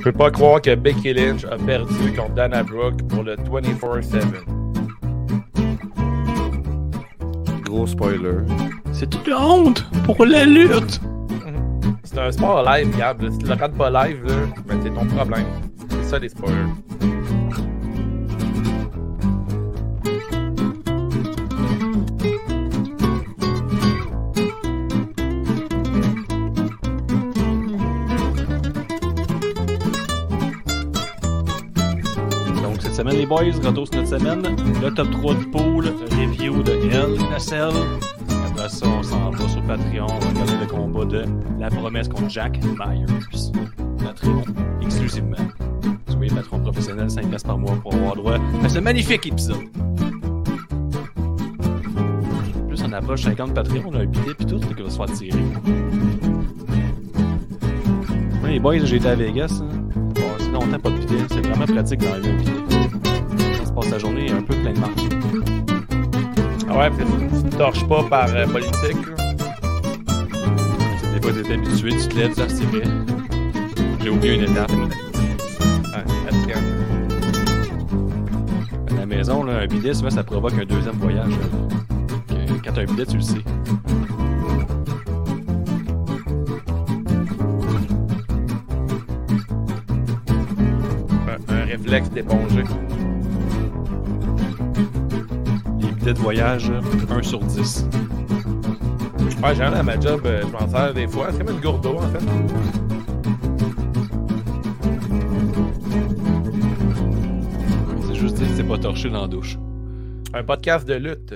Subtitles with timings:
[0.00, 4.22] Je peux pas croire que Becky Lynch a perdu contre Dana Brooke pour le 24-7.
[7.64, 8.38] Gros spoiler.
[8.92, 11.02] C'est une honte pour la lutte.
[12.02, 13.30] C'est un sport live, Gab.
[13.30, 14.34] Si tu le regardes pas live, là,
[14.66, 15.44] ben, c'est ton problème.
[15.90, 16.56] C'est ça, les spoilers.
[33.10, 34.42] Semaine, les boys, retour cette semaine?
[34.82, 36.72] Le top 3 du pool, review de
[37.38, 37.70] Cell.
[38.46, 41.24] Après ça, on s'en va sur Patreon, on va regarder le combat de
[41.58, 43.06] La Promesse contre Jack Myers.
[44.02, 44.44] Patreon,
[44.82, 45.36] exclusivement.
[46.08, 49.56] Soyez patron professionnel, 5 piastres par mois pour avoir droit à ce magnifique épisode.
[52.68, 55.06] Plus on approche 50 Patreon, on a un billet pis tout, qui va se faire
[55.06, 55.38] tirer.
[58.42, 59.62] Ouais, les boys, j'ai été à Vegas.
[59.62, 59.68] hein.
[60.14, 61.24] Bon, c'est longtemps pas de bidet.
[61.30, 62.49] C'est vraiment pratique dans un bidet.
[63.90, 65.02] La journée un peu plein de marche.
[66.68, 67.04] Ah ouais, puis
[67.42, 68.96] tu te torches pas par euh, politique.
[71.12, 72.84] Des fois, t'es habitué, tu te lèves, ça c'est vrai.
[74.00, 74.70] J'ai oublié une étape.
[74.70, 74.84] Ouais.
[78.88, 81.30] À la maison, là, un bidet, souvent, ça provoque un deuxième voyage.
[81.30, 82.36] là.
[82.64, 83.42] Quand t'as un bidet, tu le sais.
[91.48, 92.64] un, un réflexe d'éponger.
[96.12, 96.72] De voyage,
[97.08, 97.86] 1 sur 10.
[99.42, 101.28] Ouais, j'ai un à ma job, euh, je m'en sers des fois.
[101.30, 102.18] C'est comme une gourde d'eau, en fait.
[108.06, 109.56] C'est juste dire que c'est pas torché dans la douche.
[110.34, 111.34] Un podcast de lutte.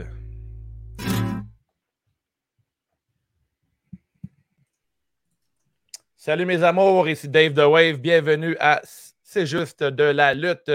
[6.16, 7.98] Salut mes amours, ici Dave The Wave.
[7.98, 8.80] Bienvenue à
[9.22, 10.70] C'est juste de la lutte.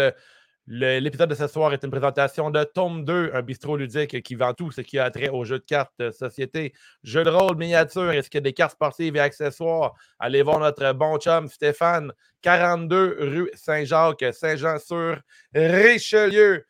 [0.72, 4.54] L'épisode de ce soir est une présentation de Tome 2, un bistrot ludique qui vend
[4.54, 8.12] tout ce qui a trait aux jeux de cartes, euh, société, jeux de rôle, miniatures,
[8.12, 9.96] est-ce qu'il y a des cartes sportives et accessoires?
[10.20, 12.14] Allez voir notre bon chum Stéphane,
[12.44, 16.64] 42 rue Saint-Jacques, Saint-Jean-sur-Richelieu.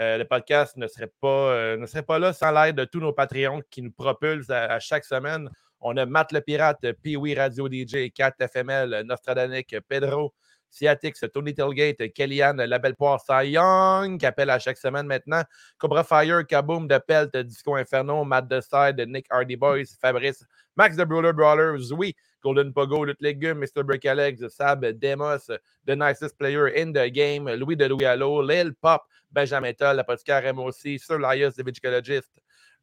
[0.00, 3.62] Euh, le podcast ne serait, pas, euh, ne là sans l'aide de tous nos Patreons
[3.70, 5.48] qui nous propulsent à, chaque semaine.
[5.80, 10.34] On a Matt le Pirate, Pee-Wee Radio DJ, 4 FML, Nostradanic, Pedro,
[10.70, 15.42] Ciatix, Tony Tailgate, Kellyanne, La Belle Poire, Cy Young, qui appelle à chaque semaine maintenant,
[15.78, 20.44] Cobra Fire, Kaboom de Pelt, Disco Inferno, Matt The Side, Nick Hardy Boys, Fabrice,
[20.76, 23.84] Max the Brawler Brawler, Zoui, Golden Pogo, Lutte Légumes, Mr.
[23.84, 25.50] Break Alex, Sab, Demos,
[25.86, 29.02] The Nicest Player in the Game, Louis de Louis Allo, Lil Pop,
[29.32, 32.30] Benjamin Toll, l'apothicaire MOC, Sir Lias, the Vigicologist,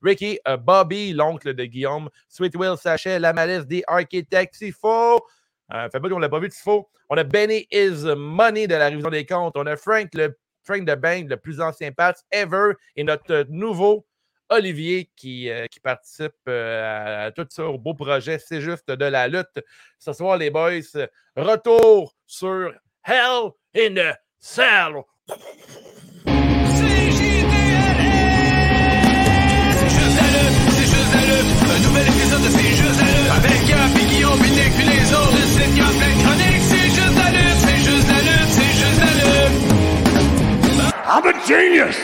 [0.02, 5.19] Ricky, euh, Bobby, l'oncle de Guillaume, Sweet Will Sachet, La Malice, des Architects, Tifo.
[5.73, 6.89] Euh, fait pas vu, Tifo.
[7.09, 9.55] On a Benny Is Money de la révision des comptes.
[9.55, 12.73] On a Frank, le Frank de Bang, le plus ancien patch ever.
[12.95, 14.05] Et notre euh, nouveau
[14.49, 18.37] Olivier qui, euh, participe à, tout ça, au beau projet.
[18.39, 19.63] C'est juste de la lutte.
[19.97, 22.73] Ce soir, les boys, retour sur
[23.03, 25.03] Hell in a Cell.
[41.17, 41.95] I'm a genius!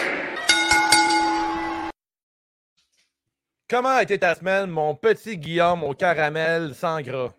[3.69, 7.33] Comment a été ta semaine, mon petit Guillaume au caramel sans gras?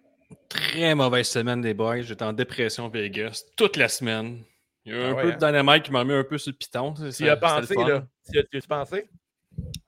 [0.50, 2.02] Très mauvaise semaine des boys.
[2.02, 4.42] J'étais en dépression Vegas toute la semaine.
[4.84, 5.32] Il y a eu Ah un ouais, peu hein?
[5.32, 6.92] de dynamite qui m'a mis un peu sur le piton.
[6.92, 8.04] Tu y as pensé, là?
[8.30, 9.08] Tu as- pensé?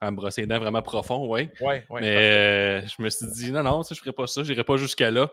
[0.01, 1.49] À me brosser les dents vraiment profond, oui.
[1.61, 2.01] Oui, oui.
[2.01, 4.77] Mais euh, je me suis dit, non, non, ça, je ferai pas ça, j'irai pas
[4.77, 5.29] jusqu'à là.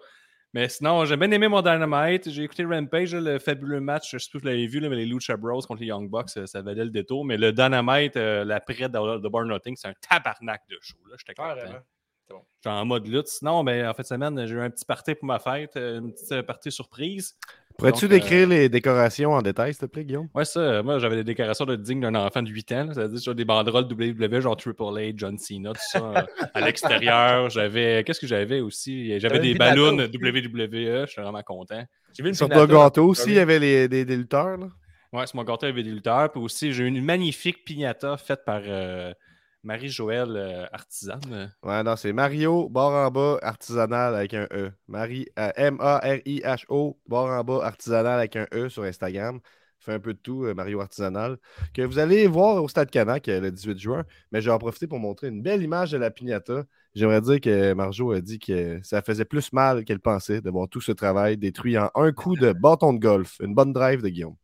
[0.54, 2.30] Mais sinon, j'ai bien aimé mon Dynamite.
[2.30, 4.10] J'ai écouté Rampage, le fabuleux match.
[4.12, 6.10] Je sais pas si vous l'avez vu, là, mais les Lucha Bros contre les Young
[6.10, 7.24] Bucks, ça, ça valait le détour.
[7.24, 10.98] Mais le Dynamite, euh, l'après de, de Bar Nothing, c'est un tabarnak de show.
[11.16, 11.54] J'étais content.
[11.54, 11.80] Carrément.
[12.28, 13.28] J'étais en mode lutte.
[13.28, 16.12] Sinon, ben, en fait, semaine, j'ai eu un petit party pour ma fête, euh, une
[16.12, 17.36] petite euh, partie surprise.
[17.78, 20.28] Pourrais-tu euh, décrire les décorations en détail, s'il te plaît, Guillaume?
[20.34, 22.88] Ouais, ça, moi, j'avais des décorations de digne d'un enfant de 8 ans.
[22.92, 27.50] C'est-à-dire, j'avais des banderoles WWE, genre Triple H, John Cena, tout ça euh, à l'extérieur.
[27.50, 29.18] J'avais, qu'est-ce que j'avais aussi?
[29.20, 29.96] J'avais des ballons.
[29.96, 31.06] WWE.
[31.06, 31.84] Je suis vraiment content.
[32.12, 34.56] J'ai vu une Sur ton gâteau aussi, il y avait les, des, des lutteurs.
[34.58, 34.68] Là?
[35.12, 36.30] Ouais, sur mon gâteau, il y avait des lutteurs.
[36.32, 39.12] Puis aussi, j'ai eu une magnifique piñata faite par euh,
[39.62, 41.52] Marie-Joëlle euh, Artisane.
[41.62, 44.72] Ouais, non, c'est Mario, barre en bas, artisanal avec un E.
[44.88, 49.40] Marie, euh, M-A-R-I-H-O, barre en bas, artisanal avec un E sur Instagram.
[49.82, 51.38] Fait un peu de tout, euh, Mario Artisanal.
[51.74, 54.04] Que vous allez voir au Stade Canac euh, le 18 juin.
[54.30, 56.62] Mais je vais en profiter pour montrer une belle image de la piñata.
[56.94, 60.68] J'aimerais dire que Marjo a dit que ça faisait plus mal qu'elle pensait de voir
[60.68, 63.38] tout ce travail détruit en un coup de bâton de golf.
[63.40, 64.36] Une bonne drive de Guillaume.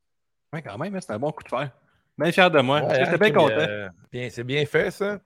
[0.53, 1.71] Ouais, quand même, hein, c'était un bon coup de fer.
[2.19, 2.81] Bien fier de moi.
[2.83, 3.55] Ouais, J'étais hein, bien Kim, content.
[3.59, 5.21] euh, bien- c'est bien fait, ça.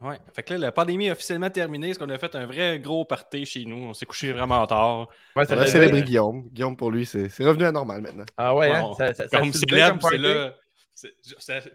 [0.00, 0.16] Ouais.
[0.34, 1.88] Fait que là, la pandémie est officiellement terminée.
[1.88, 3.76] Parce qu'on a fait un vrai gros party chez nous.
[3.76, 5.08] On s'est couché vraiment tard.
[5.36, 6.48] Ouais, On a célébré Guillaume.
[6.50, 8.24] Guillaume, pour lui, c'est c'est revenu à normal maintenant.
[8.36, 8.80] Ah ouais, hein?
[8.82, 9.12] Bon, Ça,
[9.44, 10.54] me célèbre, c'est là.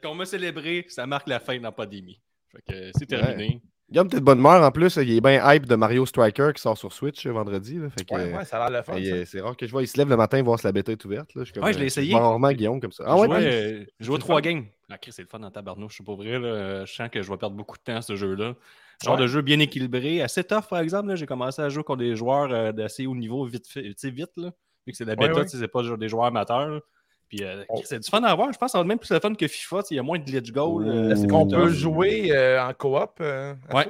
[0.02, 2.20] Quand on m'a célébré, ça marque la fin de la pandémie.
[2.52, 3.62] Fait que c'est terminé.
[3.92, 4.96] Guillaume, t'es de bonne humeur en plus.
[4.96, 7.78] Il est bien hype de Mario Striker qui sort sur Switch euh, vendredi.
[7.78, 7.90] là.
[7.92, 9.00] Fait que, Ouais, ouais, ça a l'air le fun.
[9.00, 9.84] euh, c'est rare que je vois.
[9.84, 11.36] Il se lève le matin voir si la bêta est ouverte.
[11.36, 11.44] Là.
[11.44, 12.12] Je, comme, Ouais, je l'ai euh, essayé.
[12.12, 13.04] vois rarement Guillaume comme ça.
[13.06, 13.48] Ah Je ouais, jouais, nice.
[13.54, 14.66] euh, je jouais C'est trois games.
[14.90, 15.92] Ah, Chris, c'est le fun dans tabarnouche.
[15.92, 16.40] Je suis pas vrai.
[16.40, 16.84] Là.
[16.86, 18.56] Je sens que je vais perdre beaucoup de temps à ce jeu-là.
[19.04, 19.22] Genre Ouais.
[19.22, 20.22] de jeu bien équilibré.
[20.24, 21.10] Assez tough, par exemple.
[21.10, 21.16] là.
[21.16, 24.32] J'ai commencé à jouer contre des joueurs d'assez haut niveau vite vite.
[24.38, 24.52] Là.
[24.88, 25.44] Vu que c'est de la bêta, ouais.
[25.44, 26.82] tu sais, c'est pas genre des joueurs amateurs.
[27.30, 27.82] Puis euh, Oh.
[27.84, 28.52] C'est du fun à voir.
[28.54, 29.82] Je pense que ça va être même plus le fun que FIFA.
[29.92, 30.88] Il y a moins de glitch goal.
[30.88, 33.12] euh, qu'on peut jouer euh, en coop?
[33.22, 33.88] euh, à Ouais.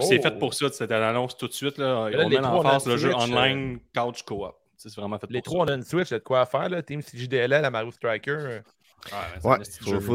[0.00, 0.22] C'est Oh.
[0.22, 1.76] fait pour ça, c'était l'annonce tout de suite.
[1.78, 2.08] Là.
[2.10, 4.56] Là, on met trois, en on face le jeu online couch co-op.
[4.78, 6.44] C'est vraiment fait Les pour trois, on a une Switch, il y a de quoi
[6.46, 6.82] faire, là.
[6.82, 8.32] Team CJDLL, à Mario Striker.
[8.32, 8.60] Ouais,
[9.40, 9.58] c'est Ouais,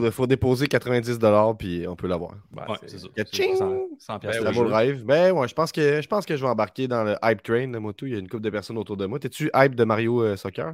[0.02, 2.32] de faut, déposer 90$ puis on peut l'avoir.
[2.52, 3.08] ben, Ouais, c'est- ça.
[3.16, 4.72] C'est 100 100 Ben oui.
[4.74, 5.04] rêve.
[5.06, 7.68] Ben ouais, je pense que je pense que je vais embarquer dans le hype train
[7.68, 8.06] de moto.
[8.08, 9.20] Il y a une couple de personnes autour de moi.
[9.20, 10.74] T'es-tu hype de Mario euh, Soccer?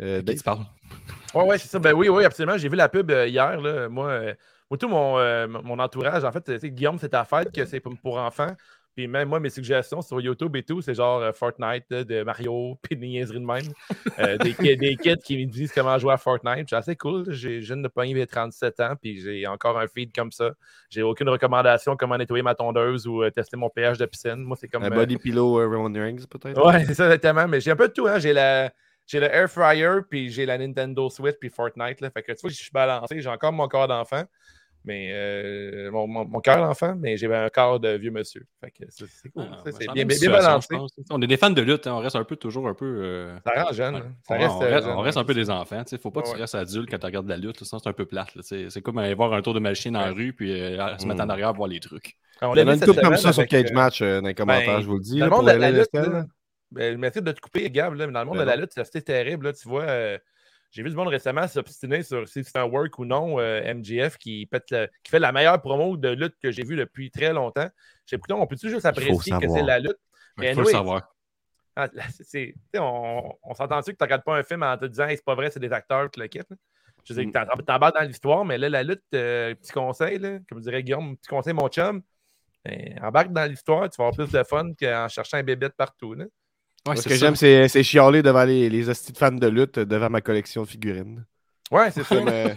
[0.00, 0.64] Euh, tu parles?
[1.34, 1.78] Ouais, ouais, c'est ça.
[1.78, 2.56] Ben oui, oui, absolument.
[2.56, 3.60] J'ai vu la pub euh, hier.
[3.60, 3.88] Là.
[3.88, 4.34] Moi, euh,
[4.70, 7.64] moi, tout mon, euh, mon entourage, en fait, tu sais, Guillaume, c'est ta fête, que
[7.64, 8.54] c'est pour, enfants.
[8.94, 12.22] Puis même moi, mes suggestions sur YouTube et tout, c'est genre euh, Fortnite, là, de
[12.22, 13.64] Mario, puis des niaiseries de même.
[14.18, 16.66] Euh, des, des kids qui me disent comment jouer à Fortnite.
[16.68, 17.30] C'est assez cool.
[17.30, 20.50] J'ai je viens de pogner mes 37 ans, puis j'ai encore un feed comme ça.
[20.90, 24.36] J'ai aucune recommandation comment nettoyer ma tondeuse ou euh, tester mon pH de piscine.
[24.36, 24.82] Moi, c'est comme.
[24.82, 26.62] Un body pillow Reigns, peut-être?
[26.62, 27.46] Ouais, c'est ça, exactement.
[27.46, 28.06] Mais j'ai un peu de tout.
[28.06, 28.18] Hein.
[28.18, 28.72] J'ai la.
[29.08, 32.00] J'ai le Air Fryer, puis j'ai la Nintendo Switch, puis Fortnite.
[32.02, 32.10] Là.
[32.10, 33.20] Fait que tu vois, je suis balancé.
[33.20, 34.22] J'ai encore mon corps d'enfant,
[34.84, 38.46] mais euh, mon, mon, mon cœur d'enfant, mais j'ai un corps de vieux monsieur.
[38.62, 39.46] Fait que c'est c'est cool.
[39.50, 40.76] Ah, ça, ben, c'est bien, balancé.
[41.10, 42.84] On est des fans de lutte, hein, on reste un peu toujours un peu.
[43.02, 43.94] euh, Ça rend jeune.
[43.94, 44.00] ouais.
[44.02, 44.12] hein.
[44.28, 45.82] Ça Ouais, reste, on, euh, reste, jeune, on reste un peu des enfants.
[45.90, 47.64] Il faut pas que Ouais, tu restes adulte quand tu regardes de la lutte.
[47.64, 48.34] sinon, c'est un peu plate.
[48.34, 48.42] là.
[48.42, 50.10] C'est comme aller voir un tour de machine en Ouais.
[50.10, 51.30] rue puis euh, se mettre en Mm.
[51.30, 52.16] arrière voir les trucs.
[52.42, 54.28] On Il y l'a en a une couple comme ça sur Cage Match euh, dans
[54.28, 55.18] les commentaires, ben, je vous le dis.
[55.18, 55.88] Là, pour de la lutte,
[56.70, 58.72] Ben, merci de te couper, Gab, là, mais dans le monde Ben de la lutte,
[58.74, 59.46] c'est assez terrible.
[59.46, 60.18] Là, tu vois, euh,
[60.70, 64.18] j'ai vu du monde récemment s'obstiner sur si c'est un work ou non, euh, MGF,
[64.18, 67.32] qui, pète le- qui fait la meilleure promo de lutte que j'ai vue depuis très
[67.32, 67.68] longtemps.
[68.06, 69.96] J'ai écouté, on peut-tu juste apprécier que c'est la lutte?
[70.36, 71.14] Il Mais faut le anyway, savoir.
[71.74, 75.16] Ah, tu on on s'entend-tu que tu regardes pas un film en te disant Hey,
[75.16, 76.56] c'est pas vrai, c'est des acteurs, tout le là?
[77.04, 77.62] Je veux dire, Mm.
[77.64, 81.28] t'embarques dans l'histoire, mais là, la lutte, euh, petit conseil, là, comme dirait Guillaume, petit
[81.28, 82.02] conseil, mon chum,
[82.64, 86.14] ben, embarque dans l'histoire, tu vas avoir plus de fun qu'en cherchant un bébé partout.
[86.14, 86.24] Là.
[86.90, 89.78] Ouais, Ce que j'aime, c'est c'est chialer devant les, les hosties de fans de lutte,
[89.78, 91.24] devant ma collection de figurines.
[91.70, 92.16] Ouais, c'est ça.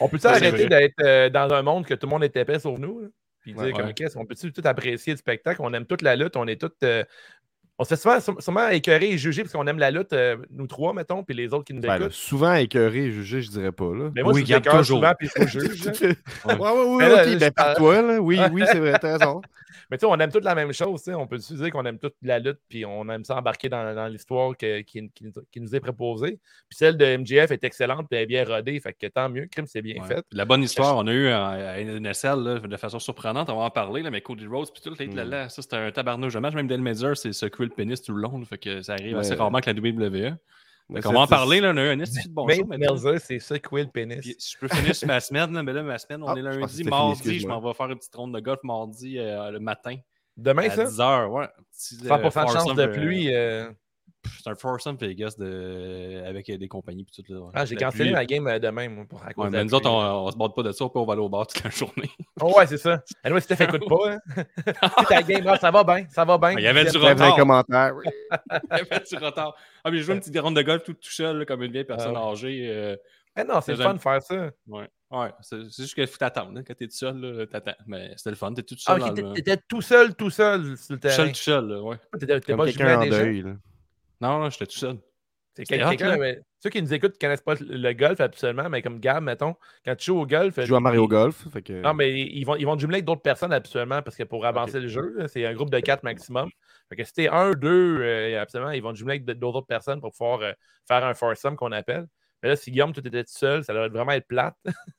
[0.00, 2.58] On peut-tu c'est arrêter d'être euh, dans un monde que tout le monde est épais
[2.58, 3.00] sur nous?
[3.00, 3.08] là?
[3.40, 3.72] Puis dire Ouais.
[3.72, 3.94] comme Ouais.
[3.94, 5.60] qu'est-ce, on peut-tu tout apprécier le spectacle?
[5.62, 6.70] On aime toute la lutte, on est tous.
[6.84, 7.04] euh,
[7.80, 10.92] on se fait souvent, écœurer et juger parce qu'on aime la lutte, euh, nous trois,
[10.92, 12.12] mettons, puis les autres qui nous ben, là, écoutent.
[12.12, 13.92] souvent écœuré et jugé, je dirais pas.
[13.94, 14.10] Là.
[14.14, 14.84] Mais moi, Oui, je toujours.
[14.98, 15.84] souvent, puis je juge.
[16.44, 18.20] ouais, ouais, ouais, Mais là, je ben, par toi, là.
[18.20, 19.40] Oui, oui, c'est vrai, t'as raison.
[19.90, 21.02] Mais tu sais, on aime toute la même chose.
[21.02, 21.14] tu sais.
[21.14, 23.92] On peut se dire qu'on aime toute la lutte, puis on aime ça embarquer dans,
[23.94, 26.38] dans l'histoire que- qui, qui nous- qui nous est proposée.
[26.68, 28.78] Puis celle de MGF est excellente, puis elle est bien rodée.
[28.78, 30.06] Fait que tant mieux, crime, c'est bien Ouais.
[30.06, 30.24] fait.
[30.30, 33.62] La bonne histoire, on a eu à, à NSL là, de façon surprenante, on va
[33.64, 35.16] en parler, là, mais Cody Rhodes, puis tout, là, Mm.
[35.16, 36.54] là, là, ça c'était un tabarnouche de match.
[36.54, 39.16] Même Del Major, c'est secouer le pénis tout le long, là, fait que ça arrive
[39.18, 39.36] assez Ouais.
[39.36, 40.36] rarement avec la WWE.
[41.02, 43.18] Qu'on va en parler, là, on a eu un esti de bon show.
[43.18, 44.18] c'est ça, quoi le pénis.
[44.18, 46.40] Puis, je peux finir sur ma semaine, là, mais là, ma semaine, on Ah, est
[46.42, 49.50] que lundi, fini, mardi, je m'en vais faire une petite ronde de golf mardi euh,
[49.52, 49.96] le matin
[50.36, 50.84] Demain, à ça?
[50.84, 51.26] 10h.
[51.28, 51.46] Ouais.
[51.72, 53.32] Petit, euh, 100% de chance de euh, pluie.
[53.32, 53.70] euh,
[54.42, 56.22] C'est un foursome Vegas de...
[56.26, 57.04] avec des compagnies.
[57.04, 57.50] Puis tout, là.
[57.54, 59.64] Ah, j'ai cancellé ma game euh, demain, moi, pour à cause Ouais, de la mais
[59.70, 61.46] nous autres, on, on se bat pas de ça, puis on va aller au bar
[61.46, 62.10] toute la journée.
[62.40, 63.02] Oh, ouais, c'est ça.
[63.24, 64.12] Et moi, Steph écoute pas.
[64.12, 64.44] Hein.
[65.08, 66.52] Ta game, ah, ça va bien, ça va bien.
[66.52, 67.36] Il y avait du retard.
[67.36, 67.94] commentaires.
[67.96, 68.04] oui.
[68.72, 69.54] Il y avait du retard.
[69.84, 71.72] Ah, mais j'ai joué une petite ronde de golf tout, tout seul, là, comme une
[71.72, 72.66] vieille personne Ah âgée.
[72.68, 72.96] euh,
[73.38, 74.50] Eh non, c'est le fun de faire ça.
[74.68, 76.58] ouais, ouais c'est juste qu'il faut t'attendre.
[76.58, 77.72] hein, Quand t'es tout seul, là, t'attends.
[77.86, 79.02] Mais c'était le fun, t'es tout Ah, seul.
[79.10, 81.96] ok, le- t'étais tout seul, tout seul sur le Tout seul, tout seul, là, ouais.
[82.18, 83.42] T'étais pas quelqu'un en deuil.
[83.42, 83.52] là.
[84.20, 84.98] Non, non, j'étais tout seul.
[85.54, 86.16] C'est quelqu'un,
[86.60, 89.96] ceux qui nous écoutent ne connaissent pas le golf absolument, mais comme Gab, mettons, quand
[89.96, 90.54] tu joues au golf.
[90.56, 91.48] Je joue à Mario ils- Golf.
[91.52, 91.72] Fait que...
[91.72, 94.78] Non, mais ils vont, ils vont jumeler avec d'autres personnes absolument parce que pour avancer
[94.78, 96.50] le jeu, c'est un groupe de quatre maximum.
[96.88, 100.12] Fait que si t'es un, deux, euh, absolument, ils vont jumeler avec d'autres personnes pour
[100.12, 100.52] pouvoir euh,
[100.86, 102.06] faire un foursome qu'on appelle.
[102.42, 104.56] Mais là, si Guillaume, tout était tout seul, ça doit vraiment être plate.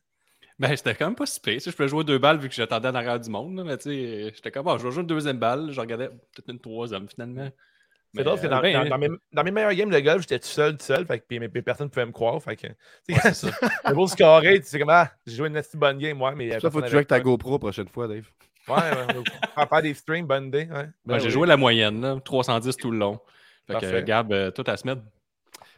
[0.59, 1.59] Ben, c'était quand même pas si pire.
[1.59, 3.57] Tu Je pouvais jouer deux balles vu que j'attendais en arrière du monde.
[3.57, 5.71] là, mais tu sais, j'étais comme, bon, je vais jouer une deuxième balle.
[5.71, 7.49] Je regardais peut-être une troisième finalement.
[8.13, 10.21] C'est drôle parce que dans, ben, dans- dans mes, dans mes meilleurs games de golf,
[10.21, 11.05] j'étais tout seul, tout seul.
[11.05, 12.41] Fait que, puis, mais, puis personne ne pouvait me croire.
[12.41, 12.67] Fait que,
[13.09, 13.47] Ouais, ça.
[13.87, 16.47] le beau scorer, tu sais comment, ah, j'ai joué une assez bonne game, moi, mais.
[16.49, 17.19] Ça, personne faut que tu joues avec ta.
[17.19, 18.27] GoPro la prochaine fois, Dave.
[18.67, 19.65] Ouais, ouais.
[19.69, 20.67] Faire des streams, bonne idée.
[20.71, 20.87] Ouais.
[21.05, 21.31] Ben j'ai oui.
[21.31, 23.19] joué la moyenne, là, 310 tout le long.
[23.67, 24.03] Fait que, Parfait.
[24.03, 25.01] Gab, euh, toute la semaine.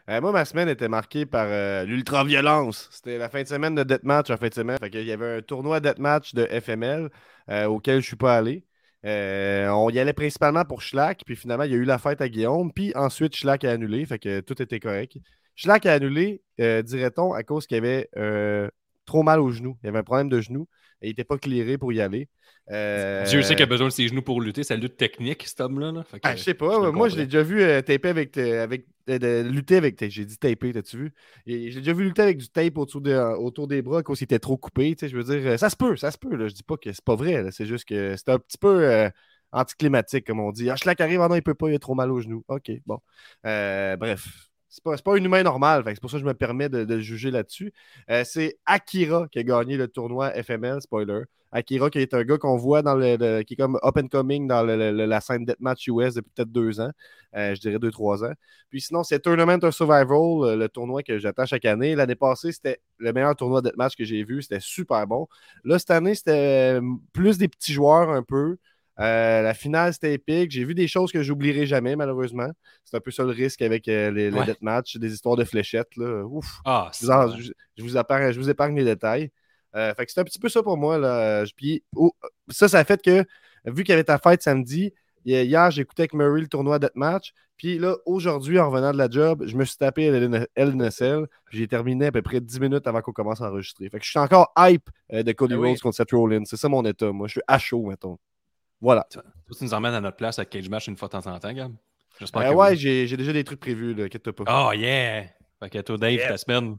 [0.09, 2.89] Euh, moi, ma semaine était marquée par euh, l'ultra-violence.
[2.91, 4.77] C'était la fin de semaine de Deathmatch en fin de semaine.
[4.81, 7.09] Fait qu'il y avait un tournoi Deathmatch de FML
[7.49, 8.65] euh, auquel je suis pas allé.
[9.05, 12.21] Euh, on y allait principalement pour Schlack, puis finalement, il y a eu la fête
[12.21, 15.17] à Guillaume, puis ensuite, Schlack a annulé, fait que tout était correct.
[15.55, 18.69] Schlack a annulé, euh, dirait-on, à cause qu'il avait euh,
[19.05, 19.77] trop mal au genou.
[19.83, 20.67] Il avait un problème de genou
[21.03, 22.27] il n'était pas clairé pour y aller.
[22.71, 24.63] Euh, Dieu sait qu'il a besoin de ses genoux pour lutter.
[24.63, 25.91] C'est la lutte technique, cet homme-là.
[25.91, 26.03] là.
[26.11, 26.91] Que, Ah, je sais pas.
[26.91, 30.01] moi, je l'ai déjà vu euh, taper avec, euh, avec euh, lutter avec.
[30.09, 31.13] J'ai dit taper, t'as-tu vu?
[31.45, 34.23] Je l'ai déjà vu lutter avec du tape autour, de- autour des bras quand il
[34.23, 34.95] était trop coupé.
[35.01, 36.35] Je veux dire, ça se peut, ça se peut.
[36.35, 36.47] Là.
[36.47, 37.45] Je dis pas que c'est pas vrai.
[37.51, 39.09] C'est juste que c'est un petit peu
[39.51, 40.69] anticlimatique, comme on dit.
[40.69, 42.45] Ah, Schlack arrive, ah non, il peut pas, il a trop mal au genou.
[42.47, 42.99] OK, bon.
[43.43, 44.27] Bref.
[44.73, 45.83] C'est pas, pas un humain normal.
[45.85, 47.71] C'est pour ça que je me permets de, juger là-dessus.
[48.09, 51.21] Euh, c'est Akira qui a gagné le tournoi FML, spoiler.
[51.51, 54.47] Akira, qui est un gars qu'on voit dans le, qui est comme up and coming
[54.47, 56.89] dans la scène Deathmatch US depuis peut-être deux ans.
[57.35, 58.33] Euh, je dirais deux, trois ans.
[58.71, 61.93] Puis sinon, c'est Tournament of Survival, euh, le tournoi que j'attends chaque année.
[61.93, 64.41] L'année passée, c'était le meilleur tournoi Deathmatch que j'ai vu.
[64.41, 65.27] C'était super bon.
[65.63, 66.79] Là, cette année, c'était
[67.13, 68.57] plus des petits joueurs un peu.
[68.99, 70.51] Euh, la finale, c'était épique.
[70.51, 72.49] J'ai vu des choses que j'oublierai jamais, malheureusement.
[72.83, 74.45] C'est un peu ça le risque avec euh, les, les Ouais.
[74.45, 75.95] Deathmatch, des histoires de fléchettes.
[75.97, 76.23] Là.
[76.25, 76.59] Ouf.
[76.65, 79.31] Ah, Je vous, en- je- je vous épargne, je vous épargne les détails.
[79.75, 80.97] Euh, fait que c'est un petit peu ça pour moi.
[80.99, 81.43] Là.
[81.57, 82.11] Puis, oh,
[82.49, 83.25] ça, ça a fait que,
[83.65, 84.93] vu qu'il y avait ta fête samedi,
[85.25, 87.33] hi- hier, j'écoutais avec Murray le tournoi Deathmatch.
[87.57, 91.25] Puis là, aujourd'hui, en revenant de la job, je me suis tapé LN LNSL.
[91.51, 93.89] J'ai terminé à peu près 10 minutes avant qu'on commence à enregistrer.
[93.89, 95.69] Fait que je suis encore hype de Cody oui.
[95.69, 96.43] Rhodes contre Seth Rollins.
[96.45, 97.11] C'est ça mon état.
[97.11, 98.17] Moi, je suis à chaud, mettons.
[98.83, 99.07] Voilà.
[99.09, 99.23] Toi,
[99.57, 101.53] tu nous emmènes à notre place à Cage Match une fois de temps en temps,
[101.53, 101.73] Gab.
[102.19, 104.67] J'espère Euh, que ouais, j'ai j'ai déjà des trucs prévus, là, pas.
[104.69, 105.23] Oh, yeah!
[105.61, 106.27] Fait que toi, Dave, Yeah.
[106.27, 106.75] ta semaine.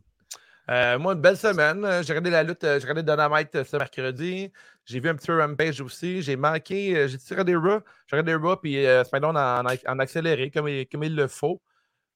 [0.70, 1.80] Euh, moi, une belle semaine.
[2.02, 4.52] J'ai regardé la lutte, euh, j'ai regardé Dynamite euh, ce mercredi.
[4.84, 6.20] J'ai vu un petit peu Rampage aussi.
[6.22, 7.80] J'ai manqué, j'ai tiré des Raw.
[8.06, 11.26] J'ai regardé Raw puis euh, SmackDown en, en- en accéléré comme il, comme il le
[11.26, 11.60] faut.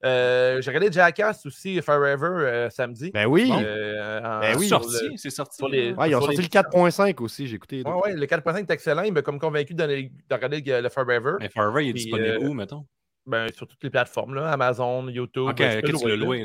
[0.04, 3.10] Euh, j'ai regardé Jackass aussi Forever euh, samedi.
[3.12, 3.50] Ben oui.
[3.52, 4.68] Euh, en- Ben oui.
[5.10, 5.56] le- c'est sorti.
[5.56, 5.92] sur les-.
[5.92, 7.82] Ouais, ils ont sorti les- le 4.5 aussi, j'ai écouté.
[7.84, 9.02] Ouais, ouais, le 4.5 est excellent.
[9.02, 11.32] Il m'a comme convaincu de, de regarder le le Forever.
[11.40, 12.86] Mais Forever, il est Puis, disponible euh, où, mettons?
[13.26, 15.48] Ben, sur toutes les plateformes, là, Amazon, YouTube.
[15.48, 15.86] Ok, tu peux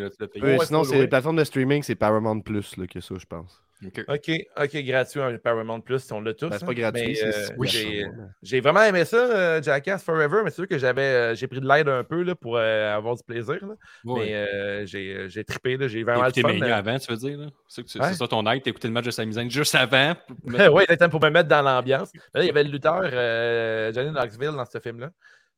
[0.01, 0.09] là.
[0.09, 0.43] tu.
[0.43, 1.01] Euh, Ouais, sinon, c'est louer.
[1.03, 3.62] les plateformes de streaming, c'est Paramount Plus là, que ça, je pense.
[4.07, 4.31] Ok.
[4.61, 6.49] OK, gratuit, un Paramount Plus, on l'a tous.
[6.49, 6.67] Ben, c'est hein.
[6.67, 7.67] pas gratuit, Mais, c'est euh, oui.
[7.67, 8.05] j'ai-
[8.41, 11.59] J'ai vraiment aimé ça, euh, Jackass Forever, mais c'est sûr que j'avais euh, j'ai pris
[11.61, 13.57] de l'aide un peu là, pour euh, avoir du plaisir.
[13.65, 13.75] là.
[14.05, 16.49] Mais euh, j'ai j'ai trippé, là, j'ai vraiment le fun.
[16.61, 16.73] Euh.
[16.73, 17.37] avant, tu veux dire?
[17.39, 17.45] là?
[17.67, 18.07] C'est ça que tu- Ouais.
[18.09, 20.13] c'est ça ton aide, t'as écouté le match de Sami Zayn juste avant.
[20.45, 22.11] oui, exactement, pour me mettre dans l'ambiance.
[22.33, 25.09] Là, il y avait le lutteur euh, Johnny Knoxville dans ce film-là.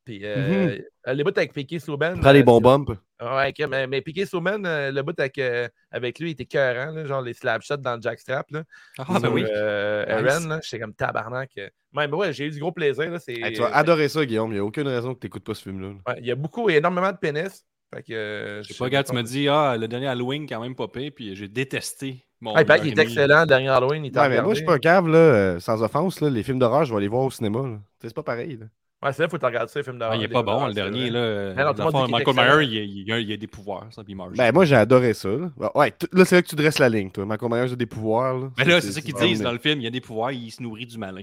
[0.06, 2.20] Puis euh, les bouts avec Piqué Souben.
[2.22, 2.92] Prends les bons bumps.
[3.20, 6.92] Ouais, mais, mais Piqué Souben, euh, le bout avec, euh, avec lui, il était cœurant,
[6.92, 8.52] là, genre les slap shots dans le jackstrap.
[8.52, 8.64] Là,
[9.00, 9.44] Ah, ben oui.
[9.50, 10.32] euh, Nice.
[10.36, 11.50] Aaron, là, j'étais comme tabarnak.
[11.58, 11.70] euh.
[11.96, 13.10] Ouais, mais ouais, j'ai eu du gros plaisir.
[13.10, 14.52] Là, Hey, tu vas adorer ça, Guillaume.
[14.52, 15.94] Il n'y a aucune raison que tu n'écoutes pas ce film-là.
[16.08, 17.66] Ouais, il y a beaucoup, il y a énormément de pénis.
[17.94, 20.62] Fait que, euh, Je sais pas, gars, tu m'as dit, ah, le dernier Halloween, quand
[20.62, 22.56] même pas pire, puis j'ai détesté mon.
[22.58, 24.06] Il paraît qu'il heure est excellent, le dernier Halloween.
[24.06, 26.20] Il Ouais, mais moi, je suis pas un cave, là, sans offense.
[26.22, 27.80] Là, les films d'horreur, je vais les voir au cinéma.
[28.02, 28.58] C'est pas pareil.
[28.58, 28.66] là.
[29.06, 30.16] Ouais, c'est vrai, faut que tu regardes ça, les films d'horreur.
[30.16, 31.54] Ah, il est pas bon, le dernier, là.
[31.84, 34.14] Non, fond, qu'il Michael Myers, il, il- il a, il a des pouvoirs, ça, puis
[34.14, 34.36] il marche.
[34.36, 35.30] Ben, moi, j'ai adoré ça.
[35.30, 37.26] Là, ouais, t- là c'est là que tu dresses la ligne, toi.
[37.26, 38.38] Michael Myers a des pouvoirs.
[38.38, 38.50] Là.
[38.58, 40.50] Mais là, c'est ça qu'ils disent dans le film, il y a des pouvoirs, il
[40.52, 41.22] se nourrit du malin.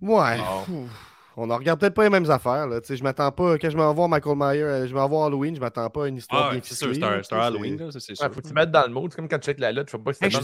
[0.00, 0.38] Ouais.
[1.40, 2.66] On ne regarde peut-être pas les mêmes affaires.
[2.66, 2.80] Là.
[2.80, 5.04] Tu sais, Je m'attends pas, quand je m'en vais voir Michael Myers, euh, je m'en
[5.04, 7.12] vais voir Halloween, je m'attends pas à une histoire Ah, bien c'est sûr, ficelée, c'est
[7.14, 8.34] un, c'est Halloween, c'est- c'est Ouais, sûr.
[8.34, 9.10] faut que tu mettes dans le mood.
[9.12, 9.88] C'est comme quand tu checkes la lutte.
[9.88, 10.36] Faut pas que Hey, je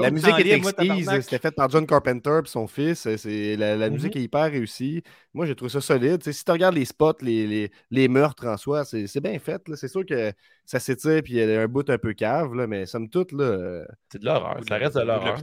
[0.00, 0.30] la- musique
[0.62, 3.06] moi, exquise, c'était fait par John Carpenter et son fils.
[3.16, 3.92] c'est- la, Mhm.
[3.92, 5.02] musique est hyper réussie.
[5.34, 6.22] Moi, j'ai trouvé ça solide.
[6.24, 9.60] Si tu regardes les spots, les, les, les meurtres en soi, c'est, c'est bien fait.
[9.74, 10.32] C'est sûr que
[10.66, 13.32] ça s'étire puis il y a un bout un peu cave, là, mais somme toute,
[13.32, 14.60] là, euh, C'est de l'horreur.
[14.68, 15.38] Ça reste de l'horreur.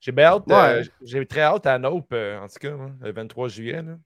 [0.00, 0.46] J'ai bien hâte.
[0.46, 0.54] Ouais.
[0.54, 3.82] euh, J'ai très hâte à Nope, euh, en tout cas, hein, le 23 juillet.
[3.82, 3.96] là.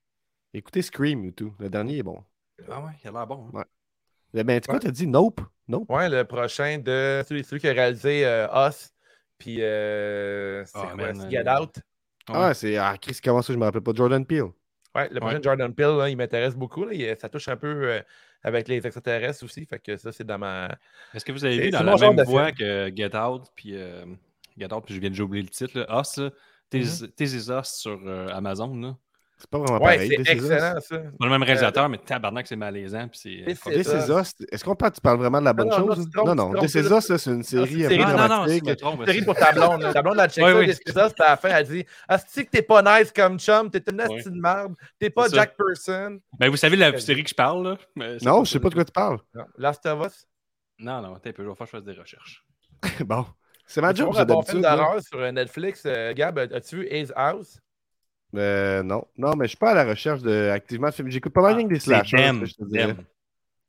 [0.54, 1.52] écoutez Scream ou tout.
[1.58, 2.22] Le dernier est bon.
[2.70, 3.48] Ah ouais, il a l'air bon.
[3.48, 3.58] hein.
[3.58, 3.64] Ouais.
[4.34, 5.40] Le- Ben, tu quoi, t'as dit Nope?
[5.68, 5.90] Nope.
[5.90, 8.90] Ouais, le prochain de celui, celui qui a réalisé euh, Us.
[9.38, 11.80] Puis, euh, c'est Ah, Get Out?
[12.28, 12.76] Ah, c'est.
[12.76, 13.92] Ah, Chris, comment ça, je me rappelle pas.
[13.94, 14.50] Jordan Peele.
[14.94, 15.42] Ouais, le prochain Ouais.
[15.42, 16.84] Jordan Peele, là, il m'intéresse beaucoup.
[16.84, 16.92] là.
[16.92, 18.00] Il- ça touche un peu euh,
[18.42, 19.64] avec les extraterrestres aussi.
[19.66, 20.76] Fait que ça, c'est dans ma.
[21.14, 24.04] Est-ce que vous avez vu dans la même voie que Get Out, puis euh,
[24.58, 26.30] Get Out, puis je viens de oublier le titre, là, Us, là,
[26.70, 27.08] Tis Mhm.
[27.16, 28.96] Tis Is Us sur euh, Amazon, là?
[29.44, 30.08] C'est pas vraiment Ouais, pareil.
[30.08, 30.42] c'est This Is Us.
[30.52, 30.80] excellent, ça.
[30.80, 33.08] C'est pas le même réalisateur, mais tabarnak, c'est malaisant.
[33.08, 33.54] Puis c'est.
[33.56, 33.88] C'est This.
[33.88, 36.08] Is Us, Est-ce qu'on parle, tu parles vraiment de la bonne non, chose?
[36.14, 36.52] non, non.
[36.61, 36.78] This Is.
[36.92, 38.64] Us, c'est une c'est une série un peu Ah, dramatique.
[38.64, 39.04] me trompe.
[39.04, 39.92] série pour ta blonde.
[39.92, 40.66] Ta blonde, elle check Oui, ça, oui.
[40.66, 43.68] des ça, puis à la fin, elle dit Asti que t'es pas nice comme chum,
[43.68, 45.34] t'es une asti de merde, t'es pas C'est.
[45.34, 46.18] Jack Person.
[46.38, 47.76] Ben, vous savez la série que je parle, là?
[48.18, 49.18] c'est Non, je sais pas de quoi tu parles.
[49.58, 50.25] Last of Us?
[50.78, 52.44] Non, non, t'es peu, je vais faire je fasse des recherches.
[53.04, 53.26] bon.
[53.66, 54.62] C'est ma job, ça, un bon film d'habitude.
[54.62, 54.76] là.
[54.76, 55.82] d'horreur sur euh, Netflix.
[55.87, 57.58] euh, Gab, as-tu vu Ace House?
[58.34, 59.06] Euh, non.
[59.16, 61.10] Non, mais je suis pas à la recherche de activement de films.
[61.10, 62.96] J'écoute pas mal rien que des Ah, C'est slashers.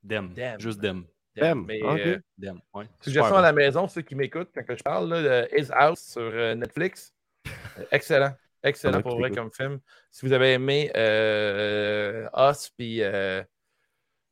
[0.04, 0.30] Dem.
[0.60, 1.06] Juste Dem.
[1.36, 2.60] Dem, euh, Dem.
[2.76, 2.86] Ouais.
[3.02, 6.22] Suggestion à la maison, ceux qui m'écoutent quand je parle, là, de Ace House sur
[6.22, 7.12] euh, Netflix.
[7.48, 8.34] Euh, excellent.
[8.62, 9.80] Excellent pour vrai comme film.
[10.12, 13.42] Si vous avez aimé euh, Us puis euh,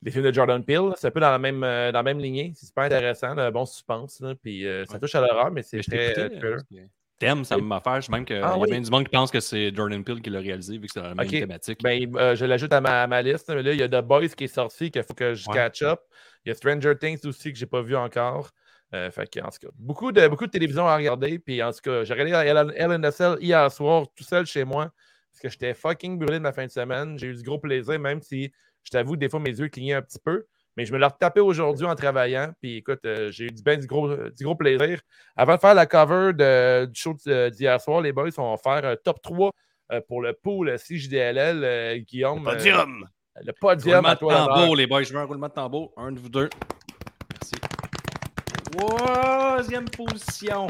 [0.03, 2.19] les films de Jordan Peele, c'est un peu dans la même, euh, dans la même
[2.19, 2.53] lignée.
[2.55, 4.19] C'est super intéressant, un bon suspense.
[4.21, 6.13] là, puis euh, ça touche à l'horreur, mais c'est très
[7.21, 8.01] que m'a fait.
[8.01, 8.67] Je sais même qu'il Ah y a oui.
[8.69, 11.01] bien du monde qui pense que c'est Jordan Peele qui l'a réalisé, vu que c'est
[11.01, 11.81] la même thématique.
[11.83, 13.49] Ben, euh, je l'ajoute à ma, à ma liste.
[13.49, 15.55] Mais là, il y a The Boys qui est sorti, qu'il faut que je Ouais.
[15.55, 16.01] catch up.
[16.45, 18.49] Il y a Stranger Things aussi que j'ai pas vu encore.
[18.93, 21.39] Euh, fait que, en tout cas, beaucoup de, beaucoup de télévision à regarder.
[21.39, 24.91] Puis en tout cas, j'ai regardé Cell hier soir, tout seul chez moi,
[25.31, 27.17] parce que j'étais fucking brûlé de ma fin de semaine.
[27.17, 28.51] J'ai eu du gros plaisir, même si
[28.83, 30.45] je t'avoue, des fois, mes yeux clignaient un petit peu.
[30.77, 32.51] Mais je me l'ai retapé aujourd'hui en travaillant.
[32.61, 35.01] Puis écoute, euh, j'ai eu du, ben, du, gros, du gros plaisir.
[35.35, 38.85] Avant de faire la cover de- du show de- d'hier soir, les boys vont faire
[38.85, 39.51] un top 3
[39.91, 41.63] euh, pour le pool CJDLL.
[41.63, 42.47] euh, Guillaume.
[42.47, 43.07] euh, Podium!
[43.43, 44.33] le podium Roulement à de toi.
[44.33, 44.55] l'honneur.
[44.55, 45.03] tambour, les boys.
[45.03, 45.93] Je veux un roulement de tambour.
[45.97, 46.49] Un de vous deux.
[47.31, 47.55] Merci.
[48.77, 50.67] Troisième position.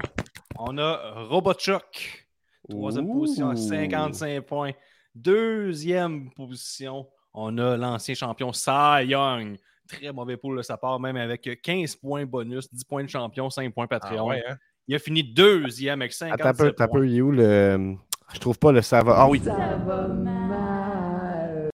[0.58, 2.28] On a Robotchuck.
[2.70, 3.22] Troisième Ouh.
[3.22, 4.72] position à 55 points.
[5.14, 9.58] Deuxième position, on a l'ancien champion Cy Young.
[9.92, 13.50] Très mauvais pool de sa part, même avec 15 points bonus, 10 points de champion,
[13.50, 14.28] 5 points Ah Patreon.
[14.28, 14.56] ouais, hein?
[14.88, 16.86] Il a fini deuxième avec 57 Attends un peu, points.
[16.86, 17.96] attends un peu, il est où le.
[18.34, 19.14] Je trouve pas le ça va.
[19.18, 21.70] Ah oui, Ça va mal.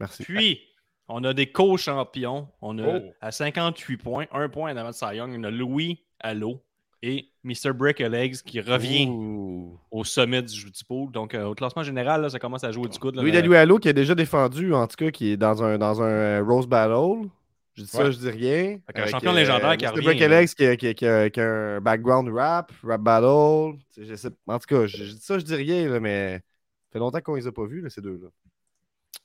[0.00, 0.22] merci.
[0.24, 0.60] Puis,
[1.08, 2.48] on a des co-champions.
[2.62, 3.00] On a Oh.
[3.20, 5.34] à 58 points, un point en avant de Cy Young.
[5.38, 6.63] On a Louis Allo
[7.06, 7.72] et Mr.
[7.74, 9.78] Break a Legs qui revient Ouh.
[9.90, 11.10] au sommet du, du pool.
[11.12, 13.14] Donc, euh, au classement général, là, ça commence à jouer du coude.
[13.16, 15.76] là, Louis mais- Allo qui a déjà défendu, en tout cas, qui est dans un,
[15.76, 17.28] dans un euh, Rose Battle.
[17.74, 18.78] Je dis ça, je dis rien.
[18.86, 20.26] Fait Avec, champion légendaire qui Break là.
[20.26, 23.76] Alex qui, a- qui qui a- qui a un background rap, rap battle.
[24.00, 26.92] Je sais, en tout cas, je, je dis ça, je dis rien, là, mais ça
[26.92, 28.28] fait longtemps qu'on les a pas vus, là, ces deux-là.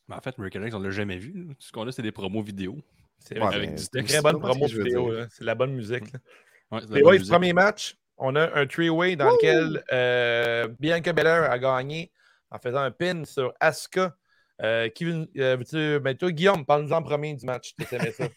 [0.07, 1.47] Mais en fait, Break a Legs, on l'a jamais vu.
[1.59, 2.77] ce qu'on a, c'est des promos vidéo.
[3.19, 4.07] C'est Ouais, avec du texte.
[4.13, 5.11] très bonne promo vidéo.
[5.29, 6.11] C'est de la bonne musique.
[6.11, 6.19] là.
[6.71, 11.57] Ouais, Les boys, premier match, on a un three-way dans lequel euh, Bianca Belair a
[11.57, 12.11] gagné
[12.51, 14.15] en faisant un pin sur Asuka.
[14.61, 17.73] Euh, qui veut- euh, veux-tu- ben, toi, Guillaume, parle-nous en premier du match.
[17.77, 18.27] Tu aimé ça?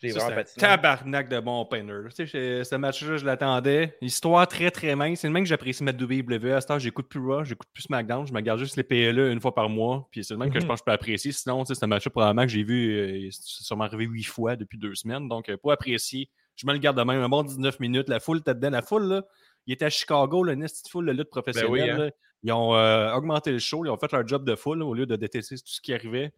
[0.00, 1.92] J'ai Ça, vraiment c'est un tabarnak de bon pinner.
[2.16, 3.98] Tu sais, ce match-là, je l'attendais.
[4.00, 5.18] Histoire très, très mince.
[5.20, 6.52] C'est le même que j'apprécie mettre WWE.
[6.54, 8.26] À ce temps, j'écoute plus Raw, j'écoute plus SmackDown.
[8.28, 10.08] Je me garde juste les PLE une fois par mois.
[10.12, 10.68] Puis c'est le même que je Mhm.
[10.68, 11.32] pense que je peux apprécier.
[11.32, 12.96] Sinon, tu sais, c'est un match-là probablement que j'ai vu,
[13.26, 15.28] euh, c'est sûrement arrivé huit fois depuis deux semaines.
[15.28, 17.20] Donc, euh, pour apprécier, je me le garde de même.
[17.22, 18.08] Un bon 19 minutes.
[18.08, 18.70] La foule était dedans.
[18.70, 19.22] La foule, là,
[19.66, 21.70] il était à Chicago, le nest foule de lutte professionnelle.
[21.70, 21.96] oui, hein.
[21.98, 22.10] là.
[22.42, 23.84] Ils ont euh, augmenté le show.
[23.84, 25.92] Ils ont fait leur job de foule là, au lieu de détester tout ce qui
[25.92, 26.32] arrivait.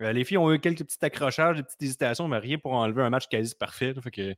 [0.00, 3.02] Euh, les filles ont eu quelques petits accrochages, des petites hésitations, mais rien pour enlever
[3.02, 3.92] un match quasi parfait.
[3.92, 4.00] là.
[4.00, 4.34] Fait que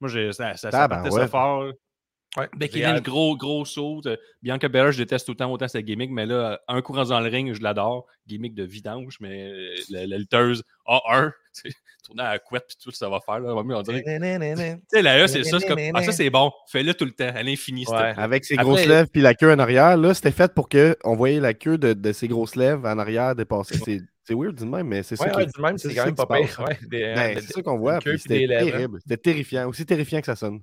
[0.00, 1.10] moi, j'ai- ça, ça, ça Tabarouette.
[1.10, 1.72] partait ça fort.
[2.36, 4.02] Ouais, Becky Lynch, gros, gros saut.
[4.06, 6.92] Euh, Bianca Belair, je déteste tout le temps autant sa gimmick, mais là, un coup
[6.92, 8.06] rendu dans le ring, je l'adore.
[8.28, 9.50] Gimmick de vidange, mais
[9.88, 11.34] la, la lutteuse A1, tu sais,
[12.04, 13.40] tourner à la couette puis tout, ça va faire.
[13.40, 14.02] Là, on dirait.
[14.02, 15.58] Tu sais, la E, c'est ça.
[15.60, 16.50] comme, ah, ça, c'est bon.
[16.70, 17.84] Fais-le tout le temps, à l'infini.
[17.88, 18.12] Ouais.
[18.16, 21.16] Avec ses Après- grosses lèvres puis la queue en arrière, là, c'était fait pour qu'on
[21.16, 23.78] voyait la queue de, de ses grosses lèvres en arrière dépasser.
[23.84, 26.26] C'est- C'est weird du même, mais c'est ça Ouais, du même, c'est quand même pas
[26.26, 26.64] pire.
[26.88, 27.98] des- Ben, euh, c'est ça qu'on voit.
[28.00, 28.64] C'était hein.
[28.64, 28.98] terrible.
[29.02, 29.68] C'était terrifiant.
[29.68, 30.60] Aussi terrifiant que ça sonne.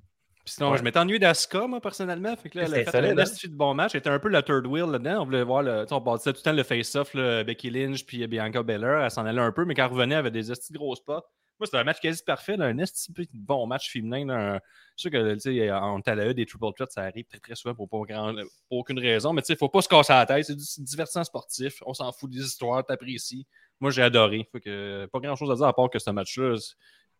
[0.48, 0.78] Puis sinon, Ouais.
[0.78, 2.34] je m'étais ennuyé d'Asuka, moi, personnellement.
[2.36, 3.24] Fait que là, elle a fait un hein?
[3.24, 3.90] de bon match.
[3.94, 5.20] Elle était un peu le third wheel là-dedans.
[5.20, 5.84] On voulait voir le.
[5.90, 9.04] On bâtissait tout le temps le face-off, Becky Lynch puis Bianca Belair.
[9.04, 10.96] Elle s'en allait un peu, mais quand elle revenait, elle avait des esti de gros
[10.96, 11.22] spots.
[11.60, 14.24] Moi, c'était un match quasi parfait, là, un esti de bon match féminin.
[14.24, 14.60] là, un-
[14.96, 17.88] Je sais que, tu sais, en des triple threats, ça arrive très, très souvent pour,
[17.90, 18.32] pas grand-
[18.68, 19.34] pour aucune raison.
[19.34, 20.46] Mais tu sais, faut pas se casser la tête.
[20.46, 21.82] C'est du divertissement sportif.
[21.84, 23.46] On s'en fout des histoires, t'apprécies.
[23.80, 24.48] Moi, j'ai adoré.
[24.64, 26.56] Que, pas grand-chose à dire à part que ce match-là,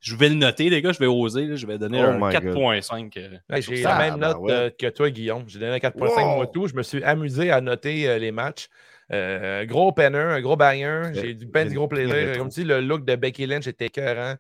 [0.01, 0.93] je vais le noter, les gars.
[0.93, 1.47] Je vais oser.
[1.47, 2.55] là, je vais donner Oh un my God.
[2.55, 3.17] 4.5.
[3.19, 4.53] euh, Ouais, sur J'ai la même Ah, note ben ouais.
[4.53, 5.45] euh, que toi, Guillaume.
[5.49, 6.37] J'ai donné un 4.5 Wow!
[6.37, 6.67] moi tout.
[6.67, 8.69] Je me suis amusé à noter euh, les matchs.
[9.13, 11.11] Euh, gros penner, un gros banger.
[11.15, 12.37] J'ai du ben du gros plaisir.
[12.37, 14.35] Comme tu dis, le look de Becky Lynch était écœurant.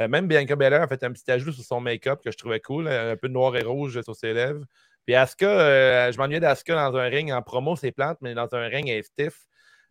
[0.00, 2.58] Euh, même Bianca Belair a fait un petit ajout sur son make-up que je trouvais
[2.60, 2.88] cool.
[2.88, 4.64] Un peu de noir et rouge sur ses lèvres.
[5.06, 8.48] Puis Asuka, euh, je m'ennuyais d'Asuka dans un ring en promo, c'est plante, mais dans
[8.54, 9.36] un ring, elle est stiff.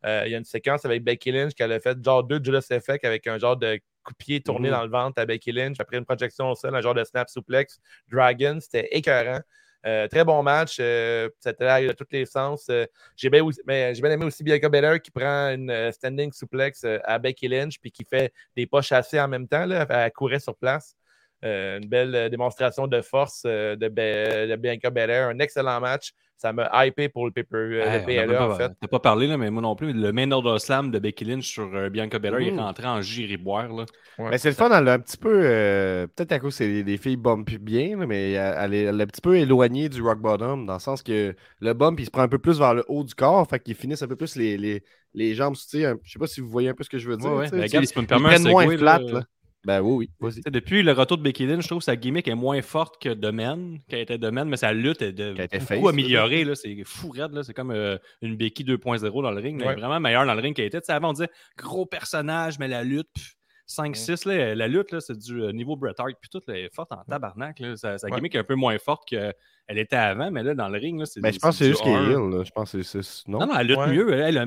[0.05, 2.65] Euh, Il y a une séquence avec Becky Lynch qu'elle a fait genre deux Judas
[2.71, 4.75] Effect avec un genre de coup de pied tourné Mhm.
[4.75, 5.77] dans le ventre à Becky Lynch.
[5.79, 7.79] Après une projection au sol, un genre de snap suplex.
[8.11, 9.39] Dragon, c'était écœurant.
[9.85, 10.77] Euh, très bon match.
[10.79, 12.67] Euh, allé de tous les sens.
[12.69, 12.85] Euh,
[13.17, 17.79] j'ai bien, aimé aussi Bianca Belair qui prend une euh, standing suplex à Becky Lynch
[17.81, 19.65] puis qui fait des pas chassés en même temps.
[19.65, 20.95] Là, elle courait sur place.
[21.43, 25.27] Euh, une belle euh, démonstration de force euh, de, Be- de Bianca Belair.
[25.29, 26.11] Un excellent match.
[26.37, 28.71] Ça m'a hypé pour le, paper, euh, Hey, le a PLE, en pas, fait.
[28.81, 29.93] T'as pas parlé, là, mais moi non plus.
[29.93, 33.01] Le main order slam de Becky Lynch sur euh, Bianca Belair, il est rentré en
[33.01, 33.71] giriboire.
[33.71, 33.85] Là.
[34.19, 34.29] Ouais.
[34.31, 35.31] Mais c'est le fun, elle l'a un petit peu.
[35.43, 38.83] euh, Peut-être à cause que c'est des filles bump bien, là, mais elle, elle est,
[38.83, 41.99] elle est un petit peu éloignée du rock bottom, dans le sens que le bump,
[41.99, 44.07] il se prend un peu plus vers le haut du corps, fait qu'il finisse un
[44.07, 45.55] peu plus les, les, les jambes.
[45.55, 47.31] Tu sais, je sais pas si vous voyez un peu ce que je veux dire.
[47.31, 47.43] Ouais, ouais.
[47.45, 49.23] tu sais, Mais tu- regarde, tu peux me moins flat, là.
[49.65, 50.35] Ben oui, oui, vas-y.
[50.35, 52.61] Tu sais, Depuis le retour de Becky Lynch, je trouve que sa gimmick est moins
[52.61, 56.43] forte que Domaine, qu'elle était Domaine, mais sa lutte est de beaucoup face, améliorée.
[56.43, 56.55] là.
[56.55, 57.31] C'est fou raide.
[57.33, 57.43] là.
[57.43, 59.61] C'est comme euh, une Becky 2.0 dans le ring.
[59.63, 59.75] Ouais.
[59.75, 60.81] vraiment meilleure dans le ring qu'elle était.
[60.81, 63.33] Tu sais, avant, on disait gros personnage, mais la lutte, pff,
[63.67, 66.11] 5-6, là, la lutte, là, c'est du euh, niveau Bret Hart.
[66.19, 67.59] Puis tout, là, est forte en tabarnak.
[67.59, 67.75] Là.
[67.75, 68.15] Sa, sa Ouais.
[68.15, 69.33] gimmick est un peu moins forte qu'elle
[69.69, 71.69] était avant, mais là, dans le ring, là, c'est Ben, du- je pense que c'est
[71.71, 72.09] juste qu'elle est 1.
[72.29, 72.43] heel, là.
[72.43, 73.01] Je pense que c'est.
[73.01, 73.87] c'est- Non, Non, non, elle lutte Ouais.
[73.87, 74.13] mieux.
[74.13, 74.45] Elle, le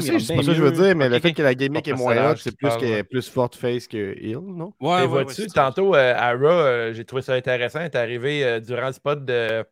[0.00, 1.42] Je il sais, rentre c'est pas ça que je veux dire, mais le fait que
[1.42, 4.72] la gimmick est moins personnage, c'est plus qu'elle est plus forte face que heel, non?
[4.80, 7.80] Ouais, Et ouais, vois-tu, tantôt euh, Raw, euh, j'ai trouvé ça intéressant.
[7.80, 9.62] Elle est arrivée euh, durant le spot de euh,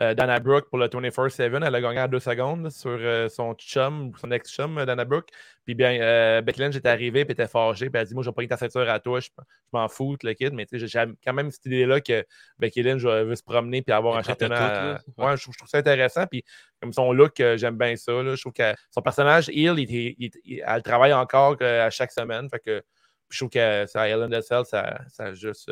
[0.00, 1.64] Dana Brooke pour le 24-7.
[1.64, 5.28] Elle a gagné en deux secondes sur euh, son chum son ex-chum, euh, Dana Brooke.
[5.64, 7.90] Puis bien, euh, Becky Lynch est arrivée puis était fâchée.
[7.90, 9.28] Puis elle a dit Moi, je vais pas ta ceinture à toi, je,
[9.72, 10.52] m'en fous, le kid.
[10.54, 12.24] Mais tu sais, j'ai quand même cette idée-là que
[12.58, 14.94] Becky Lynch euh, veut se promener puis avoir un championnat.
[14.94, 14.98] à-.
[15.18, 16.26] Ouais, je, trouve- je trouve ça intéressant.
[16.26, 16.44] Puis
[16.80, 18.12] comme son look, euh, j'aime bien ça.
[18.24, 20.30] Je trouve que son personnage, Hill, il,
[20.66, 22.48] elle travaille encore euh, à chaque semaine.
[22.48, 22.82] Fait que
[23.28, 25.70] je trouve que ça, a Cell, ça, ça juste.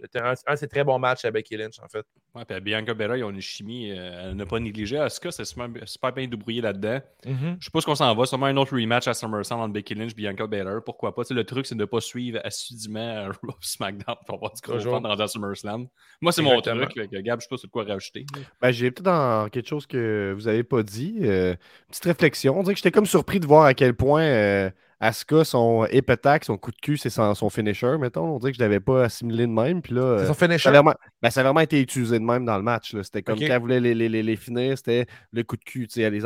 [0.00, 2.04] C'était un, un de ses très bons matchs avec Becky Lynch, en fait.
[2.34, 4.98] Ouais, puis Bianca Belair, ils ont une chimie euh, à ne pas négliger.
[4.98, 7.00] Asuka, c'est super, super bien débrouillé là-dedans.
[7.24, 7.30] Je
[7.64, 8.26] sais pas ce qu'on s'en va.
[8.26, 10.80] Sûrement un autre rematch à SummerSlam entre Becky Lynch et Bianca Belair.
[10.84, 11.22] Pourquoi pas?
[11.24, 14.52] Tu sais, le truc, c'est de ne pas suivre assidûment euh, Raw SmackDown pour avoir
[14.52, 15.86] du gros fun dans SummerSlam.
[16.20, 16.92] Moi, c'est mon truc.
[16.94, 18.26] Fait que, Gab, je sais pas sur quoi rajouter.
[18.60, 21.18] Ben, j'ai peut-être dans quelque chose que vous avez pas dit.
[21.22, 21.54] euh,
[21.88, 22.58] petite réflexion.
[22.58, 24.70] On dirait que j'étais comme surpris de voir à quel point euh,
[25.02, 28.36] Asuka, son épetac, son coup de cul, c'est son, son finisher, mettons.
[28.36, 29.82] On dirait que je l'avais pas assimilé de même.
[29.82, 30.68] Puis là, C'est euh, son ça, finisher.
[30.68, 32.94] a vraiment, ben, ça a vraiment été utilisé de même dans le match.
[33.02, 35.88] C'était comme quand elle voulait les, les, les, les finir, c'était le coup de cul,
[35.88, 36.24] tu sais, les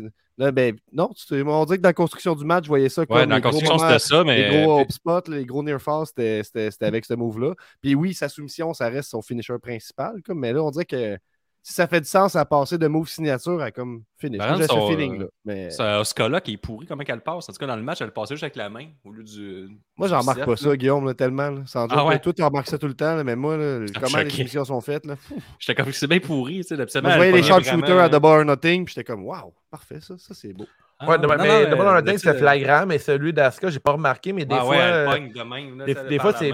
[0.38, 2.88] Là, ben, non, tu sais, on dirait que dans la construction du match, je voyais
[2.88, 4.48] ça comme Ouais, dans la les gros construction, moments- c'était ça, mais.
[4.50, 7.52] les gros euh, hope spots, les gros near falls, c'était c'était- c'était avec ce move-là.
[7.82, 10.22] Puis oui, sa soumission, ça reste son finisher principal.
[10.24, 11.18] Comme, mais là, on dirait que
[11.66, 14.38] si ça fait du sens à passer de move signature à comme finish.
[14.38, 17.48] Moi, J'ai ce Mais Asuka-là qui est pourri, comment qu'elle passe?
[17.48, 19.76] En tout cas, dans le match, elle passait juste avec la main au lieu du.
[19.96, 20.56] moi, j'en remarque pas là.
[20.56, 21.50] ça, Guillaume, là, tellement.
[21.50, 21.62] là.
[21.66, 22.14] Sans Ah joke, ouais?
[22.14, 22.18] là.
[22.20, 24.64] Toi, tu remarques ça tout le temps, là, mais moi, là, suis comment les émissions
[24.64, 25.06] sont faites.
[25.06, 25.16] Là.
[25.58, 26.86] J'étais comme c'est bien pourri, tu sais.
[26.86, 30.34] je voyais les sharpshooters à Double or Nothing, puis j'étais comme, waouh, parfait, ça, ça
[30.34, 30.66] c'est beau.
[30.98, 33.80] Ah, Ouais, non, mais non, mais non, Double euh, c'est flagrant, mais celui d'Asuka, j'ai
[33.80, 34.70] pas remarqué, mais des Ah fois.
[34.70, 36.50] ouais, elle euh, de même, là, Des, fois, c'est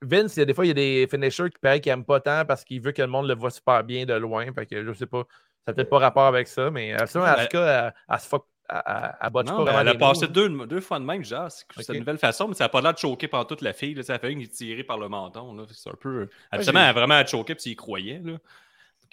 [0.00, 2.04] Vince, il y a des fois, il y a des finishers qui paraît qu'il n'aime
[2.04, 4.46] pas tant parce qu'il veut que le monde le voit super bien de loin.
[4.54, 5.24] Fait que je sais pas.
[5.64, 8.46] Ça n'a peut-être pas rapport avec ça, mais absolument, Ouais, Asuka, elle, elle se fuck.
[8.68, 9.80] Elle, botche Non, pas mais vraiment.
[9.80, 12.64] elle a passé deux, deux fois de même, genre, c'est une nouvelle façon, mais ça
[12.64, 13.92] n'a pas l'air de choquer par toute la fille.
[13.92, 15.66] Là, ça a fait une tirée par le menton.
[15.70, 16.28] C'est un peu.
[16.50, 18.22] Absolument, j'ai- elle a vraiment à choquer, puis il croyait.
[18.24, 18.32] Là.
[18.32, 18.40] Donc,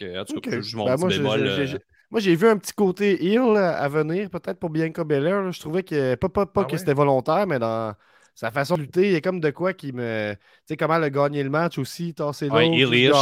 [0.04, 1.10] euh, en tout cas, c'est juste mon Ben, moi,
[2.10, 5.42] euh, moi, j'ai vu un petit côté heel là, à venir, peut-être pour Bianca Belair.
[5.44, 5.52] là.
[5.52, 6.78] Je trouvais que, pas, pas, pas Ah que ouais?
[6.78, 7.96] c'était volontaire, mais dans
[8.40, 10.32] sa façon de lutter, il y a comme de quoi qui me.
[10.34, 12.58] Tu sais, comment elle a gagné le match aussi, tasser l'autre.
[12.58, 12.70] Ouais,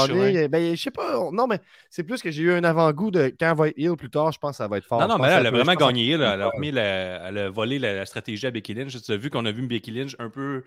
[0.10, 0.40] gagner.
[0.42, 0.48] ouais.
[0.48, 1.20] Ben, je sais pas.
[1.20, 3.80] on- Non, mais c'est plus que j'ai eu un avant-goût de quand elle va être
[3.80, 5.02] heel plus tard, je pense que ça va être fort.
[5.02, 6.18] Non, non, mais là, elle a vraiment gagné.
[6.18, 6.36] là.
[6.36, 8.96] Elle, a remis la- elle a volé la, la stratégie à Becky Lynch.
[9.02, 10.64] Tu as vu qu'on a vu Becky Lynch un peu,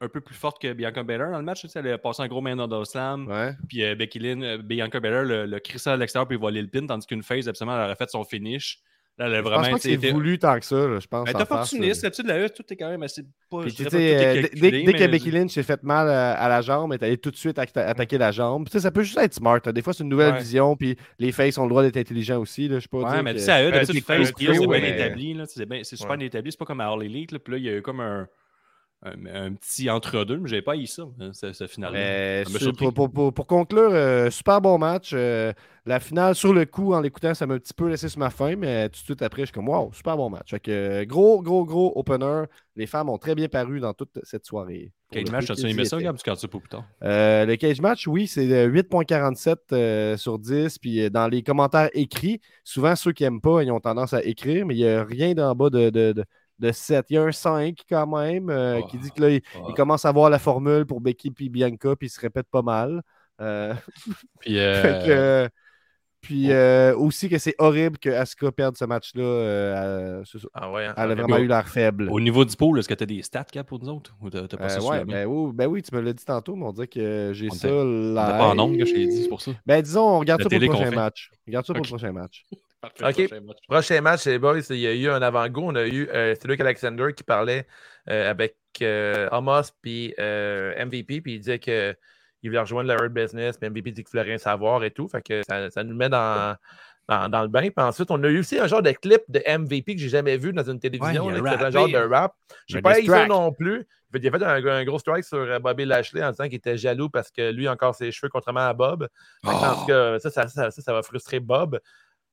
[0.00, 1.60] un peu plus forte que Bianca Belair dans le match.
[1.60, 3.28] tu sais, Elle a passé un gros main order slam.
[3.28, 3.52] Ouais.
[3.68, 6.68] Puis euh, Becky Lynch, euh, Bianca Belair le, le crissé à l'extérieur puis volé le
[6.68, 8.78] pin, tandis qu'une phase, absolument, elle aurait fait son finish.
[9.20, 11.28] Là, elle a Je pense pas que c'est voulu tant que ça, là, je pense.
[11.28, 12.02] Elle est opportuniste.
[12.02, 13.22] L'habitude de la E, tout est quand même assez.
[13.50, 16.98] Pas, Puis, euh, dès- que Becky Lynch s'est fait mal à, à la jambe, elle
[17.02, 18.64] est allée tout de suite atta- attaquer la jambe.
[18.64, 19.60] Puis, tu sais, ça peut juste être smart.
[19.62, 19.72] là.
[19.72, 20.38] Des fois, c'est une nouvelle Ouais.
[20.40, 22.66] vision, puis les faces ont le droit d'être intelligents aussi.
[22.66, 22.76] Là.
[22.76, 24.56] Je sais pas Ouais, mais tu sais, à eux, Euh, d'habitude, c'est face, fait, heel,
[24.58, 25.34] c'est bien établi.
[25.34, 26.50] là, C'est super bien établi.
[26.52, 27.32] C'est pas comme à All Elite.
[27.32, 28.26] là, Puis là, il y a eu comme un,
[29.02, 31.94] un, un petit entre-deux, mais j'avais pas eu ça, hein, ce, ce final
[32.76, 35.12] pour, pour- pour- pour conclure, euh, super bon match.
[35.14, 35.52] Euh,
[35.86, 38.28] la finale, sur le coup, en l'écoutant, ça m'a un petit peu laissé sur ma
[38.30, 40.50] faim, mais tout de suite après, je suis comme, wow, super bon match.
[40.50, 42.44] Fait que, euh, gros, gros, gros opener.
[42.76, 44.92] Les femmes ont très bien paru dans toute cette soirée.
[45.12, 45.98] Le match, qu'ils aimé ça.
[45.98, 46.16] Gab?
[46.16, 46.84] Tu gardes ça pour plus tard?
[47.00, 50.78] Le cage match, oui, c'est euh, 8.47 euh, sur 10.
[50.78, 54.66] Puis dans les commentaires écrits, souvent ceux qui n'aiment pas, ils ont tendance à écrire,
[54.66, 56.24] mais il n'y a rien d'en bas de, de, de,
[56.60, 57.06] de 7.
[57.10, 60.04] Il y a un 5 quand même euh, qui dit que là, il, il commence
[60.04, 63.02] à voir la formule pour Becky et Bianca, puis il se répète pas mal.
[63.40, 63.74] Euh,
[64.40, 65.50] Puis, euh, que,
[66.20, 70.22] Puis euh, aussi que c'est horrible que Asuka perde ce match-là.
[70.52, 70.84] Ah ouais.
[70.84, 70.94] hein.
[70.96, 72.08] Elle a vraiment eu l'air faible.
[72.10, 74.14] Au niveau du pool, est-ce que tu as des stats, Cap, pour nous autres?
[74.20, 76.66] Ou t'as pas ça ouais, ben, oui, ben oui, tu me l'as dit tantôt, mais
[76.66, 79.40] on dirait que j'ai ça était pas en nombre que je t'ai dit, c'est pour
[79.40, 79.52] ça.
[79.64, 80.96] Ben disons, on regarde La ça pour le prochain fait.
[80.96, 81.30] match.
[81.46, 82.44] Regarde ça pour le prochain match.
[82.82, 83.30] Ok.
[83.68, 85.64] Prochain match, les boys, il y a eu un avant-goût.
[85.64, 87.66] On a eu euh, Cédric Alexander qui parlait
[88.08, 91.96] euh, avec euh, Amos puis euh, MVP, puis il disait qu'il
[92.44, 95.08] voulait rejoindre le Hurt Business, puis MVP dit qu'il voulait rien savoir et tout.
[95.08, 96.56] Fait que ça, ça nous met dans,
[97.06, 97.60] dans, dans le bain.
[97.60, 100.38] Puis ensuite, on a eu aussi un genre de clip de MVP que j'ai jamais
[100.38, 101.26] vu dans une télévision.
[101.26, 102.34] Ouais, il a ben, là, qui était un genre de rap.
[102.66, 103.86] J'ai pas eu ça non plus.
[104.14, 106.76] Il a fait un, un gros strike sur euh, Bobby Lashley en disant qu'il était
[106.76, 109.08] jaloux parce que lui a encore ses cheveux, contrairement à Bob.
[109.44, 111.78] Que, tout cas, ça, ça, ça, ça, ça va frustrer Bob.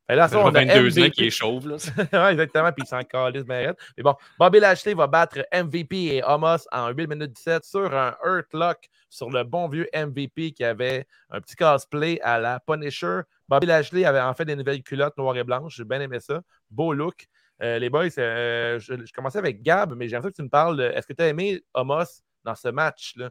[0.08, 1.12] Fait là, ça, Ça on a 22 ans MVP.
[1.12, 1.76] qui est chauve, là.
[2.14, 3.76] ouais, exactement, puis il s'en calisse raide.
[3.98, 8.16] Mais bon, Bobby Lashley va battre MVP et Homos en 8 minutes 17 sur un
[8.24, 13.22] Hurt Lock sur le bon vieux MVP qui avait un petit cosplay à la Punisher.
[13.50, 15.76] Bobby Lashley avait en fait des nouvelles culottes noires et blanches.
[15.76, 16.42] J'ai bien aimé ça.
[16.72, 17.28] Beau look.
[17.62, 20.78] Euh, les boys, euh, je, je commençais avec Gab, mais j'aimerais que tu me parles.
[20.78, 22.06] de- Est-ce que tu as aimé Homos
[22.44, 23.30] dans ce match-là?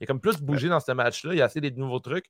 [0.00, 1.32] Il a comme plus bougé dans ce match-là.
[1.34, 2.26] Il a essayé des nouveaux trucs.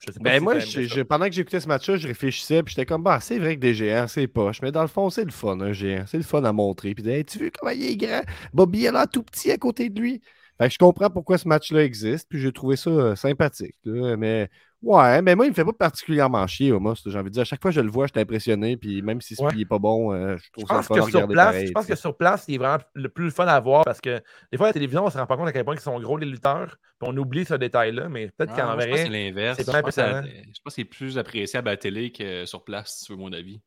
[0.00, 2.72] Je sais pas Ben si moi, je- pendant que j'écoutais ce match-là, je réfléchissais, puis
[2.74, 5.24] j'étais comme, bah, c'est vrai que des géants, c'est poche, mais dans le fond, c'est
[5.24, 6.04] le fun, un géant.
[6.08, 6.94] C'est le fun à montrer.
[6.94, 8.22] Puis, hey, tu veux comment il est grand?
[8.52, 10.20] Bobby est là tout petit à côté de lui.
[10.58, 13.76] Fait que je comprends pourquoi ce match-là existe, puis j'ai trouvé ça euh, sympathique.
[13.84, 14.16] là.
[14.16, 14.48] Mais
[14.82, 16.94] ouais, mais moi, il me fait pas particulièrement chier, Omos.
[17.06, 19.00] J'ai envie de dire, à chaque fois que je le vois, je suis impressionné, puis
[19.02, 19.50] même si ce Ouais.
[19.54, 21.52] il est pas bon, euh, je Je trouve ça fun que à sur regarder place,
[21.52, 23.84] pareil, je pense tu que sur place, il est vraiment le plus fun à voir
[23.84, 25.64] parce que des fois, à la télévision, on ne se rend pas compte à quel
[25.64, 26.76] point ils sont gros les lutteurs.
[26.98, 29.18] Puis on oublie ce détail-là, mais peut-être Ah, qu'en moi, je pense que c'est vrai.
[29.24, 29.56] l'inverse.
[29.58, 33.12] c'est Je pense que c'est plus appréciable à la télé que sur place, si tu
[33.12, 33.60] veux mon avis.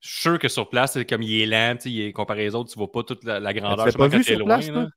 [0.00, 2.48] Je suis sûr que sur place, c'est comme il est lent, tu il est- comparé
[2.48, 3.84] aux autres, tu vois pas toute la, la grandeur.
[3.86, 4.72] justement, pas vu sur loin, place, là.
[4.72, 4.88] toi?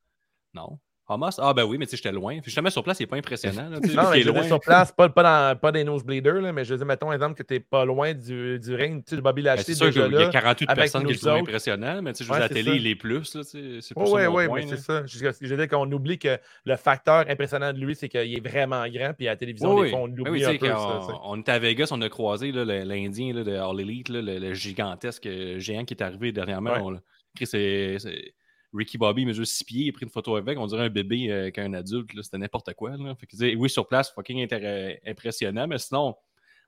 [0.53, 0.79] Non.
[1.07, 1.37] Hamas?
[1.41, 2.39] Ah ben oui, mais tu sais, j'étais loin.
[2.43, 3.69] Justement, sur place, il est pas impressionnant.
[3.69, 4.43] Là, Non, mais je loin.
[4.43, 7.43] sur place, pas, pas, dans, pas des nosebleeders, là, mais je dire, mettons, exemple, que
[7.43, 10.01] tu n'es pas loin du, du ring, tu sais, Bobby Ben, Lashley c'est sûr qu'il
[10.01, 10.27] y a là.
[10.29, 12.71] 48 avec personnes qui le trouvent impressionnant, mais tu sais, je Ouais, la c'est télé,
[12.71, 12.75] ça.
[12.77, 13.23] il est plus.
[13.25, 15.05] C'est Oui, plus oui, mais c'est ça.
[15.05, 18.47] Je, je veux dire qu'on oublie que le facteur impressionnant de lui, c'est qu'il est
[18.47, 20.57] vraiment grand, puis à la télévision, Oui, des fois, on l'oublie Oui, tu un sais,
[20.57, 20.67] peu.
[20.69, 25.25] quand ça, on, était à Vegas, on a croisé l'Indien de All Elite, le, gigantesque
[25.25, 26.93] euh, géant qui est arrivé dernièrement.
[27.35, 28.33] Chris, c'est- c'est-
[28.73, 31.31] Ricky Bobby mesure 6 pieds, il a pris une photo avec, on dirait un bébé
[31.31, 32.97] euh, qu'un adulte, là, c'était n'importe quoi.
[32.97, 33.15] Là.
[33.15, 36.15] Fait que, oui, sur place, fucking intér- impressionnant, mais sinon,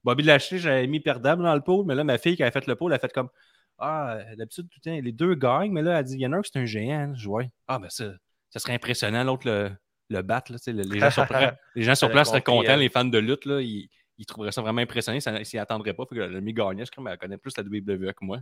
[0.03, 2.67] Bobby Lashley, j'avais mis perdable dans le pôle, mais là, ma fille qui avait fait
[2.67, 3.29] le pôle, elle a fait comme
[3.77, 6.33] Ah, d'habitude, tout le temps, les deux gagnent, mais là, elle dit Il y en
[6.33, 7.13] a un qui c'est un géant.
[7.15, 8.13] Je vois, Ah, ben ça,
[8.51, 9.71] ça serait impressionnant, l'autre le,
[10.09, 10.51] le battre.
[10.51, 12.79] là, le- les gens sur place, les gens sur Elle a place seraient contents, elle.
[12.81, 13.89] les fans de lutte, là, ils,
[14.19, 16.05] ils trouveraient ça vraiment impressionnant, ils s'y attendraient pas.
[16.07, 18.39] Fait que le mi gagnait, je crois, mais elle connaît plus la WWE que moi.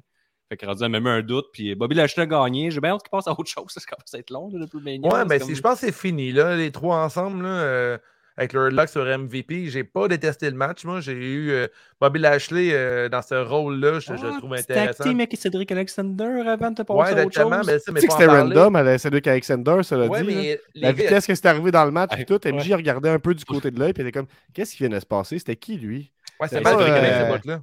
[0.49, 2.69] Fait que rendu, elle m'a mis un doute, puis Bobby Lashley a gagné.
[2.69, 4.67] J'ai bien hâte qu'il passe à autre chose, ça commence à être long, là, le
[4.67, 4.79] plus.
[4.83, 7.43] Ouais, là, mais c'est si comme- je pense que c'est fini, là, les trois ensemble,
[7.43, 7.97] là, euh,
[8.35, 9.67] avec leur lock sur MVP.
[9.67, 11.01] J'ai pas détesté le match, moi.
[11.01, 11.67] J'ai eu euh,
[12.01, 15.03] Bobby Lashley euh, dans ce rôle-là, je, je le Ah, trouve petit intéressant.
[15.03, 17.67] tag team avec Cédric Alexander avant de te passer Ouais, à autre exactement, chose?
[17.67, 20.27] mais ça, Tu sais que c'était random, Cédric Alexander, ça l'a Ouais, dit.
[20.33, 20.33] là.
[20.41, 23.35] mais La vitesse que c'est arrivé dans le match, et tout, MJ regardait un peu
[23.35, 25.37] du côté de l'œil, puis elle était comme, qu'est-ce qui vient de se passer?
[25.37, 26.11] C'était qui, lui?
[26.39, 27.61] Ouais, c'est pas, euh, ce bout-là.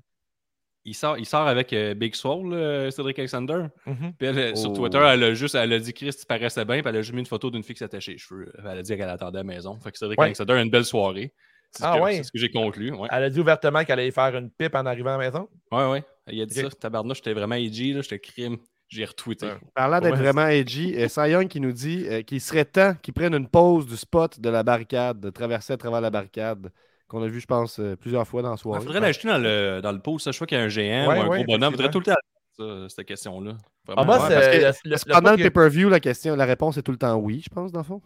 [0.86, 3.64] Il sort, il sort avec euh, Big Swole, euh, Cédric Alexander.
[3.86, 4.12] Mhm.
[4.18, 4.74] Puis elle, euh, sur Oh.
[4.76, 7.12] Twitter, elle a juste elle a dit Chris, tu paraissais bien, puis elle a juste
[7.12, 8.50] mis une photo d'une fille qui s'attachait les cheveux.
[8.58, 9.78] Elle a dit qu'elle attendait à la maison.
[9.80, 10.26] Fait que Cédric Ouais.
[10.26, 11.34] Alexander a une belle soirée.
[11.72, 12.16] C'est ce Ah que, ouais?
[12.16, 12.92] c'est ce que j'ai conclu.
[12.92, 15.48] Ouais, Elle a dit ouvertement qu'elle allait faire une pipe en arrivant à la maison.
[15.70, 15.90] ouais.
[15.90, 16.04] ouais.
[16.32, 16.70] Il a dit Ok.
[16.72, 16.76] ça.
[16.80, 18.56] Tabarnouche, j'étais vraiment edgy, là, j'étais crime.
[18.88, 19.46] J'ai retweeté.
[19.46, 19.52] Ouais.
[19.74, 20.18] Parlant d'être Ouais.
[20.18, 23.46] vraiment edgy, euh, Cy Young qui nous dit euh, qu'il serait temps qu'il prenne une
[23.48, 26.72] pause du spot de la barricade, de traverser à travers la barricade,
[27.10, 28.80] qu'on a vu, je pense, euh, plusieurs fois dans la Il soirée.
[28.80, 30.30] faudrait l'ajouter dans le, dans le pool, ça.
[30.30, 31.72] Je crois qu'il y a un géant Ouais, ou un ouais, gros bonhomme.
[31.74, 32.14] Il faudrait tout le temps
[32.56, 33.52] ça, cette question-là.
[33.96, 36.98] Ah, moi, Ouais, le- pendant le que- pay-per-view, la question, la réponse est tout le
[36.98, 38.00] temps oui, je pense, dans le fond,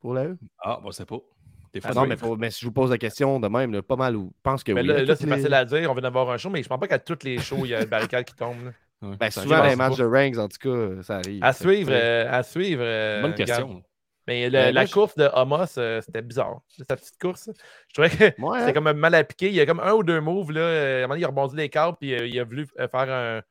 [0.00, 0.38] pour la E.
[0.62, 1.18] Ah, bon, c'est pas.
[1.72, 3.72] Des fois, Ah non, mais, faut- mais si je vous pose la question de même,
[3.72, 4.88] là, pas mal, ou je pense que Mais oui.
[4.88, 5.88] là, toutes c'est les- facile à dire.
[5.90, 7.74] On vient d'avoir un show, mais je pense pas qu'à tous les shows, il y
[7.74, 8.56] a une barricade qui tombe.
[8.64, 8.72] là.
[9.08, 11.42] Ouais, Ben, souvent, les matchs de ranks, en tout cas, ça arrive.
[11.42, 12.82] À suivre, euh, à suivre.
[12.84, 13.80] euh, Bonne regarde.
[14.30, 16.60] Mais le- Ben, la je- course de Homos, euh, c'était bizarre.
[16.88, 17.50] Sa petite course.
[17.88, 18.72] Je trouvais que Ouais, c'était hein?
[18.72, 19.48] comme mal appliqué.
[19.48, 20.52] Il y a comme un ou deux moves.
[20.52, 20.60] Là.
[20.60, 22.66] euh, À un moment donné, il a rebondi les câbles, puis euh, il a voulu
[22.66, 23.42] faire un.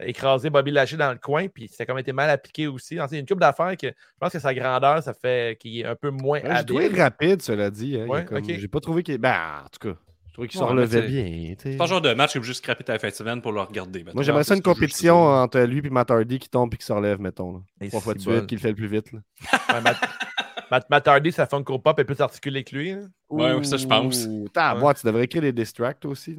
[0.00, 2.94] écraser Bobby Lashley dans le coin, puis c'était comme été mal appliqué aussi.
[2.96, 5.84] Donc, C'est une coupe d'affaires que je pense que sa grandeur, ça fait qu'il est
[5.84, 7.02] un peu moins Ouais, J'ai trouvé habile.
[7.02, 7.98] rapide, cela dit.
[8.00, 8.44] hein, comme-.
[8.44, 9.18] J'ai pas trouvé qu'il.
[9.18, 10.07] Ben, en tout cas, je
[10.38, 11.54] trouvais qu'il relevait c'est- bien.
[11.58, 13.60] C'est pas le genre de match que juste scraper ta fin de semaine pour le
[13.60, 14.04] regarder.
[14.14, 16.92] Moi, j'aimerais ça une compétition entre lui et Matt Hardy qui tombe et qui se
[16.92, 17.62] relève, mettons.
[17.88, 19.10] Trois fois de suite, qui le fait le plus vite.
[20.90, 22.94] Matt, Hardy, sa Funko Pop est plus articulé que lui.
[23.30, 24.28] Ouais, ça, je pense.
[24.52, 26.36] T'as- tu devrais écrire des distracts aussi.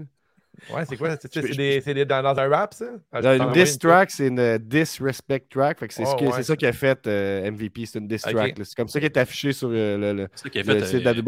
[0.73, 1.15] Ouais, c'est quoi?
[1.19, 2.85] C'est c'est des- c'est des- dans, dans un rap, ça?
[3.11, 5.79] Ah, Une diss track, c'est une euh, disrespect track.
[5.79, 6.31] Fait que c'est ce Oh, que- ouais.
[6.35, 8.57] c'est ça qui a fait euh, MVP, c'est une diss track.
[8.57, 8.65] là.
[8.65, 11.21] C'est comme ça qui est affiché sur euh, le, site de la euh,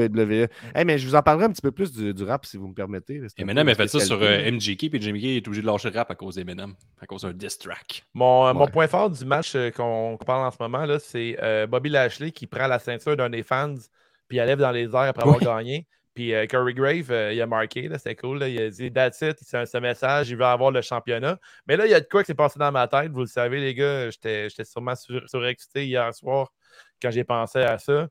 [0.45, 0.47] WWE.
[0.75, 2.67] Hey, mais je vous en parlerai un petit peu plus du, du rap si vous
[2.67, 3.21] me permettez.
[3.37, 6.09] Eminem a fait ça sur euh, MGK, puis JMK est obligé de lâcher le rap
[6.11, 8.03] à cause d'Eminem, à cause d'un diss track.
[8.13, 11.67] Mon, point fort du match euh, qu'on qu'on parle en ce moment, là, c'est euh,
[11.67, 13.75] Bobby Lashley qui prend la ceinture d'un des fans,
[14.27, 15.87] puis il la lève dans les airs après avoir gagné.
[16.13, 18.39] Puis euh, Corey Grave, euh, il a marqué, c'était cool.
[18.39, 21.39] là, il a dit That's it, c'est ce message, il veut avoir le championnat.
[21.67, 23.11] Mais là, il y a de quoi qui s'est passé dans ma tête.
[23.11, 25.25] Vous le savez, les gars, j'étais sûrement sur-
[25.75, 26.51] hier soir
[27.01, 28.09] quand j'ai pensé à ça.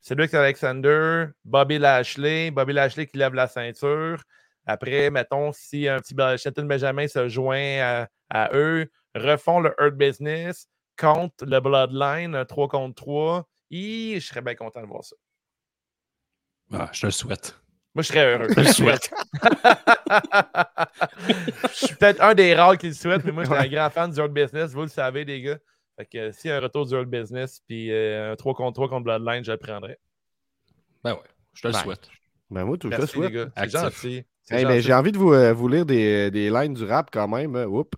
[0.00, 4.22] C'est Luke Alexander, Bobby Lashley, Bobby Lashley qui lève la ceinture.
[4.64, 10.68] Après, mettons, si un petit Shelton Benjamin se joint à, eux, refont le Hurt Business
[10.98, 15.16] contre le Bloodline, un 3 contre 3, et je serais bien content de voir ça.
[16.72, 17.58] Ah, je te le souhaite.
[17.94, 18.48] Moi, je serais heureux.
[18.54, 19.10] Je le souhaite.
[21.70, 23.90] je suis peut-être un des rares qui le souhaite, mais moi, je suis un grand
[23.90, 24.72] fan du Hurt Business.
[24.72, 25.58] Vous le savez, les gars.
[25.98, 28.54] Fait que euh, s'il y a un retour du Hurt Business, puis euh, un 3
[28.54, 29.98] contre 3 contre Bloodline, je le prendrais.
[31.02, 31.20] Ben ouais,
[31.54, 32.08] je te le Ben, souhaite.
[32.50, 33.32] Ben, moi, tout je te Merci, les souhaite.
[33.32, 33.48] gars.
[33.56, 33.80] C'est Actif.
[33.80, 34.24] gentil.
[34.50, 37.26] Hey, mais j'ai envie de vous, euh, vous lire des, des lines du rap quand
[37.28, 37.56] même.
[37.56, 37.64] hein.
[37.66, 37.90] Oups.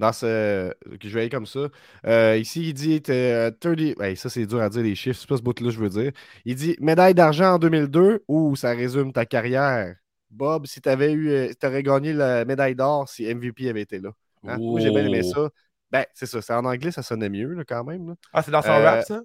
[0.00, 0.72] Dans ce.
[0.98, 1.68] que Je vais aller comme ça.
[2.06, 3.78] Euh, ici, il dit euh, 30.
[4.00, 5.20] Hey, ça, c'est dur à dire les chiffres.
[5.20, 6.10] C'est pas ce bout-là je veux dire.
[6.46, 9.94] Il dit médaille d'argent en 2002 ou ça résume ta carrière.
[10.30, 11.28] Bob, si tu avais eu.
[11.30, 14.10] euh, t'aurais gagné la médaille d'or si MVP avait été là.
[14.48, 14.56] Hein?
[14.58, 15.32] Moi, j'ai bien aimé Oh.
[15.34, 15.50] ça.
[15.90, 16.40] Ben, c'est ça.
[16.40, 18.08] C'est en anglais, ça sonnait mieux là, quand même.
[18.08, 18.14] là.
[18.32, 19.20] Ah, c'est dans son Euh, rap, ça?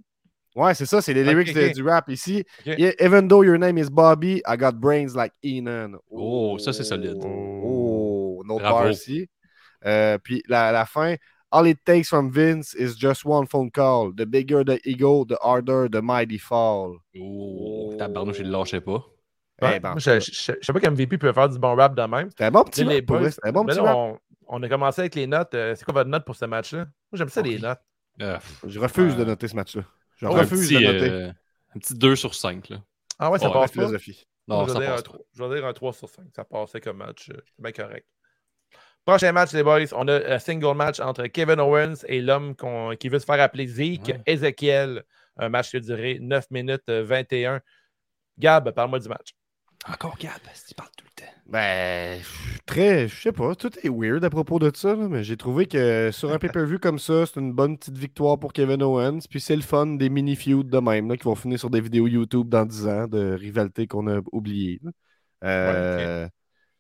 [0.56, 1.02] Ouais, c'est ça.
[1.02, 2.44] C'est les lyrics de- du rap ici.
[2.66, 6.00] Even though your name is Bobby, I got brains like Enon.
[6.10, 7.18] Oh, ça, c'est solide.
[7.24, 8.80] Oh, autre Bravo.
[8.80, 9.28] bar ici.
[9.86, 11.16] Euh, puis la, la fin,
[11.52, 14.12] All it takes from Vince is just one phone call.
[14.14, 16.98] The bigger the ego, the harder the mighty fall.
[17.18, 19.06] Oh, tabarnouche, il le lâchait pas.
[19.62, 21.96] Ouais, Eh ben, je, je, je- je sais pas qu'MVP peut faire du bon rap
[21.96, 22.30] de même.
[22.30, 23.96] C'était un bon petit rap, pour boys, vrai, C'était un bon mais petit là, rap.
[23.96, 25.54] on, on a commencé avec les notes.
[25.54, 26.80] Euh, c'est quoi votre note pour ce match-là?
[26.80, 27.80] Moi, j'aime ça, les notes.
[28.22, 29.84] Euh, Je refuse de noter ce match-là.
[30.18, 31.10] Je refuse petit, de noter.
[31.10, 31.30] euh,
[31.76, 32.68] un petit 2 sur 5.
[32.70, 32.78] Là.
[33.18, 33.74] Ah ouais, ça Ouais, passe pas?
[33.74, 34.28] philosophie.
[34.48, 35.10] Non, je, ça vais dire un passe pas.
[35.10, 36.26] 3, je vais dire un 3 sur 5.
[36.36, 37.30] Ça passait comme match.
[37.30, 38.08] C'est bien correct.
[39.06, 39.86] Prochain match, les boys.
[39.96, 42.56] On a un single match entre Kevin Owens et l'homme
[43.00, 44.22] qui veut se faire appeler Zeke, Ouais.
[44.26, 45.04] Ezekiel.
[45.38, 47.62] Un match qui a duré 9 minutes euh, 21.
[48.40, 49.36] Gab, parle-moi du match.
[49.88, 50.32] Encore Gab,
[50.68, 51.32] tu parles tout le temps?
[51.46, 55.24] Ben, je- très, je sais pas, tout est weird à propos de ça, là, mais
[55.24, 58.82] j'ai trouvé que sur un pay-per-view comme ça, c'est une bonne petite victoire pour Kevin
[58.82, 59.20] Owens.
[59.30, 62.08] Puis c'est le fun des mini-feuds de même, là, qui vont finir sur des vidéos
[62.08, 64.80] YouTube dans 10 ans de rivalité qu'on a oubliées.
[65.44, 66.28] Euh,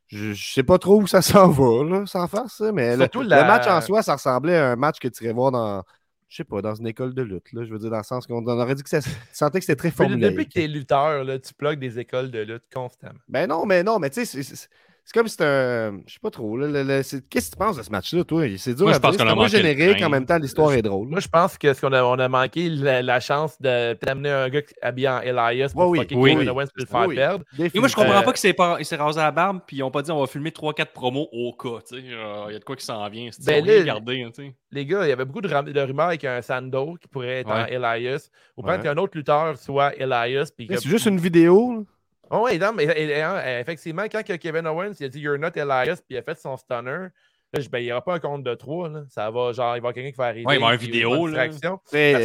[0.07, 3.27] je, je sais pas trop où ça s'en va, là, sans face, ça, mais le,
[3.27, 5.83] match en soi, ça ressemblait à un match que tu irais voir dans,
[6.29, 7.53] je sais pas, dans une école de lutte.
[7.53, 9.59] Là, je veux dire, dans le sens qu'on on aurait dit que ça, tu sentais
[9.59, 10.29] que c'était très formulé.
[10.29, 13.19] Depuis que tu es lutteur, là, tu plugues des écoles de lutte constamment.
[13.27, 14.67] Ben non, mais non, mais tu sais,
[15.05, 15.99] c'est- c'est c'est comme si c'était un.
[16.07, 16.57] Je sais pas trop.
[16.57, 18.43] là, le- le- c'est- Qu'est-ce que tu penses de ce match-là, toi?
[18.57, 19.25] C'est dur Moi, à je pense dire.
[19.25, 21.07] qu'on C'est générique, en même temps, l'histoire est drôle.
[21.07, 24.09] Moi, je pense que ce qu'on a, on a manqué, la, la chance de peut-être
[24.11, 26.49] amener un gars habillé en Elias pour Ouais, oui, fucker oui, oui.
[26.49, 27.15] Owens le faire Oui.
[27.15, 27.45] perdre.
[27.59, 29.77] Et moi, je comprends Euh, pas qu'il s'est pas- il s'est rasé la barbe, puis
[29.77, 31.79] ils ont pas dit on va filmer 3-4 promos au cas.
[31.87, 32.03] tu sais.
[32.11, 33.29] Euh, Il y a de quoi qui s'en vient.
[33.31, 34.21] C'est Ben regardé.
[34.23, 34.53] hein, tu sais.
[34.71, 37.39] Les gars, il y avait beaucoup de, ram- de rumeurs avec un Sando qui pourrait
[37.41, 37.73] être en Ouais.
[37.73, 38.29] Elias.
[38.57, 38.83] Ou peut-être Ouais.
[38.83, 40.51] qu'un autre lutteur soit Elias.
[40.57, 41.85] C'est juste une vidéo.
[42.31, 45.19] Oh, oui, non, mais et- et- hein, effectivement, quand que Kevin Owens il a dit
[45.19, 47.07] You're not Elias, puis il a fait son stunner,
[47.53, 48.89] là, je- ben, il n'y aura pas un compte de 3.
[48.89, 49.03] Là.
[49.09, 50.45] Ça va, genre, il va y avoir quelqu'un qui va arriver.
[50.47, 51.47] Ouais, il va y avoir une vidéo, là.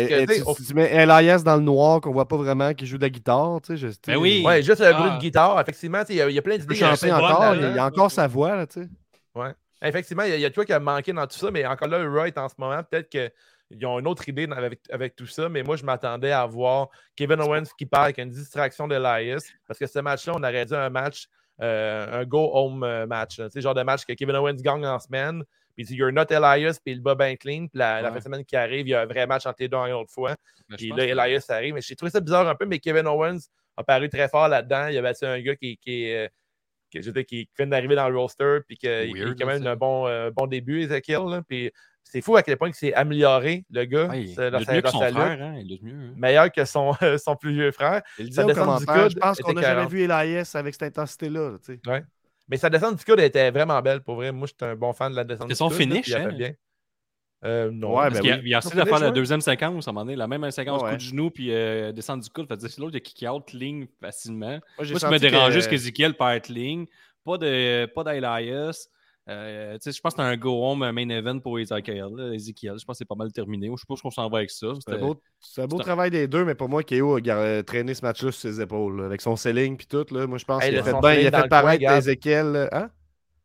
[0.08, 2.96] que, euh, tu au- mets Elias dans le noir qu'on voit pas vraiment qui joue
[2.96, 3.60] de la guitare.
[3.62, 4.42] tu sais, je- Ben oui.
[4.44, 5.16] Ouais, juste le bruit Ah.
[5.16, 5.60] de guitare.
[5.60, 6.74] Effectivement, il y, a- il y a plein Il d'idées.
[6.74, 7.54] chanter bonne encore.
[7.54, 8.56] Il y a- il encore sa voix.
[8.56, 8.88] Là, tu sais.
[9.82, 11.88] Effectivement, il y, a- il a toi qui a manqué dans tout ça, mais encore
[11.88, 13.08] là, Wright en ce moment, peut-être
[13.76, 16.88] qu'ils ont une autre idée avec, avec tout ça, mais moi, je m'attendais à voir
[17.16, 20.74] Kevin Owens qui part avec une distraction d'Elias, parce que ce match-là, on aurait dit
[20.74, 21.28] un match,
[21.60, 23.36] euh, un go-home euh, match.
[23.36, 26.12] Tu sais, genre de match que Kevin Owens gagne en semaine, puis il dit You're
[26.12, 28.86] not Elias, puis il le bat bien clean, puis la, fin de semaine qui arrive,
[28.86, 30.34] il y a un vrai match entre les deux une autre fois.
[30.68, 31.74] Ben, Puis là, Elias arrive.
[31.74, 33.38] Mais j'ai trouvé ça bizarre un peu, mais Kevin Owens
[33.76, 34.88] a paru très fort là-dedans.
[34.88, 36.28] Il a battu un gars qui, qui, est, euh,
[36.90, 39.06] qui, qui vient d'arriver dans le roster, puis qui a
[39.38, 41.42] quand même un bon, euh, bon début, Ezekiel.
[41.48, 41.70] Puis
[42.02, 44.88] c'est fou à quel point il s'est amélioré, le gars, Ouais, c'est- il mieux que
[44.90, 45.42] son frère.
[45.42, 45.54] Hein?
[45.58, 45.92] Il mieux.
[45.94, 46.12] hein.
[46.16, 46.92] Meilleur que son,
[47.24, 48.02] son plus vieux frère.
[48.18, 49.04] Il dit au descente du commentaire.
[49.04, 49.90] coude Je pense qu'on n'a jamais 40.
[49.92, 51.58] vu Elias avec cette intensité-là.
[51.64, 52.04] tu sais.
[52.48, 54.32] Mais sa descente du coude était vraiment belle, pour vrai.
[54.32, 55.78] Moi, j'étais un bon fan de la descente C'est du son coude.
[55.78, 56.36] là, finish, puis il a fait hein?
[56.36, 56.52] bien.
[57.42, 57.96] Euh, non.
[57.96, 58.42] Ouais, ben a, oui.
[58.44, 60.26] il a essayé Son de faire finish, la deuxième séquence, à un moment donné, la
[60.26, 60.90] même séquence, Ouais.
[60.90, 62.46] coup de genou, puis euh, descendre du coude.
[62.48, 64.58] Fait que c'est l'autre qui kick out ligne facilement.
[64.76, 66.86] Moi, ce qui dérangé, que- c'est qu'Ezekiel perd ligne.
[67.24, 68.88] Pas de pas d'Elias.
[69.28, 72.08] Euh, tu sais, je pense que c'est un go-home main event pour Ezekiel.
[72.34, 72.74] Ezekiel.
[72.80, 73.68] Je pense que c'est pas mal terminé.
[73.72, 74.68] Je suppose qu'on s'en va avec ça.
[74.74, 76.82] C'est C'était- un beau, c'est un beau c'est un- travail des deux, mais pour moi,
[76.82, 80.04] KO a euh, traîné ce match-là sur ses épaules, là, avec son selling puis tout.
[80.10, 80.26] Là.
[80.26, 81.14] Moi, je pense Hey, qu'il a fait bien.
[81.14, 81.84] Il a fait paraître.
[81.92, 82.68] Ezekiel.
[82.72, 82.90] Hein?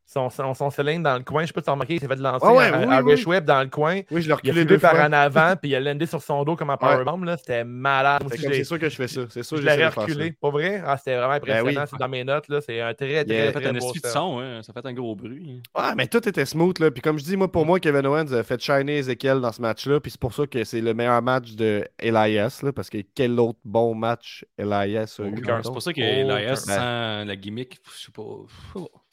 [0.06, 1.42] Son, son, son cylindre dans le coin.
[1.44, 3.14] Je sais pas si tu as remarqué, il s'est fait lancer Ah ouais, un oui,
[3.16, 3.24] oui.
[3.26, 4.02] Whip dans le coin.
[4.12, 5.06] Oui, je l'ai Il a reculé deux par fois.
[5.06, 7.24] en avant, puis il a landé sur son dos comme un powerbomb.
[7.24, 7.38] là.
[7.38, 8.24] C'était malade.
[8.32, 9.22] Je C'est l'ai- sûr que je fais ça.
[9.30, 10.02] C'est sûr je que faire ça.
[10.02, 10.32] reculé.
[10.32, 10.82] Pas vrai?
[10.86, 11.82] Ah, c'était vraiment impressionnant.
[11.82, 11.88] oui.
[11.90, 12.48] C'est dans mes notes.
[12.50, 12.62] là.
[12.62, 14.62] C'est un très, Il a très, Ça fait très un de son, hein.
[14.62, 15.62] ça fait un gros bruit.
[15.76, 16.78] Ouais, mais tout était smooth.
[16.80, 16.92] Là.
[16.92, 19.62] Puis comme je dis, moi, pour moi, Kevin Owens a fait shiner Ezekiel dans ce
[19.62, 20.00] match-là.
[20.00, 22.60] Puis c'est pour ça que c'est le meilleur match de Elias.
[22.64, 25.36] Là, parce que quel autre bon match Elias a eu.
[25.64, 26.76] C'est pour ça que l'AS Ben.
[26.76, 28.24] sans la gimmick, je sais pas.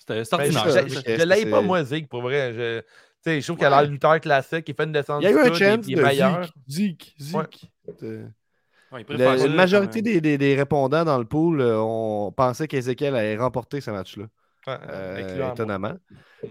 [0.06, 0.52] C'était Ben,
[0.88, 0.88] je-
[1.44, 2.52] je- pas, moi, Zig, pour vrai.
[2.52, 2.86] Je, tu
[3.22, 4.68] sais, je trouve qu'il a l'air lutteur classique.
[4.68, 5.44] Il fait une descente Il y a eu un
[5.92, 6.02] est de
[8.90, 12.66] Ouais, il La, majorité comme- des, des- des répondants dans le pool, euh, on pensait
[12.66, 14.24] qu'Ezekiel allait remporter ce match-là.
[14.68, 15.52] Euh, moi.
[15.52, 15.94] étonnamment.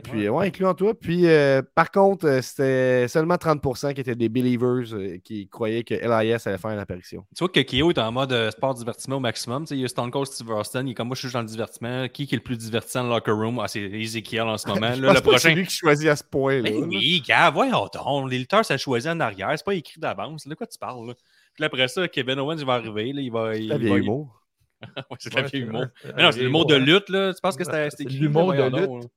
[0.03, 0.93] Puis, ouais, incluant toi.
[0.93, 5.83] Puis, euh, par contre, euh, c'était seulement 30% qui étaient des believers euh, qui croyaient
[5.83, 7.25] que LIS allait faire une apparition.
[7.35, 9.63] Tu vois que Kyo est en mode euh, sport divertissement au maximum.
[9.63, 11.25] Tu sais, il y a Stone Cold Steve Austin, il est comme moi, je suis
[11.27, 12.07] juste dans le divertissement.
[12.07, 13.59] Qui, qui est le plus divertissant dans le locker room?
[13.59, 14.89] Ah, c'est Ezekiel en ce moment.
[14.91, 15.53] Là, le que c'est prochain.
[15.55, 16.69] lui qui choisit à ce point-là.
[16.69, 16.85] Eh là.
[16.87, 18.31] oui, gars, voyons donc.
[18.31, 19.51] Les lutteurs, ça choisit en arrière.
[19.57, 20.47] C'est pas écrit d'avance.
[20.47, 21.05] De quoi tu parles?
[21.07, 21.13] Là?
[21.53, 23.11] Puis après ça, Kevin Owens, il va arriver.
[23.11, 24.40] Là, il va, il, il va- humour.
[25.09, 25.81] Ouais, c'est Ouais, vieille c'est humour.
[26.03, 26.13] vrai.
[26.15, 27.33] Mais non, c'est l'humour de lutte, là.
[27.33, 29.09] Tu penses que c'était l'humour de lutte.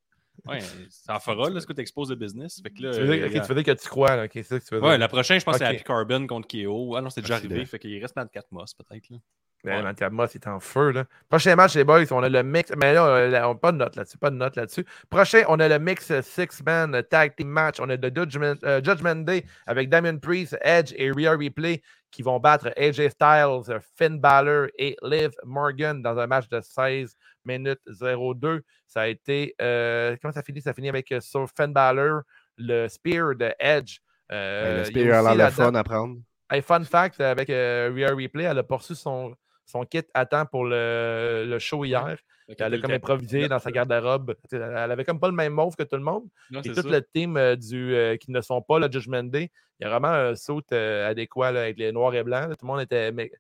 [0.91, 2.61] ça en fera, là, ce que tu exposes le business.
[2.63, 4.25] Fait que là, Tu veux dire, euh, ok, tu veux dire que tu crois, là.
[4.25, 4.89] ok, c'est ça que tu veux dire.
[4.91, 5.65] Ouais, la prochaine, je pense que c'est.
[5.71, 6.97] Happy Carbon contre KO.
[6.97, 7.65] Ah non, c'est déjà arrivé.
[7.65, 9.09] Fait qu'il reste 4 mois, peut-être.
[9.11, 9.17] là.
[9.65, 9.83] Ben, Ouais.
[9.83, 10.91] Mathieu Moss est en feu.
[10.91, 11.05] Là.
[11.31, 12.71] Prochain match, les boys, on a le mix.
[12.77, 14.19] Mais là, euh, on n'a pas de note là-dessus.
[14.19, 14.85] Pas de note là-dessus.
[15.09, 17.77] Prochain, on a le mix euh, Six-Man Tag Team Match.
[17.81, 21.81] On a le Judgment, euh, Judgment Day avec Damien Priest, Edge et Rhea Ripley
[22.15, 27.17] qui vont battre AJ Styles, Finn Balor et Liv Morgan dans un match de 16
[27.45, 28.63] minutes 02.
[28.87, 29.55] Ça a été.
[29.61, 30.63] euh, comment ça finit?
[30.63, 32.23] Ça finit avec euh, sur Finn Balor,
[32.57, 33.99] le Spear de Edge.
[34.31, 36.19] Euh, Ben, le a spear a le fun à prendre.
[36.49, 39.35] Hey, fun fact, avec Rhea Ripley, elle a poursu son,
[39.67, 42.17] son kit à temps pour le, le show hier.
[42.59, 44.35] Elle a comme improvisé dans sa garde-robe.
[44.51, 46.25] Tu sais, Elle avait comme pas le même mauve que tout le monde.
[46.51, 46.91] Non, Et c'est tout ça.
[46.91, 49.51] le team euh, du, euh, qui ne sont pas le Judgment Day,
[49.81, 52.49] il y a vraiment un saut euh, adéquat là, avec les noirs et blancs.
[52.51, 52.55] là.
[52.57, 53.31] Tout le monde était mais,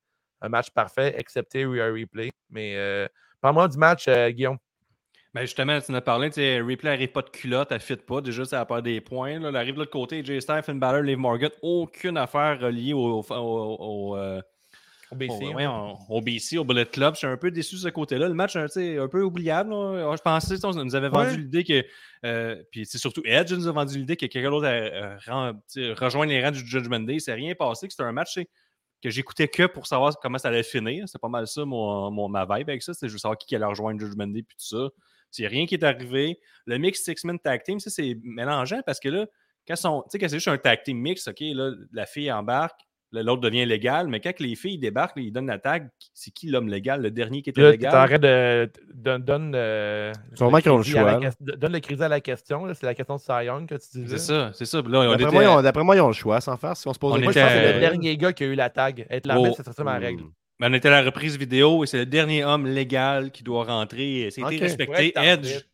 [0.40, 2.30] un match parfait, excepté Rhea Ripley.
[2.50, 3.06] Mais euh,
[3.40, 4.58] parle-moi du match, euh, Guillaume.
[5.34, 7.82] Ben justement, tu en as parlé, tu sais, Ripley n'arrive pas de culotte, elle ne
[7.82, 8.20] fit pas.
[8.20, 9.38] Déjà, ça a pas des points.
[9.40, 9.48] Là.
[9.48, 13.20] Elle arrive de l'autre côté, Jay Styles, Finn Balor, Liv Morgan, aucune affaire reliée au,
[13.20, 13.76] au, au,
[14.12, 14.40] au, euh,
[15.14, 15.94] Au BC, au- hein.
[16.08, 17.14] au BC, au Bullet Club.
[17.14, 18.28] Je suis un peu déçu de ce côté-là.
[18.28, 19.70] Le match, tu sais, un peu oubliable.
[19.70, 20.14] là.
[20.16, 21.36] Je pensais, on nous avait vendu Ouais.
[21.38, 21.84] l'idée que.
[22.24, 26.42] euh, puis c'est surtout Edge nous a vendu l'idée que quelqu'un d'autre euh, rejoindre les
[26.44, 27.18] rangs du Judgment Day.
[27.18, 28.38] C'est rien passé, que c'était un match
[29.02, 31.04] que j'écoutais que pour savoir comment ça allait finir.
[31.08, 32.94] C'est pas mal ça, mon, mon- ma vibe avec ça.
[32.94, 34.88] C'est juste savoir qui allait rejoindre Judgment Day puis tout ça.
[35.30, 36.38] C'est rien qui est arrivé.
[36.64, 39.26] Le mix Six-Man Tag Team, ça, c'est mélangeant parce que là,
[39.66, 42.30] quand, son- tu sais, quand c'est juste un tag team mix, OK, là, la fille
[42.30, 42.78] embarque,
[43.22, 46.68] l'autre devient légal, mais quand les filles débarquent, ils donnent la tag, c'est qui l'homme
[46.68, 47.02] légal?
[47.02, 47.92] Le dernier qui était Là, tu légal?
[47.92, 48.70] t'arrêtes de.
[48.94, 52.02] Donne, donne, euh, Sûrement le qu'ils ont le crédit à la choix, Donne le crédit
[52.02, 52.66] à la question.
[52.74, 54.18] C'est la question de Cy Young que tu disais.
[54.18, 54.82] C'est ça, c'est ça.
[54.82, 56.76] D'après était- moi, ils ont- d'après moi, ils ont le choix sans faire.
[56.76, 58.32] Si on se pose On la Moi, je pense que c'est était- le dernier gars
[58.32, 59.06] qui a eu la tag.
[59.10, 59.62] Être l'arbitre, Oh.
[59.64, 60.22] c'est ça ma règle.
[60.24, 60.30] Hmm.
[60.60, 63.64] Mais on était à la reprise vidéo et c'est le dernier homme légal qui doit
[63.64, 64.28] rentrer.
[64.30, 65.12] C'était respecté.
[65.16, 65.64] Edge.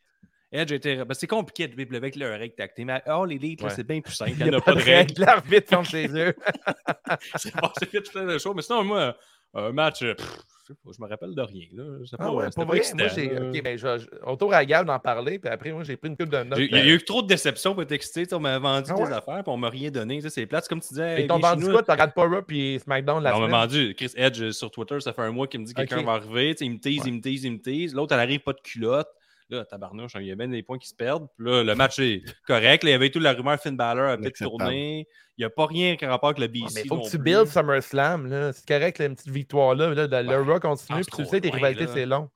[0.52, 0.96] Edge était.
[1.04, 2.86] ben, c'est compliqué de vivre avec le règle team.
[2.86, 3.56] Mais oh, là, Ouais.
[3.70, 4.32] c'est bien plus simple.
[4.40, 5.20] Il n'y a a pas de règle.
[5.22, 6.34] L'arbitre ferme ses yeux.
[7.36, 8.54] c'est passé vite plein de choses.
[8.56, 9.16] Mais sinon, moi,
[9.54, 10.38] un match, euh, pff,
[10.68, 11.66] je me rappelle de rien.
[11.72, 11.84] Là.
[12.10, 13.08] Pas, Ah ouais, pas vrai, excitant, moi,
[13.52, 13.60] j'ai.
[13.62, 16.42] ben, je, autour à Gab d'en parler, puis après, moi, j'ai pris une coupe de
[16.42, 16.58] notes.
[16.58, 18.32] Il y a euh, eu trop de déceptions pour être excité.
[18.34, 19.12] On m'a vendu Ah des ouais?
[19.12, 20.20] affaires, puis on m'a rien donné.
[20.28, 20.66] C'est plate.
[20.68, 21.16] Comme tu disais.
[21.26, 21.82] Viens chez vendu quoi?
[21.82, 23.60] Tu regardes pas Raw puis SmackDown la On m'a semaine?
[23.60, 26.02] vendu Chris Edge euh, sur Twitter, ça fait un mois qu'il me dit que quelqu'un
[26.04, 26.54] va arriver.
[26.60, 27.04] Il me tease, Ouais.
[27.06, 27.94] il me tease, il me tease.
[27.94, 29.08] L'autre, elle arrive pas de culotte.
[29.50, 31.26] Là, tabarnouche, il y a bien des points qui se perdent.
[31.36, 32.84] Puis là, le match est correct.
[32.84, 35.08] Là, il y avait tout la rumeur Finn Balor a peut-être tourné.
[35.36, 36.64] Il n'y a pas rien qui a rapport avec le BC.
[36.66, 37.24] Ah, mais il faut non que tu plus.
[37.24, 38.26] builds SummerSlam.
[38.28, 38.52] là.
[38.52, 39.94] C'est correct, là, une petite victoire-là.
[39.94, 40.52] là, le- le Ouais.
[40.52, 42.28] Raw continue, Ah, puis c'est tu sais, tes rivalités, c'est long.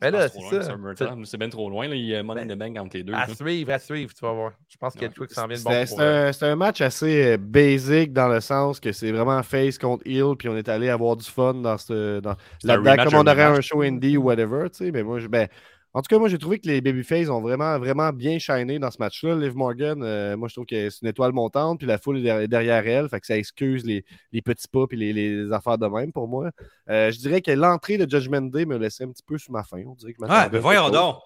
[0.00, 0.62] Mais là, c'est ça.
[0.72, 1.86] SummerSlam, C'est bien trop loin.
[1.86, 1.94] Là.
[1.94, 3.12] Il y a Money in Ben, the Bank entre les deux.
[3.14, 4.52] À suivre, à suivre, tu vas voir.
[4.68, 5.12] Je pense qu'il y a Ouais.
[5.12, 5.70] de quoi qui s'en vient de bon
[6.00, 6.44] eux.
[6.44, 10.48] un, match assez euh, basic dans le sens que c'est vraiment face contre heel, puis
[10.48, 13.60] on est allé avoir du fun dans ce, dans, C'est là-dedans, comme on aurait un
[13.60, 14.90] show indie ou whatever, tu sais.
[14.90, 15.46] Mais moi, je, ben,
[15.94, 18.90] en tout cas, moi, j'ai trouvé que les Babyface ont vraiment, vraiment bien shiné dans
[18.90, 19.34] ce match-là.
[19.36, 22.48] Liv Morgan, euh, moi, je trouve que c'est une étoile montante, puis la foule est
[22.48, 25.86] derrière, elle, fait que ça excuse les, les petits pas puis les, les affaires de
[25.86, 26.50] même pour moi.
[26.88, 29.62] Euh, je dirais que l'entrée de Judgment Day me laissait un petit peu sous ma
[29.64, 29.82] faim.
[29.86, 31.16] On dirait que Ah, ben voyons donc.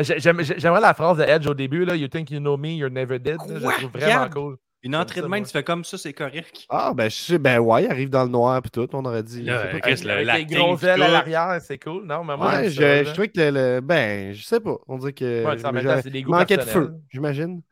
[0.00, 1.94] J'aimerais la phrase de Edge au début, là.
[1.94, 3.38] You think you know me, you're never dead.
[3.46, 3.58] là.
[3.60, 4.56] Je la trouve vraiment cool.
[4.84, 5.46] Une entrée ça, de main, moi.
[5.46, 6.66] tu fais comme ça, c'est correct.
[6.68, 9.22] Ah, ben, je sais, ben ouais, il arrive dans le noir puis tout, on aurait
[9.22, 9.42] dit.
[9.42, 9.78] Là.
[9.80, 12.04] Chris, le- avec les gros ailes à l'arrière, c'est cool.
[12.04, 14.76] Non, mais moi, Ouais, je, ça, je trouvais que le, le- Ben, je sais pas.
[14.88, 15.44] On dirait que.
[15.46, 17.62] Ouais, des manquait de feu, j'imagine.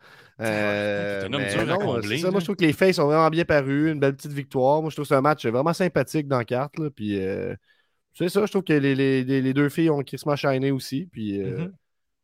[0.41, 2.31] Euh, T'es un homme dur à non, combler, ça.
[2.31, 3.93] Moi, je trouve que les faces sont vraiment bien parus.
[3.93, 4.81] Une belle petite victoire.
[4.81, 6.79] Moi, je trouve que c'est un match vraiment sympathique dans la carte.
[6.79, 7.55] Là, puis, euh,
[8.15, 8.47] c'est ça.
[8.47, 11.09] Je trouve que les, les- les- deux filles ont Christmas shiné aussi.
[11.13, 11.73] Puis, euh, Mhm.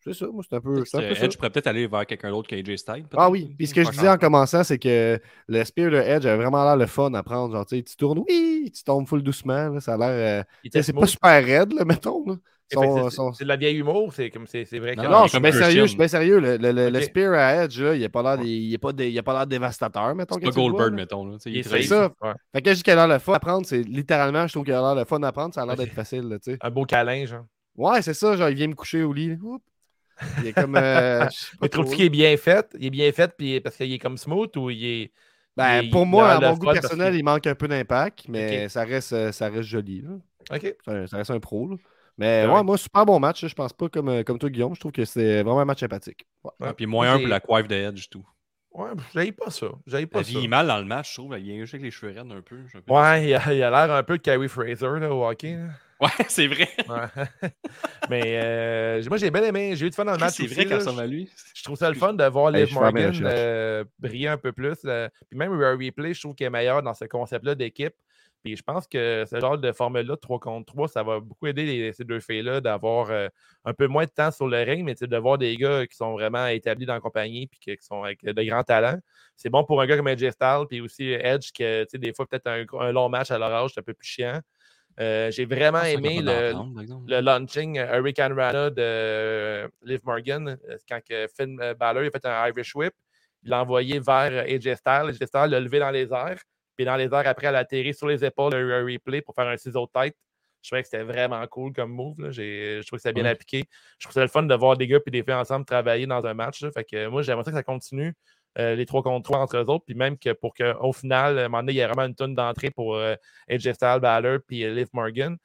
[0.07, 1.25] C'est ça, moi, c'est un peu, c'est un peu ça.
[1.25, 3.05] Edge pourrait peut-être aller vers quelqu'un d'autre qu'AJ Styles.
[3.17, 6.25] Ah oui, puis ce que je disais en commençant, c'est que le Spear de Edge
[6.27, 7.53] avait vraiment l'air le fun à prendre.
[7.55, 9.69] Genre, tu sais, tu tournes, oui, tu tombes full doucement.
[9.71, 10.45] là, ça a l'air.
[10.71, 12.25] euh, c'est pas super raide, là, mettons.
[12.27, 12.37] Là.
[12.73, 15.01] Son- c'est- son- C'est de la vieille humour, c'est comme c'est c'est vrai que.
[15.01, 16.41] Non, Non, je suis bien sérieux, je suis bien sérieux.
[16.41, 17.05] Le, le- le- le Ok.
[17.05, 19.23] Spear à Edge, là, il n'a pas l'air des- il a pas des- il a
[19.23, 20.35] pas l'air dévastateur, mettons.
[20.35, 21.25] C'est pas Goldberg, mettons.
[21.27, 21.35] Là.
[21.37, 22.11] Tu sais, Il Il est est très- ça.
[22.21, 22.33] Ouais.
[22.53, 24.65] Fait que je dis qu'il a l'air le fun à prendre, c'est littéralement, je trouve
[24.65, 26.59] qu'il a l'air le fun à prendre, ça a l'air d'être facile, là, tu sais.
[26.61, 27.45] Un beau câlin, genre.
[27.77, 29.39] Ouais, c'est ça, genre, il vient me coucher au lit.
[29.41, 29.63] Oups.
[30.41, 30.77] Il est comme.
[30.77, 31.27] euh,
[31.61, 32.67] Mais trouves-tu qu'il est bien fait?
[32.79, 35.13] Il est bien fait puis parce qu'il est comme smooth ou il est.
[35.57, 38.69] Ben, il- pour il moi, à mon goût personnel, il manque un peu d'impact, mais
[38.69, 40.03] ça, reste, euh, ça reste joli.
[40.03, 40.11] là.
[40.57, 40.75] OK.
[40.85, 41.69] Ça, ça reste un pro.
[41.69, 41.77] là.
[42.19, 43.47] Mais ouais, moi, super bon match.
[43.47, 44.75] Je pense pas comme, euh, comme toi, Guillaume.
[44.75, 46.27] Je trouve que c'est vraiment un match sympathique.
[46.45, 46.51] Ouais.
[46.61, 48.25] Ouais, puis moins un pour la coiffe de Edge, tout.
[48.73, 49.69] Ouais, j'aille pas ça.
[49.87, 50.31] J'aille pas Il ça.
[50.33, 51.35] vieillit mal dans le match, je trouve.
[51.39, 52.57] Il vient juste avec les cheveux raides un peu.
[52.89, 55.55] Ouais, il a il a l'air un peu de Carrie Fraser là, au hockey.
[55.57, 55.69] là.
[56.01, 56.69] Ouais, c'est vrai.
[56.89, 57.51] Ouais.
[58.11, 59.75] Mais euh, moi, j'ai bien aimé.
[59.77, 60.35] J'ai eu du fun dans le match.
[60.37, 61.31] C'est vrai qu'elle ressemble à lui.
[61.55, 64.77] Je trouve ça le fun de voir Liv Morgan euh, briller un peu plus.
[64.85, 67.95] euh, puis même un replay, je trouve qu'il est meilleur dans ce concept-là d'équipe.
[68.45, 71.65] Puis je pense que ce genre de formule-là, 3 contre 3, ça va beaucoup aider
[71.65, 73.29] les- ces deux filles-là d'avoir euh,
[73.65, 75.85] un peu moins de temps sur le ring, mais tu sais, de voir des gars
[75.87, 78.99] qui sont vraiment établis dans la compagnie puis qui qui sont avec de grands talents.
[79.35, 82.13] C'est bon pour un gars comme AJ Styles, puis aussi Edge, que tu sais, des
[82.13, 84.41] fois, peut-être un, un long match à leur âge, c'est un peu plus chiant.
[84.99, 86.53] Euh, J'ai vraiment Ah, aimé le,
[87.07, 90.57] le launching euh, Hurricane Rana de euh, Liv Morgan,
[90.89, 92.95] quand que Finn Balor il a fait un Irish Whip,
[93.43, 95.09] il l'a envoyé vers AJ Styles.
[95.11, 96.41] AJ Styles l'a levé dans les airs,
[96.77, 99.47] puis dans les airs, après, elle a atterri sur les épaules un replay pour faire
[99.49, 100.17] un ciseau de tête.
[100.63, 102.19] Je trouvais que c'était vraiment cool comme move.
[102.21, 102.31] là.
[102.33, 103.31] Je trouve que c'était bien Ouais.
[103.31, 103.65] appliqué.
[104.01, 106.25] Je trouve ça le fun de voir des gars et des filles ensemble travailler dans
[106.27, 106.61] un match.
[106.63, 106.73] là.
[106.73, 108.15] Fait que moi, j'aimerais ça que ça continue.
[108.59, 111.45] Euh, les trois contre trois entre eux autres, puis même que pour qu'au final, à
[111.45, 113.15] un moment donné, il y ait vraiment une tonne d'entrée pour euh,
[113.49, 115.37] AJ Styles, Balor, puis euh, Liv Morgan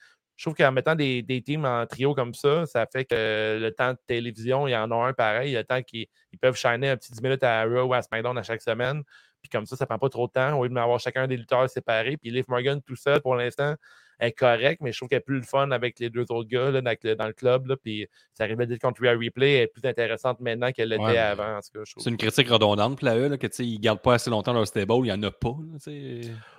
[0.41, 3.70] je trouve qu'en mettant des, des teams en trio comme ça, ça fait que le
[3.70, 5.53] temps de télévision, il y en a un pareil.
[5.53, 8.36] Le temps qu'ils ils peuvent shiner un petit 10 minutes à Raw ou à SmackDown
[8.39, 9.03] à chaque semaine.
[9.43, 10.57] Puis comme ça, ça prend pas trop de temps.
[10.57, 12.18] Au lieu de avoir chacun des lutteurs séparés.
[12.18, 13.76] Puis Liv Morgan tout seul, pour l'instant,
[14.22, 16.72] est correct, mais je trouve qu'elle est plus le fun avec les deux autres gars
[16.72, 17.68] là, dans, le, dans le club.
[17.68, 20.90] Là, puis ça arrive à dire contre Rhea Replay, elle est plus intéressante maintenant qu'elle
[20.90, 21.60] l'était Ouais, avant.
[21.62, 24.68] C'est une critique redondante pour la E, là, que ils gardent pas assez longtemps leur
[24.68, 25.50] stable, il y en a pas.
[25.50, 25.94] là.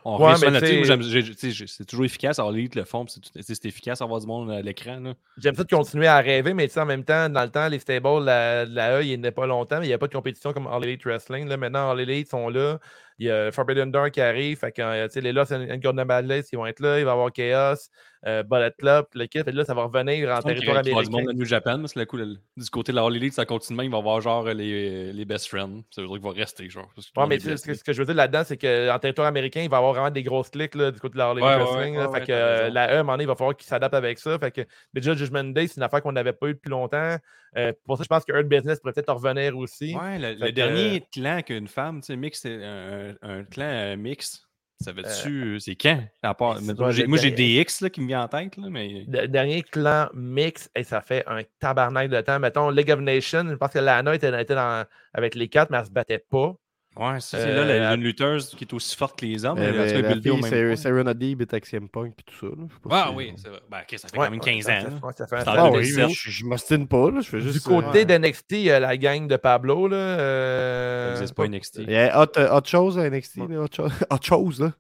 [0.05, 4.61] On Ouais, c'est toujours efficace, alors l'élite le font, c'est efficace avoir du monde à
[4.61, 5.15] l'écran.
[5.39, 8.25] J'aime ça de continuer à rêver, mais en même temps, dans le temps, les stables,
[8.25, 10.67] la, la E, il n'est pas longtemps, mais il n'y a pas de compétition comme
[10.67, 11.49] All Elite Wrestling.
[11.49, 12.79] Là, maintenant, All Elite sont là.
[13.19, 14.59] Il y a Forbidden Door qui arrive.
[14.59, 16.99] Fait que, euh, les Lost and Gordon Badless, ils vont être là.
[16.99, 17.89] Il va y avoir Chaos,
[18.27, 19.41] euh, Bullet Club, le kit.
[19.47, 21.25] Et là, ça va revenir en Il y territoire a du monde américain.
[21.33, 23.77] de New Japan, c'est le coup, le- du côté de la All Elite, ça continue,
[23.77, 25.83] même, il va y avoir genre les, les best friends.
[25.91, 26.89] C'est eux autres qui vont rester, genre.
[26.95, 28.57] parce que Ouais, mais est tu sais, ce que- que je veux dire là-dedans, c'est
[28.57, 31.19] qu'en territoire américain, il va y avoir vraiment des grosses clics là, du côté de
[31.19, 31.95] la All Elite Ouais, ouais, Wrestling.
[31.97, 32.11] ouais, là.
[32.11, 33.95] ouais, fait que euh, la E, à un moment donné, il va falloir qu'ils s'adaptent
[33.95, 34.39] avec ça.
[34.39, 34.61] Fait que
[34.95, 37.17] déjà, Judgment Day, c'est une affaire qu'on n'avait pas eu depuis longtemps.
[37.59, 39.95] Euh, pour ça, je pense que Earth Business pourrait peut-être en revenir aussi.
[39.95, 43.45] Ouais, le, Fait le que- dernier clan qu'une femme, tu sais, mix, c'est un, un
[43.45, 44.47] clan euh, mix.
[44.83, 45.59] Ça veut-tu.
[45.61, 46.03] c'est quand?
[46.23, 47.65] À part- c'est mettons, pas j'ai- le moi, j'ai dernier.
[47.65, 49.05] DX là, qui me vient en tête, là, mais.
[49.09, 52.39] Le dernier clan mix, et ça fait un tabarnak de temps.
[52.39, 55.79] Mettons, League of Nations, je pense que Lana était, était dans- avec les quatre, mais
[55.79, 56.55] elle se battait pas.
[56.95, 59.57] Ouais, c'est c'est Euh, là la- une lutteuse qui est aussi forte que les hommes.
[59.59, 60.77] C'est.
[60.77, 62.55] Serena Deeb et Axiom Punk puis tout ça.
[62.55, 62.65] là.
[62.69, 63.61] Je sais pas Ah si- oui, c'est vrai.
[63.71, 64.77] Ben, ok, ça fait Ouais, quand même ouais, 15 ça ans.
[64.77, 65.67] fait- ça fait un C'est certain en Ah temps.
[65.77, 66.07] oui, 2017.
[66.09, 67.11] mais je, m'ostine pas.
[67.11, 67.21] Là.
[67.23, 67.67] Je fais Du juste.
[67.67, 69.89] côté euh, d'NXT, il y a la gang de Pablo.
[69.89, 71.79] Là, euh, Ça existe pas NXT.
[71.87, 73.39] Il y a euh, Hot Chose à NXT.
[74.11, 74.73] Hot Chose, là.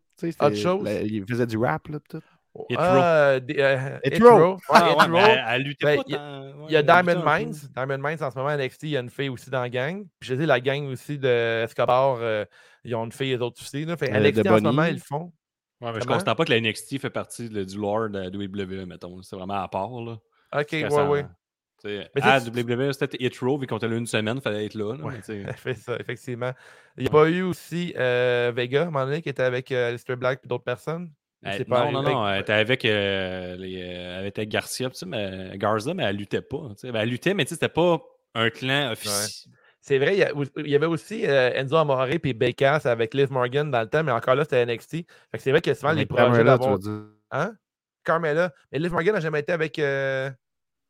[0.55, 0.85] Chose?
[0.85, 2.17] la- il faisait du rap, là, pis
[2.77, 4.37] Ah, euh, Row.
[4.53, 4.59] Row.
[4.69, 5.17] Ah, Ouais, Row.
[5.27, 7.25] elle, elle luttait Ben, pas il y a- ouais, y Diamond.
[7.25, 7.55] Mines.
[7.75, 9.71] Diamond Mines, en ce moment, à NXT, il y a une fille aussi dans la
[9.71, 10.05] gang.
[10.21, 12.45] Puis je dis, la gang aussi de Escobar, euh,
[12.85, 13.85] ils ont une fille, les autres aussi.
[13.87, 13.97] Là.
[13.97, 15.33] Fait, Euh, NXT, de en ce moment, ils le font.
[15.81, 16.15] Ouais, mais je Comment?
[16.17, 19.21] constate pas que la NXT fait partie de- du lore de la WWE, mettons.
[19.23, 20.13] C'est vraiment à part, là.
[20.55, 21.25] OK, C'est ouais, récent, ouais.
[21.83, 22.11] sais.
[22.15, 24.75] Mais à WWE, c'était Hit Row, vu qu'on était là une semaine, il fallait être
[24.75, 24.95] là.
[24.95, 25.21] là, Ouais.
[25.23, 25.43] sais.
[25.57, 26.53] Fait ça, effectivement.
[26.99, 29.73] Il n'y a pas eu aussi euh, Vega, à un moment donné, qui était avec
[29.73, 31.11] euh, Alistair Black et d'autres personnes?
[31.69, 35.53] Pas non, non, non, elle était avec, euh, les, euh, elle était avec Garcia, mais
[35.57, 36.69] Garza, mais elle luttait pas.
[36.71, 36.93] tu sais.
[36.93, 38.01] Ben, elle luttait, mais tu sais, c'était pas
[38.35, 39.53] un clan officiel.
[39.81, 43.15] C'est vrai, il y, a- il y avait aussi euh, Enzo Amore et Bakeas avec
[43.15, 44.91] Liv Morgan dans le temps, mais encore là, c'était NXT.
[44.91, 46.71] Fait que c'est vrai que souvent, les projets Carmella, tu d'avoir...
[46.71, 47.03] vas dire?
[47.33, 47.57] Hein?
[48.05, 48.53] Carmella.
[48.71, 49.79] Mais Liv Morgan n'a jamais été avec...
[49.81, 50.31] euh,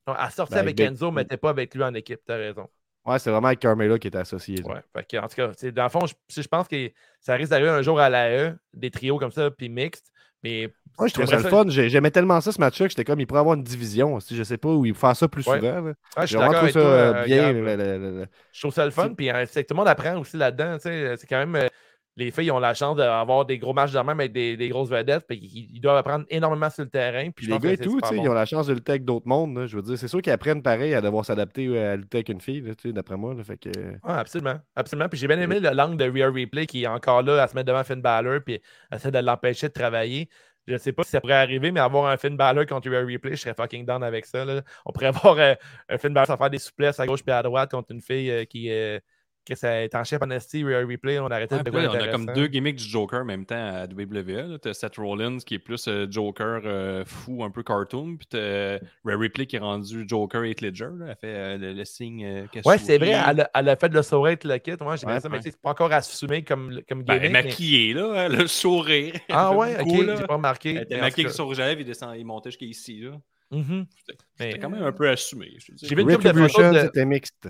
[0.07, 2.37] Non, elle sortait Ben, avec avec Enzo, mais n'était pas avec lui en équipe, t'as
[2.37, 2.69] raison.
[3.07, 4.63] Ouais, c'est vraiment avec Carmella qui était associé.
[4.63, 4.81] Ouais.
[4.95, 7.71] Fait que, en tout cas, dans le fond, je, je pense que ça risque d'arriver
[7.71, 10.13] un jour à la E, des trios comme ça, puis mixtes.
[10.43, 11.65] Mais Moi, je trouvais ça le fun.
[11.69, 14.21] J'ai- J'aimais tellement ça, ce match-là, que j'étais comme, il pourrait avoir une division.
[14.21, 15.59] Si je sais pas, où il faire ça plus Ouais.
[15.59, 15.93] souvent.
[16.17, 16.89] Ah, je avec ça toi.
[16.91, 17.53] euh, euh, bien.
[17.53, 20.19] Le- le- Je trouve ça le fun, puis euh, c'est que tout le monde apprend
[20.19, 20.77] aussi là-dedans.
[20.81, 21.69] C'est quand même.
[22.17, 24.91] Les filles ont la chance d'avoir des gros matchs de même avec des, des grosses
[24.91, 25.25] vedettes.
[25.27, 27.31] Puis ils, ils doivent apprendre énormément sur le terrain.
[27.31, 28.09] Puis les gars et tout, bon.
[28.13, 29.57] ils ont la chance de lutter avec d'autres mondes.
[29.57, 29.67] là.
[29.67, 32.29] Je veux dire, c'est sûr qu'ils apprennent pareil à devoir s'adapter euh, à lutter avec
[32.29, 33.35] une fille, d'après moi.
[33.35, 33.43] là.
[33.43, 33.71] fait que...
[34.03, 34.59] Ah, absolument.
[34.77, 35.09] Absolument.
[35.09, 37.55] Puis j'ai bien aimé le langue de Rhea Replay qui est encore là à se
[37.55, 38.61] mettre devant Finn Balor puis
[38.93, 40.29] essaie de l'empêcher de travailler.
[40.67, 43.05] Je ne sais pas si ça pourrait arriver, mais avoir un Finn Balor contre Rhea
[43.05, 44.45] Replay, je serais fucking down avec ça.
[44.45, 44.63] là.
[44.87, 45.55] On pourrait avoir euh,
[45.89, 48.31] un Finn Balor sans faire des souplesses à gauche puis à droite contre une fille
[48.31, 49.01] euh, qui, euh,
[49.45, 51.19] que ça est en chef en ST, Rhea Replay.
[51.19, 53.55] On arrêtait Ouais, de là, on a comme deux gimmicks du Joker en même temps
[53.57, 54.59] à WWE.
[54.63, 58.17] Tu as Seth Rollins qui est plus euh, Joker euh, fou, un peu cartoon.
[58.17, 60.89] Puis tu Ray Ripley qui est rendu Joker Heath Ledger.
[60.97, 61.07] là.
[61.09, 62.25] Elle fait euh, le, le signe.
[62.25, 64.73] euh, Ouais, c'est vrai, elle a, elle a fait le sourire le kit.
[64.81, 67.25] Moi, j'ai Ouais, ça, mais c'est pas encore assumé comme, comme Ben, gimmick.
[67.25, 69.15] elle est mais- maquillée, là, hein, le sourire.
[69.29, 69.89] Ah ouais, ok,
[70.19, 70.71] j'ai pas remarqué.
[70.75, 73.01] Elle était maquillée sur le lèvres, il, descend, il montait jusqu'ici.
[73.01, 73.21] là.
[73.51, 73.87] mhm.
[73.99, 75.49] C'était Mais- quand même un peu assumé.
[75.83, 77.49] J'ai vu une couple de photos Retribution, de- c'était mixte.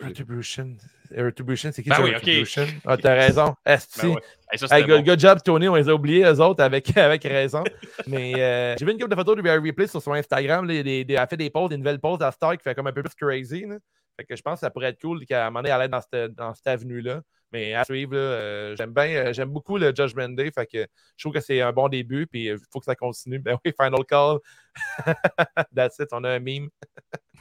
[0.00, 0.76] Retribution.
[1.16, 2.16] Retribution, c'est qui Ben ça, oui, ok.
[2.16, 2.66] Retribution?
[2.84, 3.54] Ah, t'as raison.
[3.64, 4.00] Esti.
[4.02, 4.20] Ben ouais.
[4.52, 5.10] Hey, ça, Hey, c'était good, bon.
[5.12, 5.68] good job, Tony.
[5.68, 7.64] On les a oubliés, eux autres, avec, avec raison.
[8.06, 10.66] Mais euh, j'ai vu une couple de photos de Rhea Replay sur son Instagram.
[10.66, 12.92] là, elle a fait des posts, des nouvelles posts à Star qui fait comme un
[12.92, 13.64] peu plus crazy.
[13.66, 13.76] là.
[14.18, 15.88] Fait que je pense que ça pourrait être cool qu'à un moment donné, elle aille
[15.88, 17.20] dans cette, dans cette avenue-là.
[17.52, 20.50] Mais à suivre, euh, j'aime bien, euh, j'aime beaucoup le Judgment Day.
[20.50, 20.86] Fait que
[21.16, 22.26] je trouve que c'est un bon début.
[22.26, 23.38] Puis il faut que ça continue.
[23.46, 24.38] Ben oui, Final Call.
[25.74, 26.68] That's it, on a un meme.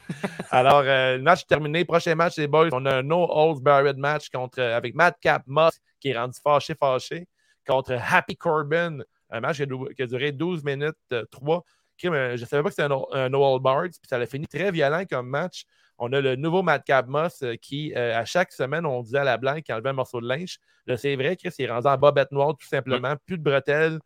[0.52, 1.86] Alors, euh, le match est terminé.
[1.86, 2.70] Prochain match, les boys.
[2.72, 6.38] On a un No Holds Barred match contre, euh, avec Madcap Moss qui est rendu
[6.42, 7.28] fâché, fâché,
[7.66, 9.00] contre Happy Corbin.
[9.30, 11.64] Un match qui a, duré 12 minutes euh, 3.
[11.98, 13.92] Crime, euh, Je ne savais pas que c'était un, un No Holds Barred.
[13.92, 15.66] Puis ça a fini très violent comme match.
[15.98, 19.24] On a le nouveau Madcap Moss euh, qui, euh, à chaque semaine, on disait à
[19.24, 20.58] la blanche qu'il enlevait un morceau de linge.
[20.88, 23.16] Là, c'est vrai, Chris, il est rendu en bobette noire, tout simplement.
[23.26, 24.00] Plus de bretelles.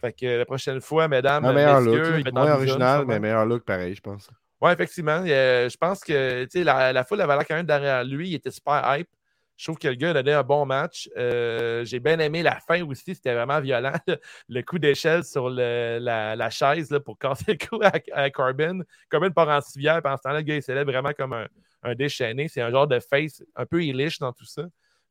[0.00, 2.26] Fait que la prochaine fois, mesdames, Un meilleur messieurs, look.
[2.26, 4.30] il Moins original, mais meilleur look pareil, je pense.
[4.60, 5.22] Oui, effectivement.
[5.26, 8.30] Euh, je pense que tu sais, la, la foule avait l'air quand même derrière lui.
[8.30, 9.08] Il était super hype.
[9.60, 11.10] Je trouve que le gars a donné un bon match.
[11.18, 13.14] Euh, J'ai bien aimé la fin aussi.
[13.14, 13.92] C'était vraiment violent.
[14.48, 18.80] Le coup d'échelle sur la, chaise là, pour casser le cou à, Corbin.
[19.10, 20.00] Corbin part en civière.
[20.00, 21.46] Pendant ce temps-là, le gars, il célèbre vraiment comme
[21.82, 22.48] un, déchaîné.
[22.48, 24.62] C'est un genre de face un peu illish dans tout ça.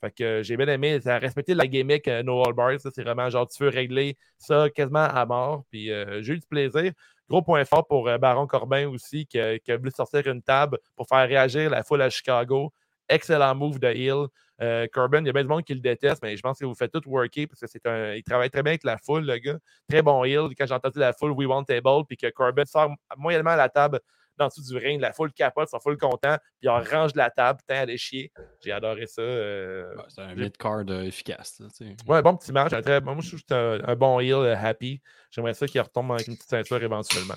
[0.01, 0.99] Fait que euh, j'ai bien aimé.
[0.99, 2.79] Ça a respecté la gimmick euh, No All Bars.
[2.79, 5.63] C'est vraiment genre, tu veux régler ça quasiment à mort.
[5.69, 6.91] Puis euh, j'ai eu du plaisir.
[7.29, 11.27] Gros point fort pour Baron Corbin aussi, qui a voulu sortir une table pour faire
[11.27, 12.73] réagir la foule à Chicago.
[13.09, 14.27] Excellent move de Hill.
[14.61, 16.65] Euh, Corbin, il y a bien du monde qui le déteste, mais je pense que
[16.65, 18.13] vous faites tout worker parce que c'est un.
[18.13, 19.57] Il travaille très bien avec la foule, le gars.
[19.89, 20.49] Très bon Hill.
[20.57, 23.69] Quand j'ai entendu la foule We Want Table, puis que Corbin sort moyennement à la
[23.69, 23.99] table
[24.37, 27.29] dans dessous du ring, la foule capote, ils sont full content, puis on range la
[27.29, 28.31] table, putain, elle est chier.
[28.63, 29.21] J'ai adoré ça.
[29.21, 31.59] euh, Ouais, C'est un mid-card euh, efficace.
[31.59, 31.95] là, tu.
[32.07, 32.71] Ouais, bon petit match.
[32.71, 33.01] Un très...
[33.01, 35.01] Moi, je trouve que c'est un, un bon heel happy.
[35.31, 37.35] J'aimerais ça qu'il retombe avec une petite ceinture éventuellement.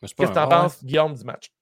[0.00, 0.48] Qu'est-ce que t'en ah ouais.
[0.50, 1.52] penses, Guillaume, du match?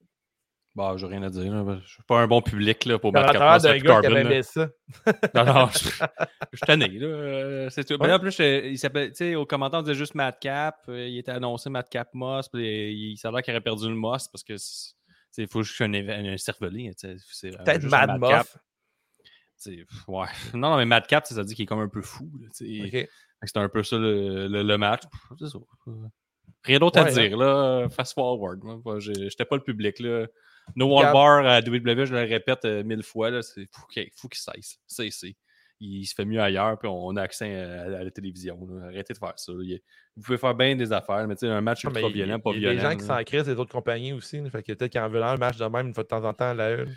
[0.75, 1.51] Bah, j'ai rien à dire.
[1.51, 1.79] là.
[1.83, 4.69] Je suis pas un bon public là, pour travers Capos d'un qui avait ça.
[5.35, 7.07] Non, non, je, je suis tanné, là.
[7.07, 7.95] euh, C'est tout.
[8.01, 8.13] Ouais.
[8.13, 10.77] en plus, je- il s'appelle, tu sais, au commentaire, on disait juste Madcap.
[10.87, 12.47] euh, il était annoncé Madcap Moss.
[12.49, 12.61] Puis
[12.93, 14.55] il, l'air qu'il aurait perdu le Moss parce que,
[15.37, 16.37] il faut juste un, éve- un
[17.31, 18.09] c'est, euh, Peut-être un Mad
[19.89, 20.27] pff, Ouais.
[20.53, 22.29] Non, non, mais Madcap, ça dit qu'il est comme un peu fou.
[23.01, 25.01] que C'était un peu ça le, le- le match.
[25.39, 25.57] C'est ça.
[25.87, 25.91] Euh,
[26.63, 27.87] Rien d'autre à Ouais, dire, là.
[27.89, 28.61] Fast forward.
[28.99, 30.27] J'étais pas le public, là.
[30.75, 33.41] No Wall Gab- Bar à WWE, je le répète euh, mille fois, là.
[33.41, 34.77] C'est fou qu'il faut qu'il cesse.
[34.87, 35.35] Cessez.
[35.81, 38.59] Il se fait mieux ailleurs, puis on a accès à, à la télévision.
[38.69, 38.87] là.
[38.87, 39.53] Arrêtez de faire ça.
[39.53, 39.59] là.
[39.63, 39.79] Il-
[40.17, 42.51] Vous pouvez faire bien des affaires, mais tu sais, un match mais ultra violent, pas
[42.53, 42.75] il y a violent.
[42.75, 43.17] des gens qui là.
[43.17, 44.41] s'en crissent des autres compagnies aussi.
[44.41, 44.49] là.
[44.49, 46.33] Fait que peut-être qu'ils en veulent un match de même une fois de temps en
[46.33, 46.89] temps à la une.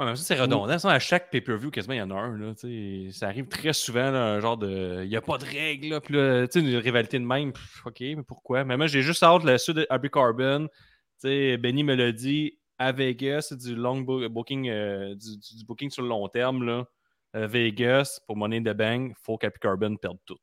[0.00, 0.78] Ouais, mais ça, c'est redondant.
[0.78, 2.38] Ça, à chaque pay-per-view, quasiment, il y en a un.
[2.38, 3.18] Là, tu sais.
[3.18, 5.00] ça arrive très souvent, là, un genre de.
[5.02, 5.88] Il n'y a pas de règles.
[5.88, 7.52] Là, puis là, tu sais, une rivalité de même.
[7.52, 8.62] pff, OK, mais pourquoi?
[8.62, 10.68] Mais moi, j'ai juste hâte, le sud de Abby Carbon.
[11.20, 15.64] Tu sais, Benny me l'a dit, à Vegas, c'est du long bo- booking, euh, du,
[15.64, 16.64] booking sur le long terme.
[16.64, 16.84] Là.
[17.34, 20.38] À Vegas, pour Money in the Bank, il faut qu'Happy Carbon perde tout.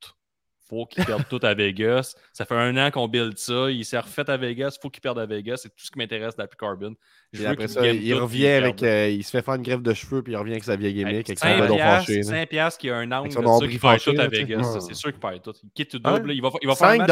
[0.68, 2.16] faut qu'il perde tout à Vegas.
[2.34, 3.70] Ça fait un an qu'on build ça.
[3.72, 4.76] Il s'est refait à Vegas.
[4.78, 5.58] il faut qu'il perde à Vegas.
[5.58, 6.94] C'est tout ce qui m'intéresse d'Happy Carbon.
[7.34, 8.84] Je veux après ça, il tout, puis revient avec.
[8.84, 10.94] euh, il se fait faire une grève de cheveux, puis il revient avec sa vieille
[10.94, 12.18] gimmick, avec son 5 bedon piastres, fâché.
[12.18, 12.24] là.
[12.24, 14.28] 5 piastres qui a un angle, Avec c'est son sûr qu'il perd tout à.
[14.28, 14.80] Vegas.
[14.82, 15.54] C'est sûr qu'il perd tout.
[15.74, 16.18] Kit to Hein?
[16.20, 16.34] double.
[16.34, 17.08] Il va, il va faire un 5 match.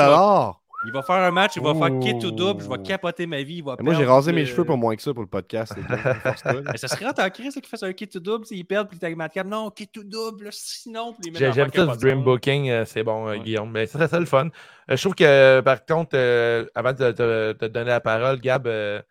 [0.86, 1.56] Il va, faire un match.
[1.56, 2.64] Il va faire kit to double.
[2.64, 3.58] Je vais capoter ma vie.
[3.58, 5.74] Il va Moi, j'ai rasé mes euh, cheveux pour moins que ça pour le podcast.
[6.72, 8.46] Mais ça serait en crise qu'il fasse un kit to double.
[8.46, 9.48] S'il perd, puis t'as Madcap.
[9.48, 10.50] Non, kit to double.
[10.52, 13.40] Sinon, J'aime ça du Dream Booking, euh, c'est bon, euh, Ouais.
[13.40, 13.72] Guillaume.
[13.72, 14.50] Mais ça serait ça le fun.
[14.90, 18.68] Euh, je trouve que, par contre, euh, avant de te, te donner la parole, Gab,
[18.68, 19.02] euh,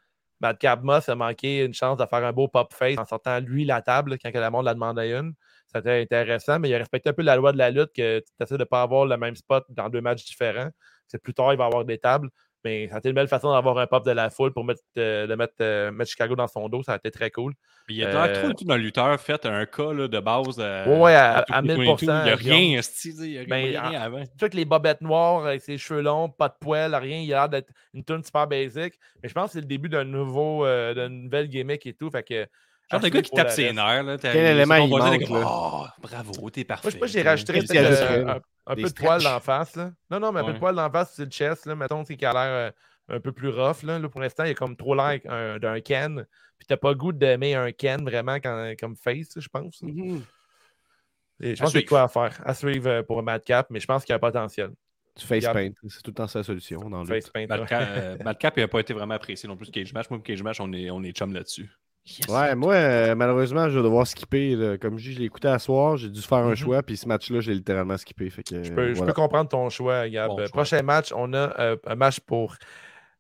[0.41, 3.64] Madcap Moss a manqué une chance de faire un beau pop face en sortant lui
[3.64, 5.35] la table quand que la monde la demandait une.
[5.75, 8.27] C'était intéressant, mais il a respecté un peu la loi de la lutte que tu
[8.41, 10.68] essaies de ne pas avoir le même spot dans deux matchs différents.
[11.13, 12.29] C'est plus tard, il va y avoir des tables.
[12.65, 14.83] Mais ça a été une belle façon d'avoir un pop de la foule pour mettre,
[14.97, 16.83] euh, de mettre, euh, mettre Chicago dans son dos.
[16.85, 17.55] Ça a été très cool.
[17.89, 20.57] Il y a Euh, trop tout d'un lutteur fait un cas là, de base.
[20.61, 22.07] euh, Ouais, à- en à 1000%, 2022.
[22.07, 24.23] Il n'y a rien, esti, il n'y a Ben, rien, rien avant.
[24.23, 27.35] Tu vois que les bobettes noires avec ses cheveux longs, pas de poils, rien, il
[27.35, 28.95] a l'air d'être une tune super basic.
[29.23, 32.11] Mais je pense que c'est le début d'un nouveau, d'une nouvelle gimmick et tout.
[32.11, 32.47] Fait que,
[32.93, 34.03] Genre de à gars qui tape le ses nerfs.
[34.03, 35.45] Là, t'as- Quel élément il manque, là?
[35.47, 36.84] Oh, bravo, t'es parfait.
[36.84, 38.34] Moi, je sais pas, j'ai rajouté euh,
[38.66, 39.76] un, peu de poil d'en face.
[39.76, 39.93] Là.
[40.11, 41.66] Non, non, mais un peu de poil d'en face sur le chest.
[41.66, 41.74] Là.
[41.74, 42.72] Mettons, c'est qu'il a l'air
[43.11, 43.82] euh, un peu plus rough.
[43.82, 43.99] Là.
[43.99, 46.26] Là, pour l'instant, il est comme trop l'air un- d'un Ken.
[46.59, 49.82] Puis t'as pas le goût d'aimer un Ken vraiment quand- comme face, je pense.
[49.82, 50.22] Mhm.
[51.40, 52.40] Et je pense qu'il y a quoi à faire.
[52.45, 54.70] À suivre euh, pour Madcap, mais je pense qu'il y a un potentiel.
[55.18, 57.47] Du face paint, c'est tout le temps sa solution dans le Face paint.
[57.47, 59.70] Madcap, euh, Madcap, il n'a pas été vraiment apprécié non plus.
[59.70, 61.68] Cage Match, moi, Cage Match, on est, on est chum là-dessus.
[62.05, 62.27] Yes.
[62.29, 64.57] Ouais, moi, euh, malheureusement, je vais devoir skipper.
[64.57, 64.77] là.
[64.77, 66.57] Comme je dis, je l'ai écouté à soir, j'ai dû faire un Mhm.
[66.57, 68.29] choix, puis ce match-là, j'ai littéralement skippé.
[68.29, 69.13] Fait que, Je peux, je voilà.
[69.13, 70.29] peux comprendre ton choix, Gab.
[70.31, 70.49] Bon choix.
[70.49, 72.57] Prochain match, on a euh, un match pour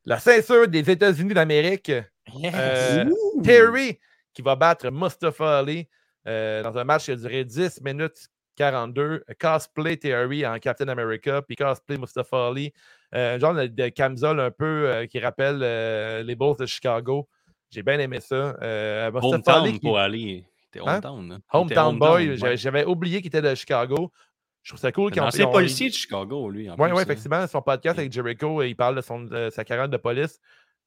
[0.04, 1.92] la ceinture des États-Unis d'Amérique.
[2.34, 2.54] Yes.
[2.56, 3.04] Euh,
[3.44, 3.98] Terry
[4.34, 5.88] qui va battre Mustafa Ali
[6.26, 9.24] euh, dans un match qui a duré 10 minutes 42.
[9.40, 12.72] Cosplay Terry en Captain America, puis cosplay Mustafa Ali.
[13.14, 17.28] Euh, genre de, de camisole un peu euh, qui rappelle euh, les Bulls de Chicago.
[17.72, 18.56] J'ai bien aimé ça.
[18.62, 20.44] Euh, Hometown pour Ali.
[20.70, 20.96] T'es Hein?
[20.96, 21.32] hometown.
[21.32, 21.36] hein?
[21.36, 22.36] Était Hometown Boy.
[22.56, 24.12] J'avais- oublié qu'il était de Chicago.
[24.62, 26.68] Je trouve ça cool C'est qu'ils ont- ont- policier de Chicago, lui.
[26.70, 27.02] Oui, oui, hein.
[27.02, 27.46] effectivement.
[27.48, 30.38] Son podcast avec Jericho, il parle de, son, de sa carrière de police.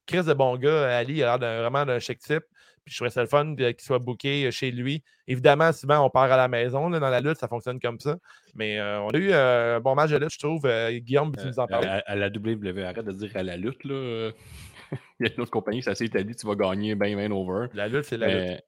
[0.06, 2.44] Chris de bon gars, Ali, il a l'air vraiment d'un chic type.
[2.86, 5.04] Puis je trouvais ça le fun qu'il soit booké chez lui.
[5.28, 6.88] Évidemment, souvent, on part à la maison.
[6.90, 8.16] là, dans la lutte, ça fonctionne comme ça.
[8.54, 10.62] Mais euh, on a eu euh, un bon match de lutte, je trouve.
[10.66, 11.86] Euh, Guillaume, tu nous en Euh, parles.
[11.88, 13.84] à, à la WWE, arrête de dire à la lutte.
[13.84, 14.30] Là.
[15.20, 17.68] Il y a une autre compagnie qui s'est établie, tu vas gagner bien, bien over.
[17.74, 18.64] La lutte, c'est la lutte.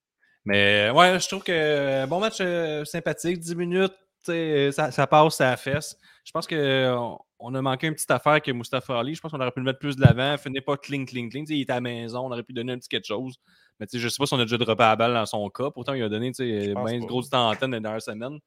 [0.45, 3.93] Mais, mais ouais, je trouve que euh, bon match euh, sympathique, 10 minutes,
[4.25, 5.97] tu sais, ça, ça passe à la fesse.
[6.23, 9.15] Je pense qu'on on a manqué une petite affaire que Mustafa Ali.
[9.15, 10.37] Je pense qu'on aurait pu le mettre plus de l'avant.
[10.37, 11.45] Finir pas cling, cling, cling.
[11.49, 13.37] Il était à la maison, on aurait pu donner un petit quelque chose.
[13.79, 15.49] Mais tu sais, je sais pas si on a déjà droppé la balle dans son
[15.49, 15.69] cas.
[15.71, 18.39] Pourtant, il a donné une grosse antenne dans la dernière semaine.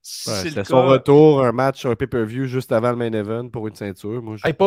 [0.00, 2.96] Si Ouais, c'est le C'était cas, son retour, un match, un pay-per-view juste avant le
[2.96, 4.22] main event pour une ceinture.
[4.22, 4.66] Moi, je Hey, pas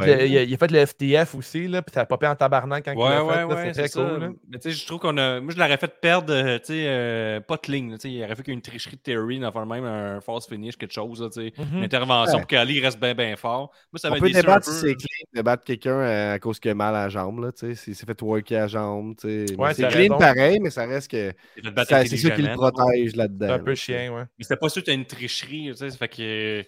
[0.00, 2.26] ça qu'il a, a- il a fait le FTF aussi, là, puis ça a popé
[2.26, 3.44] en tabarnak quand il l'a ouais, fait.
[3.44, 4.00] ouais, c'est c'est très ça.
[4.00, 4.20] cool.
[4.20, 4.28] là.
[4.48, 5.40] Mais tu sais, je trouve qu'on a.
[5.40, 7.90] Moi, je l'aurais fait perdre, euh, tu sais, euh, pas de ligne.
[7.90, 10.76] là, tu sais, Il aurait fait qu'une tricherie de Terry, dans même un false finish,
[10.76, 11.52] quelque chose, là, tu sais.
[11.58, 11.78] Mhm.
[11.78, 12.40] Une intervention Ouais.
[12.40, 13.72] pour qu'Ali reste bien, bien fort.
[13.92, 14.72] Moi, ça On peut débattre peu.
[14.72, 17.40] si c'est clean de battre quelqu'un euh, à cause qu'il a mal à la jambe,
[17.40, 19.46] là, tu sais, s'il s'est fait worker à la jambe, tu sais.
[19.74, 20.18] C'est clean raison.
[20.18, 23.52] pareil, mais ça reste que a c'est ça qui le protège C'est là-dedans.
[23.52, 24.22] un peu chien, ouais.
[24.38, 25.90] Mais c'était pas sûr que t'as une tricherie, tu.
[25.90, 26.64] Ça fait que.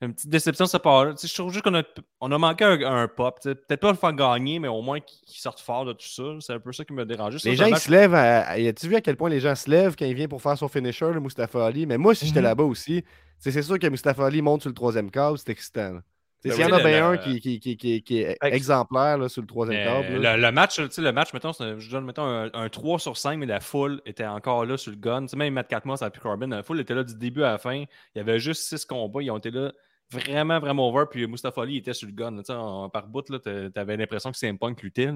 [0.00, 0.64] Une petite déception.
[0.66, 1.82] Tu sais, Je trouve juste qu'on a,
[2.20, 3.38] on a manqué un, un pop.
[3.42, 3.52] tu.
[3.54, 6.22] Peut-être pas le faire gagner, mais au moins qu'il qu'il sorte fort de tout ça.
[6.40, 7.38] C'est un peu ça qui m'a dérangé.
[7.40, 8.14] Ça, Les gens, ils se lèvent.
[8.14, 8.50] À...
[8.50, 10.68] As-tu vu à quel point les gens se lèvent quand il vient pour faire son
[10.68, 11.84] finisher, le Mustafa Ali?
[11.86, 12.44] Mais moi, si j'étais Mhm.
[12.44, 13.02] là-bas aussi,
[13.42, 15.94] tu c'est sûr que Mustafa Ali monte sur le troisième câble, c'est excitant.
[15.94, 16.02] là.
[16.42, 18.54] Tu Ben S'il y en a bien un qui, qui, qui, qui, qui est Ex-
[18.56, 20.36] exemplaire là, sur le troisième câble, là.
[20.36, 23.36] le, le match, tu le match, mettons, je donne mettons, un, un 3 sur 5,
[23.38, 25.22] mais la foule était encore là sur le gun.
[25.22, 26.46] Tu sais, même Matt 4 mois, ça a pu Corbin.
[26.46, 27.74] La foule était là du début à la fin.
[27.74, 27.86] Il
[28.18, 29.20] y avait juste 6 combats.
[29.20, 29.72] Ils ont été là
[30.12, 31.06] vraiment, vraiment over.
[31.10, 32.30] Puis Mustafa Ali était sur le gun.
[32.30, 32.38] là.
[32.42, 35.10] Tu sais, en- par bout, là, t'a- t'avais l'impression que c'est Punk luttait.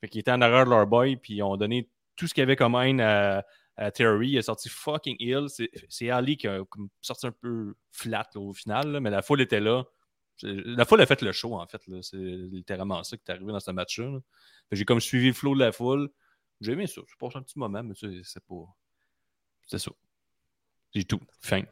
[0.00, 1.16] Fait qu'il était en arrière de leur boy.
[1.16, 3.44] Puis ils ont donné tout ce qu'il y avait comme haine à,
[3.76, 4.28] à Terry.
[4.30, 5.46] Il a sorti fucking ill.
[5.88, 6.60] C'est Ali qui a
[7.00, 8.92] sorti un peu flat là, au final.
[8.92, 9.82] là, mais la foule était là.
[10.42, 11.80] La foule a fait le show, en fait.
[12.02, 14.18] C'est littéralement ça qui est arrivé dans ce match-là.
[14.70, 16.08] J'ai comme suivi le flow de la foule.
[16.60, 17.00] J'ai aimé ça.
[17.06, 18.64] Je passe un petit moment, mais c'est pas.
[19.66, 19.90] C'est ça.
[20.94, 21.20] C'est tout.
[21.40, 21.62] Fin.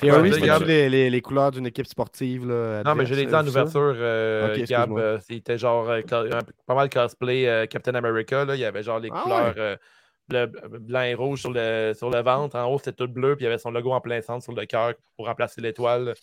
[0.00, 2.46] Theory, Ouais, c'est Gab- les, les, les couleurs d'une équipe sportive.
[2.48, 3.78] Là, Non, mais je l'ai dit en adverse, c'est ça?
[3.80, 4.98] ouverture, euh, Ok, Gab.
[4.98, 6.02] euh, C'était genre euh,
[6.66, 8.44] pas mal cosplay euh, Captain America.
[8.44, 8.56] Là.
[8.56, 9.76] Il y avait genre les Ah couleurs euh,
[10.28, 12.56] bleu- blanc et rouge sur le, sur le ventre.
[12.56, 13.36] En haut, c'était tout bleu.
[13.36, 16.14] Puis il y avait son logo en plein centre sur le cœur pour remplacer l'étoile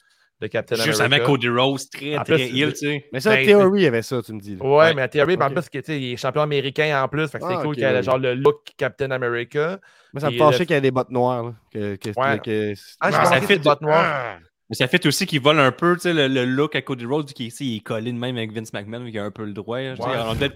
[0.41, 1.15] de Captain Juste America.
[1.15, 3.05] avec Cody Rose, très, En très plus, tu sais.
[3.13, 4.55] Mais ça, Ben, Theory avait ça, tu me dis.
[4.55, 4.65] là.
[4.65, 4.93] Ouais, Ouais.
[4.95, 5.53] mais Thierry, en Ok.
[5.53, 7.27] plus, que, tu sais, il est champion américain en plus.
[7.27, 9.79] Fait que c'est Ah, cool qu'il ait genre le look Captain America.
[10.13, 11.43] Moi, ça me Et fâchait le- qu'il y ait des bottes noires.
[11.43, 12.39] Là, que, que, Ouais.
[12.39, 14.39] que- Ah, je Ah, pensais ça que fait c'était du- botte noire.
[14.71, 17.03] Mais ça fait aussi qu'il vole un peu, tu sais, le, le look à Cody
[17.05, 19.43] Rhodes, qui ici, il est collé de même avec Vince McMahon, il a un peu
[19.43, 19.77] le droit.
[19.79, 19.97] Je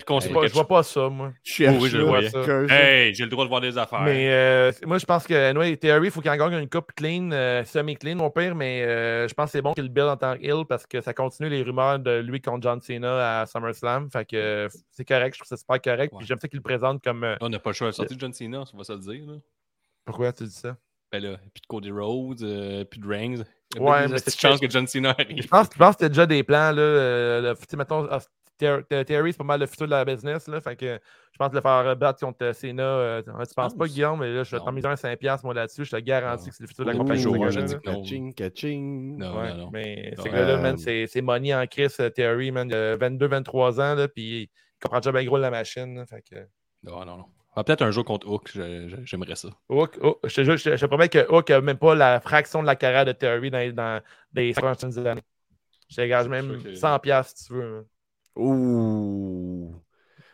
[0.06, 1.34] construit vois- pas ça, moi.
[1.44, 2.42] Je Oui, je vois, ça.
[2.46, 4.04] que- Hey, j'ai le droit de voir des affaires.
[4.04, 6.94] Mais euh, moi, je pense que anyway, Theory, il faut qu'il en gagne une coupe
[6.96, 10.08] clean, euh, semi-clean, mon pire, mais euh, je pense que c'est bon qu'il le build
[10.08, 13.46] en tant qu'Hill parce que ça continue les rumeurs de lui contre John Cena à
[13.46, 14.10] SummerSlam.
[14.10, 16.14] Fait que c'est correct, je trouve ça super correct.
[16.14, 16.20] Ouais.
[16.20, 17.26] Puis j'aime ça qu'il le présente comme.
[17.26, 19.00] euh, On n'a pas le choix de sortir de John Cena, on va se le
[19.00, 19.26] dire.
[19.28, 19.34] Là.
[20.06, 20.78] Pourquoi tu dis ça?
[21.12, 23.44] Ben là, puis de Cody Rhodes, euh, puis de Reigns.
[23.80, 25.48] Ouais, mais c'est- chances que John Cena Je arrive.
[25.48, 26.72] pense, je pense que c'était déjà des plans.
[26.72, 27.42] Là, euh,
[27.72, 28.20] le- mettons, ah,
[28.58, 30.48] Ter- Ter- Terry, c'est pas mal le futur de la business.
[30.48, 30.98] Là, fait que
[31.34, 32.84] je pense le faire battre contre Cena.
[32.84, 33.76] euh, tu penses pense.
[33.76, 35.84] pas, Guillaume, mais là, je t'en miser un 5$ moi là-dessus.
[35.84, 36.50] Je te garantis Non.
[36.52, 37.24] que c'est le futur de la compagnie.
[37.26, 37.76] Gars-là, je dis.
[37.84, 39.18] Catching, catching.
[39.18, 39.70] Non, Ouais, non, non.
[39.74, 40.24] Mais Non.
[40.24, 43.94] ce gars-là, Euh, man, c'est c'est money en crise, euh, Terry, man, de 22-23 ans,
[43.96, 44.50] là, puis il
[44.82, 45.94] comprend déjà bien gros la machine.
[45.98, 46.36] là, fait que...
[46.84, 47.26] Non, non, non.
[47.56, 48.52] Ah, Peut-être un jour contre Hook,
[49.04, 49.50] j'aimerais ça.
[49.70, 52.76] Hook, Hook- je, te je, promets que Hook n'a même pas la fraction de la
[52.76, 54.02] carrière de Terry dans, dans
[54.34, 55.22] les 50 prochaines années.
[55.90, 57.88] Je te gage même sûr que- 100$ piastres, si tu veux.
[58.36, 59.74] Ouh.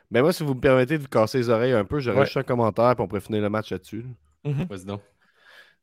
[0.10, 2.26] Mais moi, si vous me permettez de vous casser les oreilles un peu, j'aurais Ouais.
[2.26, 4.06] juste un commentaire puis on pourrait finir le match là-dessus.
[4.44, 5.02] Vas-y donc.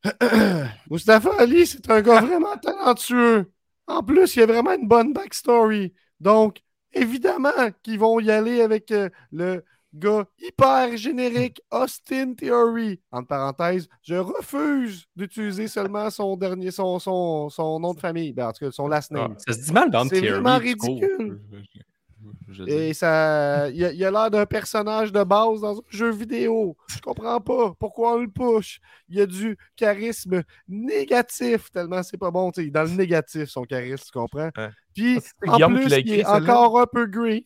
[0.89, 3.51] Mustafa Ali, c'est un gars vraiment talentueux.
[3.87, 5.93] En plus, il a vraiment une bonne backstory.
[6.19, 6.61] Donc,
[6.93, 9.63] évidemment qu'ils vont y aller avec euh, le
[9.93, 12.99] gars hyper générique Austin Theory.
[13.11, 18.33] Entre parenthèses, je refuse d'utiliser seulement son dernier, son, son, son nom de famille.
[18.33, 19.35] Ben, en tout cas, son last name.
[19.45, 21.41] Ça se dit mal dans C'est vraiment ridicule.
[22.49, 22.63] Je-.
[22.67, 26.75] Et ça, il a, il a l'air d'un personnage de base dans un jeu vidéo.
[26.87, 28.79] Je comprends pas pourquoi on le push.
[29.07, 32.51] Il y a du charisme négatif, tellement c'est pas bon.
[32.55, 34.49] Dans le négatif, son charisme, tu comprends?
[34.57, 34.69] Ouais.
[34.93, 37.43] Puis, Ah, c'est en plus, il est encore un peu green.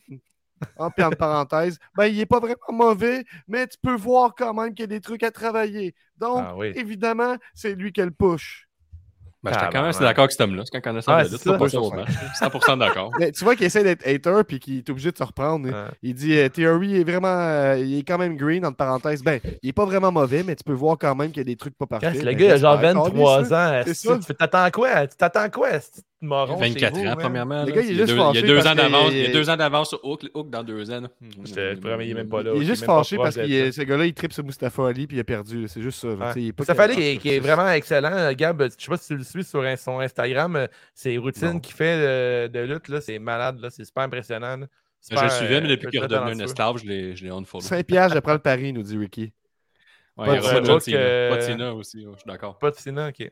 [0.78, 4.54] En, puis en parenthèse, ben, il est pas vraiment mauvais, mais tu peux voir quand
[4.54, 5.94] même qu'il y a des trucs à travailler.
[6.18, 6.72] Donc, Ah oui.
[6.74, 8.68] évidemment, c'est lui qui le push.
[9.42, 10.62] Ben, j'étais quand même d'accord avec cet homme-là.
[10.64, 12.08] C'est quand on connaît ça Ouais, de lutte, c'est pas ça au match.
[12.40, 13.12] 100% d'accord.
[13.18, 15.68] Mais tu vois qu'il essaie d'être hater puis qu'il est obligé de se reprendre.
[15.68, 15.90] Ouais.
[16.02, 17.28] Il dit euh, Theory est vraiment.
[17.28, 19.22] euh, il est quand même green, entre parenthèses.
[19.22, 21.44] Ben, il est pas vraiment mauvais, mais tu peux voir quand même qu'il y a
[21.44, 22.14] des trucs pas parfaits.
[22.14, 22.94] Le Ben, gars, il a genre j'espère.
[23.04, 23.80] 23 Calisse, là.
[23.80, 23.82] ans.
[23.84, 24.16] c'est esti, ça.
[24.16, 25.06] Tu fais- t'attends quoi?
[25.08, 25.68] Tu t'attends quoi,
[26.26, 26.58] moron?
[26.62, 27.16] chez 24 vous, ans, man?
[27.18, 27.64] premièrement.
[27.64, 29.12] Le gars, il est y a juste deux- Il y a deux ans d'avance.
[29.12, 30.22] Il y a deux ans d'avance sur Hook.
[30.34, 31.00] Hook dans deux ans.
[31.02, 31.08] là.
[31.44, 32.52] Je te promets, il est même pas là.
[32.54, 35.20] Il est juste fâché parce que ce gars-là, il tripe sur Mustafa Ali puis il
[35.20, 35.66] a perdu.
[35.68, 36.08] C'est juste ça.
[36.08, 36.48] Tu sais, il
[37.00, 38.32] est qui, vraiment excellent.
[38.32, 40.56] Gab, je sais pas si tu le suis sur son Instagram.
[40.56, 43.60] euh, Ses routines qu'il fait euh, de lutte, là, c'est malade.
[43.60, 44.58] là, C'est super impressionnant.
[45.10, 47.30] Je le suivais, mais euh, depuis qu'il est redevenu un esclave, je l'ai je l'ai
[47.30, 47.62] unfollow.
[47.62, 49.32] 5 piastres, je prends le pari, nous dit Ricky.
[50.16, 50.38] Ouais.
[50.38, 52.58] Euh, Cena aussi, ouais, je suis d'accord.
[52.58, 53.30] Pas de Cena, ok.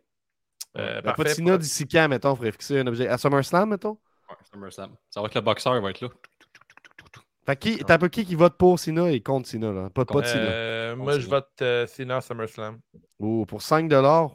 [0.78, 1.24] Euh, La parfait.
[1.24, 3.08] patina d'ici quand, mettons, faudrait fixer un objet.
[3.08, 3.98] À SummerSlam, mettons?
[4.28, 4.94] Ouais, SummerSlam.
[5.10, 6.08] Ça va être le boxeur, il va être là.
[7.44, 9.90] Fait qui, t'as pas qui qui vote pour Cena et contre Cena, là?
[9.90, 10.42] Pas, pas de Cena.
[10.44, 12.78] Euh, moi, je vote euh, Cena à SummerSlam.
[13.18, 14.30] Oh, pour 5 dollars?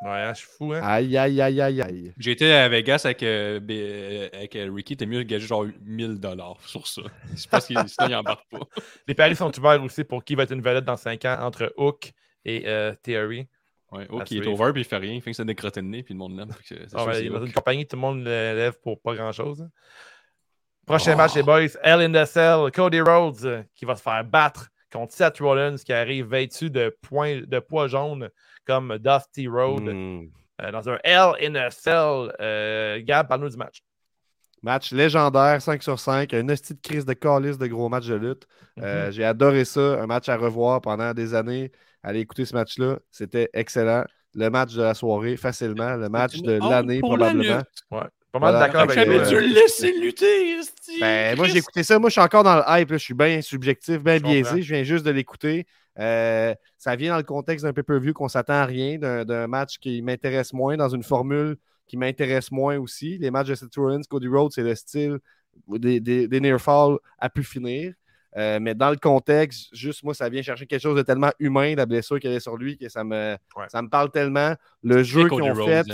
[0.00, 0.80] Ouais, hein, je suis fou, hein.
[0.84, 2.14] Aïe, aïe, aïe, aïe, aïe.
[2.18, 6.56] J'étais à Vegas avec, euh, euh, avec Ricky, t'es mieux de gager genre 1000 dollars
[6.64, 7.02] sur ça.
[7.34, 8.60] Je pense qu'il embarque pas.
[9.08, 11.72] Les paris sont ouverts aussi pour qui va être une vedette dans 5 ans entre
[11.76, 12.12] Hook
[12.44, 13.48] et euh, Theory.
[13.90, 15.86] Ouais, Hook, il est over, puis il fait rien, il fait que ça décrotter le
[15.88, 16.50] nez, puis le monde l'aime.
[16.64, 18.24] c'est Ah ouais, que il c'est est dans une compagnie, tout le monde le
[18.54, 19.62] lève pour pas grand-chose.
[19.62, 19.70] hein.
[20.86, 21.16] Prochain Oh.
[21.16, 21.68] match, les boys.
[21.82, 25.76] Hell in the Cell, Cody Rhodes euh, qui va se faire battre contre Seth Rollins
[25.76, 28.30] qui arrive vêtu de, points, de poids jaunes
[28.66, 30.28] comme Dusty Road Hmm.
[30.62, 32.32] euh, dans un Hell in a Cell.
[32.40, 33.82] Euh, Gab, parle-nous du match.
[34.62, 36.34] Match légendaire, 5 sur 5.
[36.34, 38.46] Un hostie de crise de calice de gros match de lutte.
[38.80, 39.12] Euh, Mhm.
[39.12, 40.00] J'ai adoré ça.
[40.02, 41.70] Un match à revoir pendant des années.
[42.02, 42.98] Allez écouter ce match-là.
[43.10, 44.04] C'était excellent.
[44.34, 45.96] Le match de la soirée, facilement.
[45.96, 47.62] Le match une de l'année, la probablement.
[47.90, 48.00] Ouais.
[48.30, 48.58] Pas mal Voilà.
[48.66, 50.60] d'accord avec dû le laisser lutter,
[51.00, 51.98] Ben, moi, j'ai écouté ça.
[51.98, 52.90] Moi, je suis encore dans le hype.
[52.90, 52.98] là.
[52.98, 54.60] Je suis bien subjectif, bien biaisé.
[54.62, 55.66] Je viens juste de l'écouter.
[55.98, 60.02] Euh, ça vient dans le contexte d'un pay-per-view qu'on s'attend à rien, d'un match qui
[60.02, 61.56] m'intéresse moins, dans une formule
[61.88, 63.18] qui m'intéresse moins aussi.
[63.18, 65.18] Les matchs de Seth Rollins, Cody Rhodes, c'est le style
[65.66, 67.94] des, des, des near fall à pu finir.
[68.36, 71.74] Euh, mais dans le contexte, juste moi, ça vient chercher quelque chose de tellement humain,
[71.74, 73.64] la blessure qu'il y avait sur lui, que ça me, Ouais.
[73.68, 74.54] ça me parle tellement.
[74.82, 75.86] Le jeu qu'ils ont fait,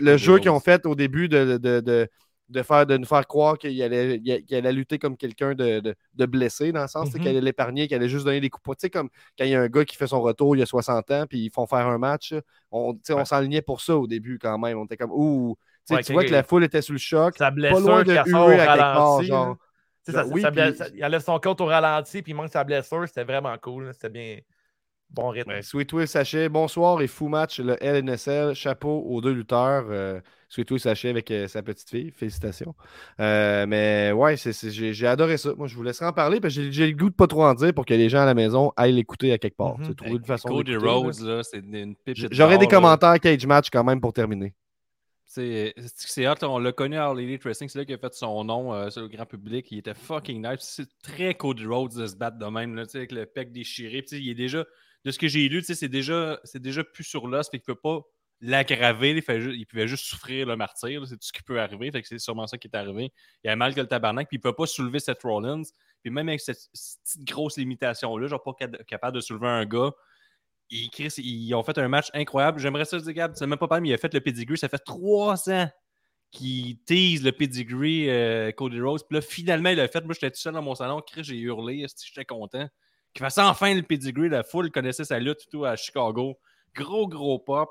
[0.00, 2.08] le, jeu qu'ils ont fait au début de, de, de,
[2.52, 4.20] de faire, de nous faire croire qu'il allait,
[4.52, 7.20] allait lutter comme quelqu'un de, de, de blessé, dans le sens sais, Mhm.
[7.22, 8.76] qu'il allait l'épargner, qu'il allait juste donner des coups.
[8.76, 10.62] Tu sais, comme quand il y a un gars qui fait son retour il y
[10.62, 12.34] a 60 ans, puis ils font faire un match,
[12.70, 13.24] on, Ouais.
[13.24, 14.78] s'enlignait pour ça au début quand même.
[14.78, 16.98] On était comme, ouh, Tu sais, Ouais, tu vois que- la foule était sous le
[16.98, 17.34] choc.
[17.36, 19.56] Sa Pas blessure loin de huer à quelque part, genre.
[20.06, 22.50] ça- Genre, oui, ça- puis- ça- il enlève son compte au ralenti, puis il manque
[22.50, 23.02] sa blessure.
[23.08, 23.90] C'était vraiment cool.
[23.92, 24.38] C'était bien.
[25.14, 25.50] Bon rythme.
[25.50, 28.54] Ben, Sweet Will Sachet, bonsoir et fou match, le LNSL.
[28.54, 29.84] Chapeau aux deux lutteurs.
[29.90, 32.10] euh, Sweet Will Sachet avec euh, sa petite fille.
[32.12, 32.74] Félicitations.
[33.20, 35.52] Euh, mais ouais, j'ai adoré ça.
[35.56, 37.52] Moi, je vous laisserai en parler parce que j'ai- le goût de pas trop en
[37.54, 39.78] dire pour que les gens à la maison aillent l'écouter à quelque part.
[39.78, 39.84] Mhm.
[39.86, 40.92] C'est trouver une façon Cody d'écouter, là.
[40.92, 41.94] Rhodes, là, c'est une
[42.30, 42.70] J'aurais des là.
[42.70, 44.54] commentaires cage match quand même pour terminer.
[45.26, 47.98] C'est c'est hot, là, on l'a connu à All Elite Wrestling, c'est là qu'il a
[47.98, 49.66] fait son nom euh, sur le grand public.
[49.70, 50.60] Il était fucking nice.
[50.60, 53.50] C'est très Cody Rhodes de se battre de même, là, tu sais, avec le pec
[53.52, 54.02] déchiré.
[54.02, 54.66] Puis, tu sais, il est déjà,
[55.04, 57.80] de ce que j'ai lu, c'est déjà, déjà plus sur l'os, fait qu'il ne peut
[57.80, 58.02] pas
[58.40, 59.10] l'aggraver.
[59.10, 61.90] Il, pouvait juste souffrir le martyr, c'est tout ce qui peut arriver.
[62.04, 63.12] C'est sûrement ça qui est arrivé.
[63.44, 65.62] Il a mal que le tabarnak, puis il ne peut pas soulever Seth Rollins.
[66.02, 69.92] Puis même avec cette, cette grosse limitation-là, genre pas cap- capable de soulever un gars,
[70.70, 72.58] ils, Chris, ils ont fait un match incroyable.
[72.58, 74.58] J'aimerais ça dire, Gab, c'est même pas pas, mais il a fait le pedigree.
[74.58, 75.68] Ça fait trois ans
[76.30, 79.02] qui tease le pedigree euh, Cody Rhodes.
[79.06, 80.02] Puis là, finalement, il l'a fait.
[80.04, 81.00] Moi, j'étais tout seul dans mon salon.
[81.06, 81.86] Chris, j'ai hurlé.
[82.04, 82.68] J'étais content.
[83.14, 84.28] Qu'il fasse enfin le pedigree.
[84.28, 86.38] La foule connaissait sa lutte tout à Chicago.
[86.74, 87.68] Gros, gros pop.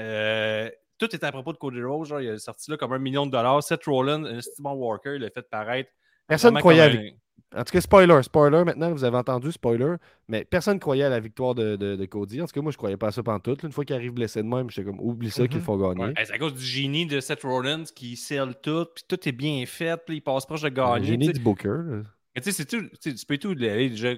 [0.00, 2.06] Euh, tout était à propos de Cody Rhodes.
[2.06, 3.62] Genre, il est sorti là comme un million de dollars.
[3.62, 5.90] Seth Rollins, un estimant Walker, il l'a fait paraître.
[6.26, 7.00] Personne ne croyait à la
[7.60, 9.94] En tout cas, spoiler, spoiler, maintenant, vous avez entendu, spoiler,
[10.28, 12.42] mais personne ne croyait à la victoire de, de- de Cody.
[12.42, 13.62] En tout cas, moi, je croyais pas à ça pantoute.
[13.62, 15.64] Une fois qu'il arrive blessé de même, j'étais comme, oublie ça qu'ils Mhm.
[15.64, 16.04] font gagner.
[16.12, 19.32] Ouais, C'est à cause du génie de Seth Rollins qui scelle tout, puis tout est
[19.32, 21.06] bien fait, puis il passe proche de Le gagner.
[21.06, 21.38] génie tu sais.
[21.38, 21.78] du Booker.
[22.34, 22.86] Mais tu sais, c'est tout.
[23.02, 24.12] tu peux tout aller déjà.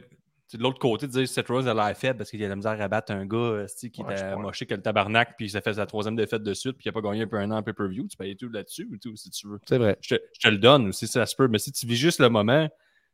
[0.52, 2.80] De l'autre côté, de dire Seth Rollins a l'air faible parce qu'il a la misère
[2.80, 5.74] à battre un gars euh, qui Ouais, était moché que le tabarnak, puis ça fait
[5.74, 7.62] sa troisième défaite de suite, puis il n'a pas gagné un peu un an en
[7.62, 8.08] pay-per-view.
[8.08, 9.60] Tu payes tout là-dessus ou tout, si tu veux.
[9.68, 9.96] C'est vrai.
[10.00, 11.48] Je te, je te le donne aussi, ça se peut.
[11.48, 12.68] Mais si tu vis juste le moment,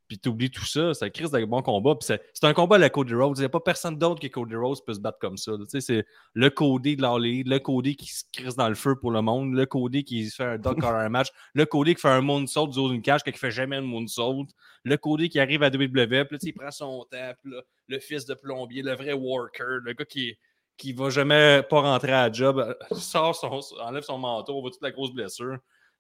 [0.09, 1.95] puis tu oublies tout ça, ça crise de bons combats.
[1.95, 3.39] Puis c'est un combat à la Cody Rhodes.
[3.39, 5.53] Il n'y a pas personne d'autre que Cody Rhodes peut se battre comme ça.
[5.53, 5.65] là.
[5.65, 8.97] Tu sais, c'est le Cody de l'Alley, le Cody qui se crise dans le feu
[8.97, 12.09] pour le monde, le Cody qui fait un dog un match, le Cody qui fait
[12.09, 14.47] un moonsault du haut d'une cage, qui fait jamais un moonsault,
[14.85, 17.99] le Cody qui arrive à WWE, puis là, il prend son temps, puis là, le
[17.99, 20.37] fils de plombier, le vrai worker, le gars qui
[20.77, 24.61] qui va jamais pas rentrer à la job, euh, sort son, enlève son manteau, on
[24.61, 25.59] voit toute la grosse blessure.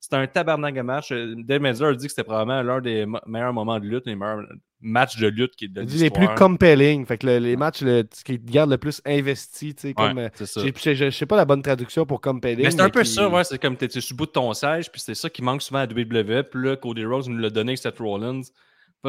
[0.08, 1.10] C'était un tabarnak de match.
[1.10, 4.14] Euh, Dave Meltzer a dit que c'était probablement l'un des meilleurs moments de lutte, les
[4.14, 4.44] meilleurs
[4.80, 7.04] matchs de lutte qui de dit les plus compelling.
[7.06, 9.94] Fait que le- les matchs le- qui te garde le plus investi, tu sais, Ouais,
[9.94, 10.18] comme.
[10.18, 12.62] euh, c'est Je je sais pas la bonne traduction pour compelling.
[12.64, 13.42] Mais c'est un peu qui- ça, ouais.
[13.42, 15.80] C'est comme t'es sur le bout de ton siège, puis c'est ça qui manque souvent
[15.80, 16.44] à WWE.
[16.44, 18.42] Puis là, Cody Rhodes nous l'a donné avec Seth Rollins.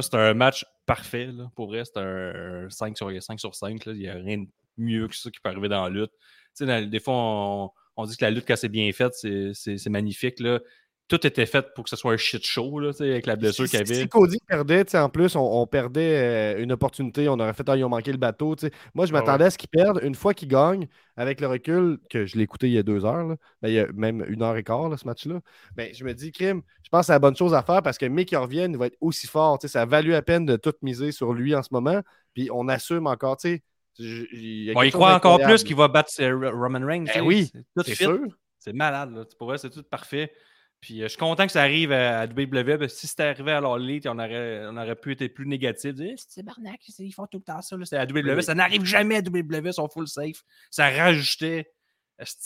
[0.02, 1.52] C'était un match parfait, là.
[1.56, 3.86] Pour vrai, c'était un 5 sur, 5 sur 5.
[3.86, 3.94] là.
[3.94, 6.12] Il n'y a rien de mieux que ça qui peut arriver dans la lutte.
[6.58, 9.52] Tu dans- des fois, on, on dit que la lutte, quand c'est bien faite, c'est-
[9.54, 10.60] c'est c'est magnifique, là.
[11.08, 13.72] Tout était fait pour que ce soit un shit show, là, avec la blessure Si,
[13.72, 14.08] qu'il y si avait.
[14.10, 17.30] Cody perdait, en plus, on, on perdait euh, une opportunité.
[17.30, 18.56] On aurait fait, ah, ils ont manqué le bateau.
[18.94, 20.02] Moi, je Ah m'attendais à ce qu'ils perdent.
[20.04, 23.06] Une fois qu'ils gagnent, avec le recul, que je l'ai écouté il y a deux
[23.06, 25.40] heures, là, ben, il y a même une heure et quart, là, ce match-là.
[25.76, 27.98] Ben, je me dis, Crime, je pense que c'est la bonne chose à faire parce
[27.98, 29.60] que Mick, il revienne, il va être aussi fort.
[29.64, 32.02] Ça a valu la peine de tout miser sur lui en ce moment.
[32.34, 33.38] Puis on assume encore.
[33.38, 33.64] tu sais,
[34.00, 37.06] il Bon, il croit encore plus qu'il va battre euh, Roman Reigns.
[37.08, 37.22] sais.
[37.22, 37.52] oui,
[37.86, 38.20] C'est sûr.
[38.60, 39.24] C'est malade, là.
[39.38, 40.32] Pour vrai, c'est tout parfait.
[40.80, 42.78] Puis euh, je suis content que ça arrive à, à WWE.
[42.78, 45.48] parce que si c'était arrivé à leur Elite, on aurait, on aurait pu être plus
[45.48, 45.94] négatif.
[45.96, 47.76] Dire, Eh, c'est barnac, ils font tout le temps ça.
[47.78, 47.86] là.
[47.86, 48.36] C'est à WWE.
[48.38, 48.44] Oui.
[48.44, 50.44] Ça n'arrive jamais à WWE, ils sont full safe.
[50.70, 51.72] Ça rajoutait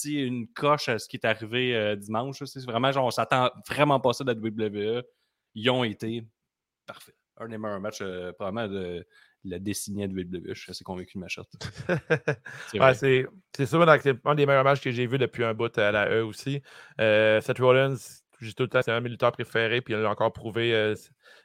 [0.06, 2.44] une coche à ce qui est arrivé euh, dimanche.
[2.46, 5.04] C'est vraiment genre, on s'attend vraiment pas ça de la WWE.
[5.56, 6.26] Ils ont été
[6.86, 7.16] parfaits.
[7.38, 9.06] Un des meilleurs matchs, euh, probablement, de
[9.46, 10.54] la décennie à WWE.
[10.54, 11.44] Je suis assez convaincu de ma shot.
[12.70, 12.80] C'est.
[12.80, 13.26] Ouais, c'est
[13.56, 15.92] c'est sûr que c'est un des meilleurs matchs que j'ai vu depuis un bout à
[15.92, 16.62] la E aussi.
[17.00, 17.96] Euh, Seth Rollins,
[18.48, 20.96] j'ai tout le temps, c'est un militaire préféré, puis il l'a encore prouvé euh,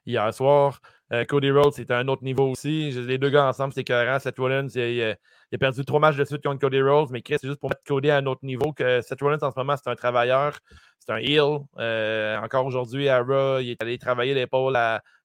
[0.07, 0.81] hier soir.
[1.13, 2.91] Euh, Cody Rhodes, c'était un autre niveau aussi.
[2.91, 4.19] Les deux gars ensemble, c'est écœurant.
[4.19, 7.47] Seth Rollins, il, a- perdu trois matchs de suite contre Cody Rhodes, mais Chris, c'est
[7.47, 8.73] juste pour mettre Cody à un autre niveau.
[8.73, 10.59] Que Seth Rollins, en ce moment, c'est un travailleur,
[10.99, 11.61] c'est un heel.
[11.79, 14.77] Euh, encore aujourd'hui, à Raw, il est allé travailler l'épaule,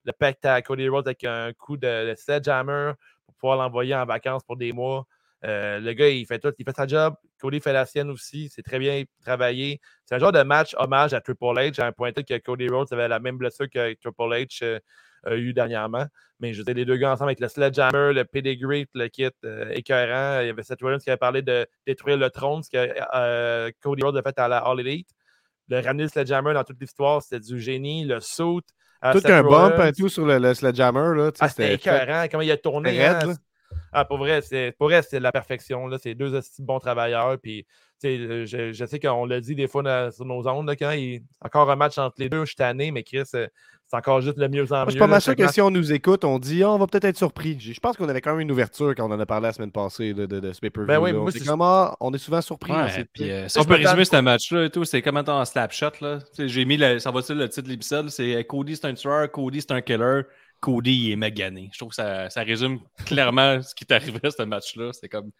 [0.03, 2.93] le pecte à Cody Rhodes avec un coup de, de sledgehammer
[3.25, 5.05] pour pouvoir l'envoyer en vacances pour des mois.
[5.43, 7.15] Euh, le gars, il fait tout, il fait sa job.
[7.39, 8.49] Cody fait la sienne aussi.
[8.53, 9.81] C'est très bien travaillé.
[10.05, 12.67] C'est un genre de match hommage à Triple H, à un point tel que Cody
[12.67, 14.79] Rhodes avait la même blessure que Triple H euh,
[15.23, 16.05] a eu dernièrement.
[16.39, 19.69] Mais je dire, les deux gars ensemble avec le sledgehammer, le pedigree, le kit euh,
[19.71, 20.41] écœurant.
[20.41, 23.71] Il y avait Seth Rollins qui avait parlé de détruire le trône, ce que euh,
[23.81, 25.09] Cody Rhodes a fait à la All Elite.
[25.69, 28.05] Le ramener le sledgehammer dans toute l'histoire, c'était du génie.
[28.05, 28.61] Le saut.
[29.11, 31.15] Tout Seth un bump et tout sur le, le sledgehammer.
[31.15, 32.25] Là, sais, Ah, c'était écœurant.
[32.29, 32.91] Comment il a tourné.
[32.91, 33.35] Raide, hein?
[33.93, 35.87] Ah, pour vrai, c'est pour vrai, c'est de la perfection.
[35.87, 35.97] Là.
[36.01, 37.37] C'est deux bons travailleurs.
[37.41, 37.63] Puis,
[38.01, 40.67] tu sais, euh, je, je sais qu'on l'a dit des fois dans- sur nos ondes,
[40.67, 43.47] là, quand il encore un match entre les deux, je suis tanné, mais Chris, euh,
[43.87, 44.85] c'est encore juste le mieux en Moi, mieux.
[44.87, 46.77] je suis pas mal sûr que match- si on nous écoute, on dit Ah, on
[46.77, 47.59] va peut-être être surpris.
[47.59, 49.71] Je pense qu'on avait quand même une ouverture quand on en a parlé la semaine
[49.71, 50.87] passée de, de, de ce pay-per-view.
[50.87, 51.27] Ben oui, on,
[51.61, 52.71] Ah, on est souvent surpris.
[52.71, 55.91] Ouais, puis, euh, si on peut résumer ce match-là et tout, c'est comme en slapshot.
[56.01, 56.19] là?
[56.19, 58.85] Tu sais, J'ai mis, le, ça va être le titre de l'épisode, c'est Cody c'est
[58.85, 60.21] un tueur, Cody c'est un killer,
[60.61, 61.69] Cody est magané.
[61.73, 64.93] Je trouve que ça, ça résume clairement ce qui est arrivé à ce match-là.
[64.93, 65.31] C'est comme,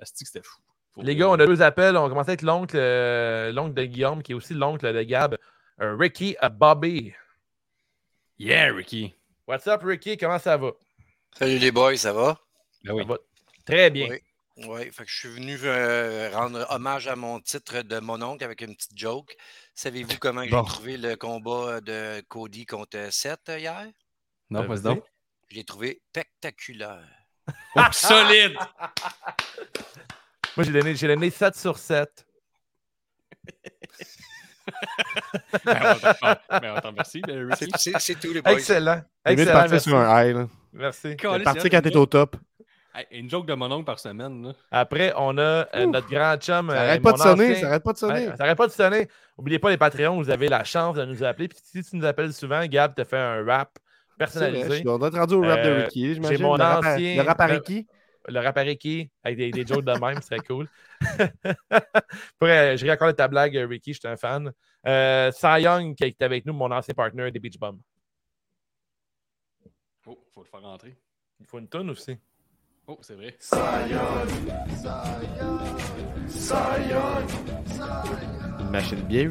[0.00, 0.58] asti c'était fou?
[0.92, 1.96] Faut Les gars, on a deux appels.
[1.96, 5.36] On commence avec l'oncle euh, l'oncle de Guillaume, qui est aussi l'oncle de Gab,
[5.80, 7.12] euh, Ricky à Bobby.
[8.38, 9.14] Yeah, Ricky.
[9.46, 10.16] What's up, Ricky?
[10.16, 10.72] Comment ça va?
[11.38, 12.40] Salut les boys, ça va?
[12.82, 13.02] Ben oui.
[13.02, 13.18] Ça va
[13.64, 14.08] très bien.
[14.10, 14.18] Oui.
[14.66, 18.44] Oui, fait que je suis venu euh, rendre hommage à mon titre de mon oncle
[18.44, 19.34] avec une petite joke.
[19.74, 20.64] Savez-vous comment Bon.
[20.64, 23.86] j'ai trouvé le combat de Cody contre Seth euh, hier?
[24.50, 25.04] Non, Euh, vas-y donc.
[25.48, 27.06] Je l'ai trouvé spectaculaire.
[27.76, 28.56] Oh, solide!
[30.56, 32.26] Moi, j'ai donné, j'ai donné 7 sur 7.
[35.64, 37.48] ben, on t'en- ben, remercie, ben.
[37.76, 38.52] C'est- tout les boys.
[38.52, 38.96] Excellent.
[39.26, 39.52] De Excellent.
[39.52, 39.88] partir Merci.
[39.88, 40.36] sur un high.
[40.36, 40.48] là.
[40.72, 41.00] Merci.
[41.02, 41.16] C'est
[41.70, 42.36] quand t'es au top.
[42.94, 44.52] Hey, une joke de mon oncle par semaine, là.
[44.72, 45.42] Après, on a
[45.76, 46.70] euh, notre grand chum.
[46.70, 48.28] Ça euh, arrête pas mon de sonner, ancien- pas de sonner.
[48.28, 49.08] Ouais, ça arrête pas de sonner.
[49.38, 51.46] N'oubliez pas les Patreons, vous avez la chance de nous appeler.
[51.46, 53.78] Puis si tu nous appelles souvent, Gab te fait un rap
[54.28, 54.82] C'est vrai, personnalisé.
[54.84, 56.36] je- On doit être rendu au rap de Euh, Ricky, j'imagine.
[56.36, 57.86] j'ai mon le rap à- ancien- Le rap à Ricky.
[58.28, 60.68] Le rap à Ricky, avec des, des jokes de même, c'est cool.
[62.38, 64.52] Pour, euh, je ris encore de ta blague, euh, Ricky, je suis un fan.
[64.86, 67.80] Euh, Cy Young, qui est avec nous, mon ancien partner des Beach Bums.
[70.06, 70.96] Oh, faut le faire rentrer.
[71.40, 72.16] Il faut une tonne aussi.
[72.86, 73.36] Oh, c'est vrai.
[78.60, 79.28] Une machine bien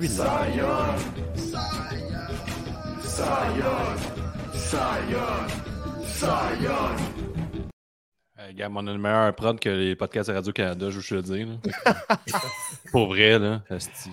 [4.72, 6.30] huilée.
[8.40, 11.14] Euh, Gab, on a le meilleur prod que les podcasts de Radio-Canada, je veux te
[11.16, 11.48] le dire.
[11.86, 11.96] là.
[12.92, 13.62] Pour vrai, là.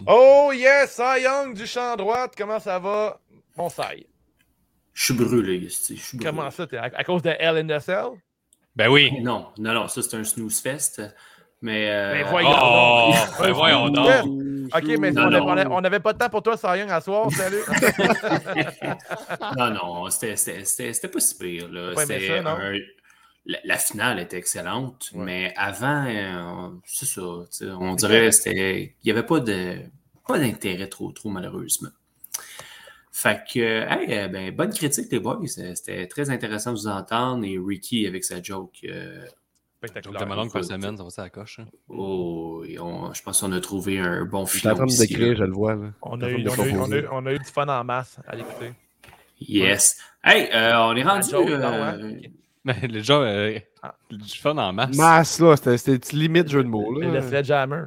[0.07, 3.20] Oh yes, Cy Young du champ droite, comment ça va?
[3.57, 4.07] Mon Cy.
[4.92, 6.30] Je suis brûlé, esti, je suis brûlé.
[6.30, 6.66] Comment ça?
[6.66, 8.07] t'es- À, à cause de LNSL?
[8.74, 9.12] Ben oui.
[9.22, 11.02] Non, non, non, ça c'est un snooze fest.
[11.66, 11.90] Mais.
[11.90, 13.38] euh, Ben voyons Oh, donc.
[13.40, 14.08] ben voyons donc.
[14.74, 15.48] Ok, mais Non, on non.
[15.48, 17.58] avait- on n'avait pas de temps pour toi, Young, à soir, salut.
[19.56, 21.68] non, non, c'était- pas si pire.
[21.70, 21.92] Là.
[21.94, 22.50] Pas aimé C'était ça, non?
[22.50, 22.78] un-
[23.46, 25.24] la, la finale était excellente, Ouais.
[25.24, 27.22] mais avant, euh, c'est ça.
[27.78, 29.76] On dirait qu'il n'y avait pas de
[30.26, 31.90] pas d'intérêt trop, trop, malheureusement.
[33.12, 35.38] Fait que, hey, euh, ben, bonne critique, les boys.
[35.46, 37.44] C'était très intéressant de vous entendre.
[37.46, 38.78] Et Ricky avec sa joke.
[38.84, 39.24] euh,
[39.79, 40.20] Spectaculaire.
[40.20, 41.61] de mon oncle par semaine, ça va ça à la coche.
[41.61, 41.66] hein.
[41.89, 45.07] oh, on- je pense qu'on a trouvé un bon Je suis en train de ici,
[45.07, 45.35] décrire, là.
[45.35, 45.74] je le vois.
[45.74, 45.91] là.
[46.03, 47.85] On a, eu, on, a eu, on, a, eu- on a eu du fun en
[47.85, 48.72] masse à l'écouter.
[49.41, 49.99] Yes.
[50.24, 51.29] Hey, euh, on est rendu.
[51.35, 51.95] euh?
[51.95, 52.31] Ok.
[52.64, 53.95] Mais les gens, euh, Ah.
[54.11, 54.97] du fun en masse.
[54.97, 56.93] Masse, là, c'était- c'était limite jeu de mots.
[56.99, 57.22] C'est le Là.
[57.22, 57.83] Sledgehammer.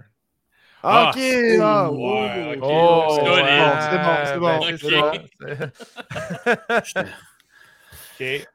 [0.81, 1.21] Ah, ok!
[1.59, 2.69] Ah, ah, ouais, oh, ok.
[2.71, 5.11] Oh, c'est bon, c'est bon, c'est bon,
[6.95, 7.05] ben,
[8.19, 8.47] Ok.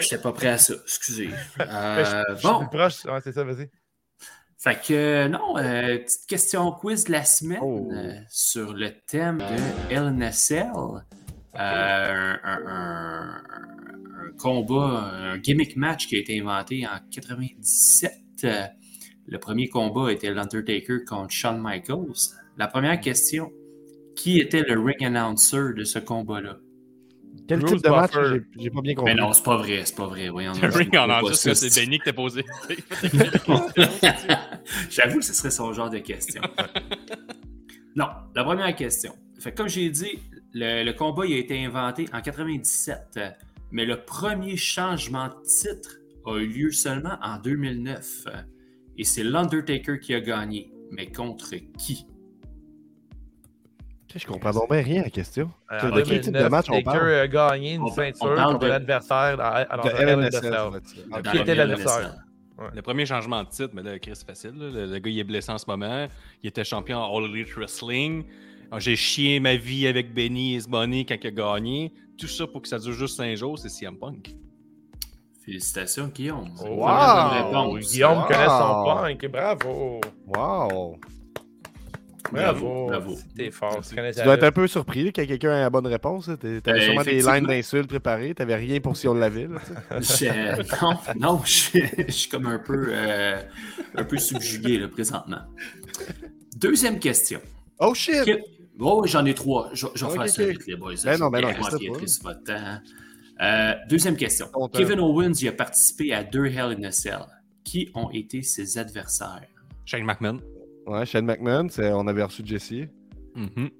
[0.00, 0.74] j'étais pas, prêt à ça.
[0.84, 1.30] Excusez.
[1.60, 3.04] Euh, je- je bon, plus proche.
[3.04, 3.70] Ouais, c'est ça, vas-y.
[4.58, 7.90] fait que euh, non, euh, petite question quiz de la semaine Oh.
[7.92, 10.70] euh, sur le thème de LNSL.
[11.54, 13.42] Euh, un, un-
[14.38, 18.12] combat, un gimmick match qui a été inventé en 97.
[18.44, 18.62] Euh,
[19.26, 22.30] le premier combat était l'Undertaker contre Shawn Michaels.
[22.56, 23.52] La première question,
[24.16, 26.56] qui était le ring announcer de ce combat-là?
[27.48, 28.12] Quel Bruce type de match?
[28.58, 29.14] J'ai- pas bien compris.
[29.14, 30.28] Mais non, c'est pas vrai, c'est pas vrai.
[30.28, 31.08] Ring je en
[31.42, 32.44] que c'est Benny qui t'a posé.
[34.90, 36.42] J'avoue que ce serait son genre de question.
[37.96, 39.14] non, la première question.
[39.38, 40.18] Fait que comme j'ai dit,
[40.52, 43.30] le, le combat il a été inventé en 97, euh,
[43.70, 48.24] mais le premier changement de titre a eu lieu seulement en 2009.
[48.28, 48.30] euh,
[48.98, 50.72] Et c'est l'Undertaker qui a gagné.
[50.92, 52.06] Mais contre qui?
[54.14, 55.50] Je comprends donc bien rien à la question.
[55.70, 57.14] En de quel type de 2009, match on Taker parle?
[57.14, 59.36] a gagné une On- ceinture contre de- l'adversaire
[61.30, 62.14] Qui le était l'adversaire?
[62.74, 64.52] Le premier changement de titre, mais là, Chris, c'est facile.
[64.56, 64.68] là.
[64.70, 66.06] Le, le gars, il est blessé en ce moment.
[66.42, 68.24] Il était champion en All Elite Wrestling.
[68.70, 71.92] Ah, J'ai chié ma vie avec Benny et Smoney quand il a gagné.
[72.18, 74.34] Tout ça pour que ça dure juste 5 jours, c'est CM Punk.
[75.44, 76.50] Félicitations, Guillaume.
[76.60, 77.78] Wow!
[77.78, 78.24] Guillaume Wow.
[78.28, 79.26] connaît son punk.
[79.28, 80.00] Bravo.
[80.26, 80.96] Wow!
[82.32, 82.86] Bravo.
[82.88, 83.18] bravo.
[83.36, 83.80] T'es fort.
[83.86, 86.26] Tu dois être un peu surpris que quelqu'un ait la bonne réponse.
[86.40, 88.34] T'avais Euh, sûrement des lines d'insultes préparées.
[88.34, 89.48] T'avais rien pour si on l'avait.
[90.82, 91.78] non, non, je,
[92.08, 93.40] je suis comme un peu, euh,
[93.94, 95.42] un peu subjugué là, présentement.
[96.56, 97.40] Deuxième question.
[97.78, 98.22] Oh shit!
[98.24, 98.42] Quel-
[98.80, 99.68] Oh, j'en ai trois.
[99.74, 100.94] Je, je vais faire ça vite, les boys.
[101.04, 102.52] Ben non, ben non, votre temps.
[102.56, 102.80] hein.
[103.40, 104.46] Euh, deuxième question.
[104.72, 107.20] Kevin Owens il a participé à deux Hell in a Cell.
[107.64, 109.42] Qui ont été ses adversaires?
[109.84, 110.40] Shane McMahon.
[110.86, 112.72] Ouais, Shane McMahon, c'est- on avait reçu Jesse.
[113.34, 113.48] Mhm.
[113.54, 113.70] Puis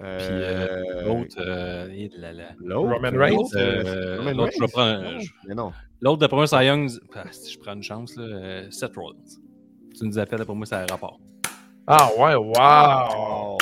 [0.00, 2.10] Euh, euh, l'autre, euh, eh.
[2.72, 3.34] Roman Reigns?
[3.36, 4.72] l'autre, Euh, Roman l'autre, je vais Reigns?
[4.72, 5.72] prendre- Non, je- Mais non.
[6.00, 6.88] L'autre, d'après moi, c'est Young.
[7.14, 9.18] Ah, si je prends une chance, là, Seth Rollins.
[9.98, 11.18] Tu nous appelles, pour moi, c'est un rapport.
[11.88, 13.58] Ah ouais, wow.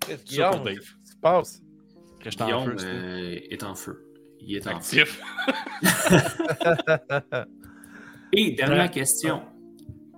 [0.00, 0.74] Qu'est-ce Ça Guillaume, pour Dave.
[0.76, 1.62] qu'est-ce qui se passe?
[2.46, 4.04] Guillaume feu, euh, est en feu.
[4.40, 4.76] Il est en feu.
[4.76, 5.20] actif.
[8.34, 9.42] Et dernière question.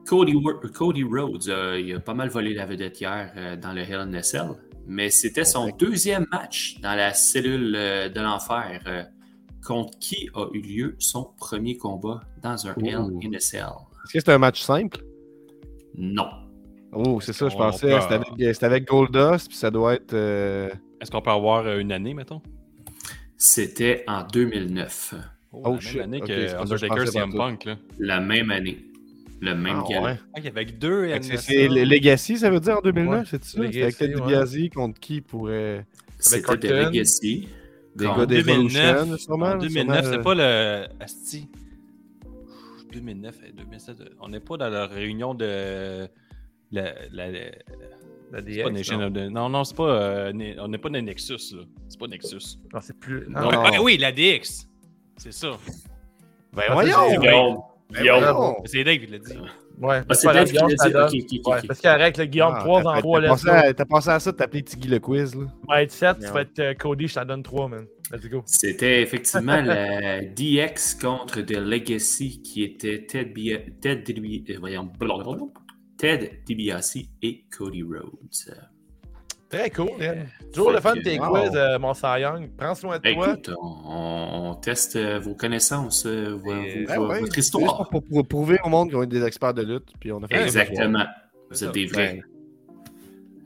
[0.06, 4.00] Cody, Rhodes, euh, il a pas mal volé la vedette hier euh, dans le Hell
[4.00, 4.48] in a Cell,
[4.86, 8.82] mais c'était son deuxième match dans la cellule euh, de l'enfer.
[8.86, 9.02] euh,
[9.66, 13.64] contre qui a eu lieu son premier combat dans un Hell in a Cell?
[14.04, 14.98] Est-ce que c'est un match simple?
[15.96, 16.28] Non.
[16.92, 17.88] Oh, c'est ça, je pensais.
[17.88, 20.12] peut- C'était avec, c'était avec Goldust, puis ça doit être.
[20.12, 20.68] euh,
[21.00, 22.42] Est-ce qu'on peut avoir une année, mettons?
[23.36, 25.14] C'était en 2009.
[25.52, 26.00] Oh, Oh, la même shit.
[26.02, 27.32] année que Undertaker, CM.
[27.34, 27.76] Punk, là.
[27.98, 28.84] La même année.
[29.44, 30.02] Le même Ah, gala.
[30.02, 30.18] ouais.
[30.32, 33.24] Ah, il y avait que deux c'est- Legacy, ça veut dire en 2009, Ouais.
[33.30, 33.60] c'est ça?
[33.62, 34.20] C'était avec Ted ouais.
[34.22, 35.86] DiBiase contre qui pourrait.
[36.18, 36.74] C'était de.
[36.74, 37.48] Legacy.
[37.94, 38.46] Des En gars 2009,
[39.06, 39.46] d'Evolution, sûrement.
[39.46, 40.86] En 2009, sûrement, c'est pas le.
[41.00, 41.48] Asti.
[42.92, 43.96] 2009 et 2007.
[44.20, 46.06] On n'est pas dans la réunion de.
[46.72, 49.10] La, la, la- DX, non?
[49.12, 49.90] the- Non, non, c'est pas.
[50.02, 51.62] euh, on n'est pas dans Nexus, là.
[51.88, 52.58] C'est pas Nexus.
[52.72, 53.26] Non, c'est plus.
[53.28, 53.62] Non, Non, non.
[53.64, 54.66] ah, oui, la DX.
[55.16, 55.52] C'est ça.
[56.52, 57.62] Ben Ah, voyons!
[57.90, 58.20] Guillaume.
[58.20, 58.54] Ben Guillaume.
[58.64, 59.32] C'est Dave qui l'a dit.
[59.80, 61.42] Ouais, Ah, c'est Dave qui l'a dit?
[61.46, 63.74] Ouais, parce qu'il arrête le Guillaume Ah, 3 t'as- en t'as 3, let's pensé à-
[63.74, 65.46] T'as pensé à ça de t'appeler Tiggy le quiz, là?
[65.68, 67.86] Ouais, être 7, tu vas être euh, Cody, je t'en donne 3, man.
[68.12, 68.42] Let's go.
[68.46, 73.58] C'était effectivement la DX contre The Legacy qui était Ted, Bia...
[73.80, 75.36] Ted, Dibi- euh.
[75.96, 78.54] Ted DiBiase et Cody Rhodes.
[79.50, 80.26] Très cool, man.
[80.52, 81.28] Toujours le fun tes wow.
[81.28, 82.50] quiz, euh, mon Young.
[82.56, 83.28] Prends soin de toi.
[83.28, 87.88] Écoute, on, on teste euh, vos connaissances, euh, Ben ouais, votre c'est juste histoire.
[87.90, 90.42] pour, pour prouver au monde qu'on est des experts de lutte, puis on a fait
[90.42, 91.04] Exactement.
[91.50, 92.22] Vous C'est êtes des vrais.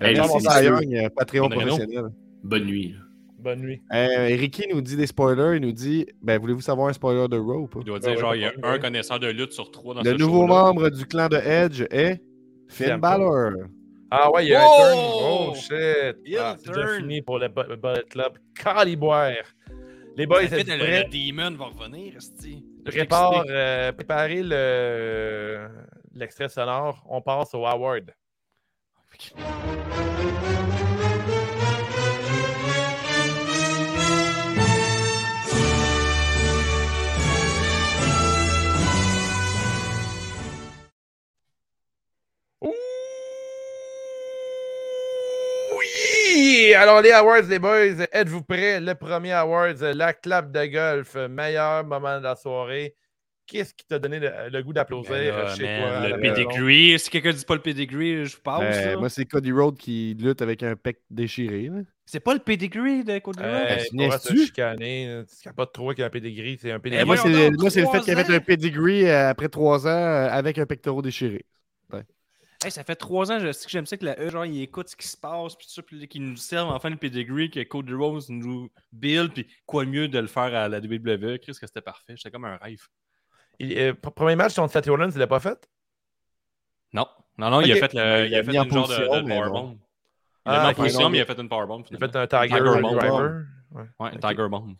[0.00, 0.64] Hey, Cy messieurs.
[0.64, 2.04] Young, euh, Patreon professionnel.
[2.44, 2.94] Bonne nuit.
[3.40, 3.82] Bonne nuit.
[3.92, 5.56] Euh, Ricky nous dit des spoilers.
[5.56, 7.80] Il nous dit ben, Voulez-vous savoir un spoiler de Raw ou pas?
[7.80, 9.94] Il doit Ouais, dire, ouais, genre, il y a un connaisseur de lutte sur trois
[9.94, 12.20] dans Le ce nouveau membre du clan de Edge est
[12.68, 13.52] Finn Finn Balor.
[14.10, 14.72] Ah ouais, il y a Oh!
[14.82, 14.98] un turn.
[15.22, 16.16] Oh shit.
[16.24, 18.38] Il y a Ah, c'est déjà fini pour le, bu- le Bullet Club.
[18.54, 19.32] Caliboire.
[20.16, 21.04] Les boys, êtes le, prêts?
[21.04, 22.64] le Demon va revenir, esti.
[22.84, 25.68] Prépare, euh, préparez le
[26.14, 27.04] l'extrait sonore.
[27.08, 28.10] On passe au Howard.
[46.58, 46.74] Oui!
[46.74, 48.80] Alors, les awards, les boys, êtes-vous prêts?
[48.80, 52.94] Le premier awards, la clap de golf, meilleur moment de la soirée.
[53.46, 56.08] Qu'est-ce qui t'a donné le, le goût d'applaudir Ben là, chez man, toi?
[56.08, 56.34] le maison?
[56.34, 56.98] pedigree.
[56.98, 58.76] Si quelqu'un dit pas le pedigree, je passe.
[58.84, 61.68] Ben, moi, c'est Cody Rhodes qui lutte avec un pec déchiré.
[61.72, 61.80] là.
[62.04, 63.50] C'est pas le pedigree de Cody Rhodes?
[63.70, 67.06] Hey, tu se chicaner, tu capotes trop qu'il y a un pedigree, c'est un pedigree.
[67.06, 68.36] moi, c'est donc, moi, c'est le fait trois qu'il avait ans.
[68.36, 71.44] un pedigree euh, après trois ans euh, avec un pectoral déchiré.
[72.64, 74.60] Hey, ça fait trois ans, je sais que j'aime ça que la E, genre, il
[74.62, 77.50] écoute ce qui se passe, puis tout ça, puis qu'ils nous servent enfin le pedigree,
[77.50, 81.38] que Cody Rhodes nous build, puis quoi de mieux de le faire à la WWE,
[81.38, 82.14] Chris, que c'était parfait.
[82.16, 82.82] C'était comme un rêve.
[83.60, 85.68] Il- euh, pr- premier match contre Seth Rollins, il l'a pas fait?
[86.92, 87.06] Non,
[87.36, 89.50] non, non, il a fait, le, il Il a fait une genre de, powerbomb.
[89.50, 89.78] bon.
[90.46, 91.84] Il a Ah, en ok, position, non, mais il a fait une powerbomb.
[91.90, 92.60] Il a fait un Tiger.
[92.60, 93.44] Bomb.
[93.70, 93.84] Ouais.
[94.00, 94.18] Ouais.
[94.18, 94.74] Tiger Bomb.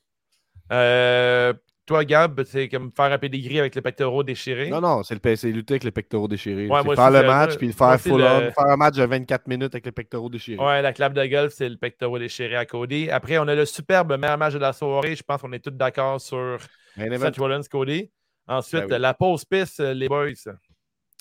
[0.73, 1.53] Euh,
[1.89, 4.69] toi, Gab, c'est comme faire un pedigree avec les pectoraux déchirés.
[4.69, 6.69] Non, non, c'est le lutter avec les pectoraux déchirés.
[6.69, 8.53] Ouais, c'est faire le match puis le faire full le- on.
[8.53, 10.63] Faire un match de 24 minutes avec les pectoraux déchirés.
[10.63, 13.11] Ouais, la clap de golf, c'est le pectoral déchiré à Cody.
[13.11, 15.17] Après, on a le superbe meilleur match de la soirée.
[15.17, 16.59] Je pense qu'on est tous d'accord sur
[16.97, 18.11] Seth Rollins, Cody.
[18.47, 19.01] Ensuite, Ben oui.
[19.01, 20.29] la pause piste, les boys.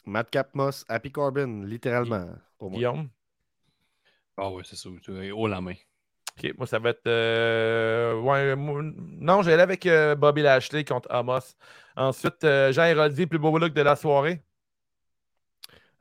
[0.06, 2.28] Madcap Moss, Happy Corbin, littéralement.
[2.58, 2.78] Pour moi.
[2.78, 3.10] Guillaume?
[4.38, 4.90] Ah ouais, c'est ça.
[5.34, 5.74] Haut la main.
[6.38, 7.08] OK, moi, ça va être.
[7.08, 11.56] euh, ouais, moi- non, j'allais avec euh, Bobby Lashley contre Amos.
[11.96, 14.42] Ensuite, euh, Jean Héroldi, plus beau look de la soirée.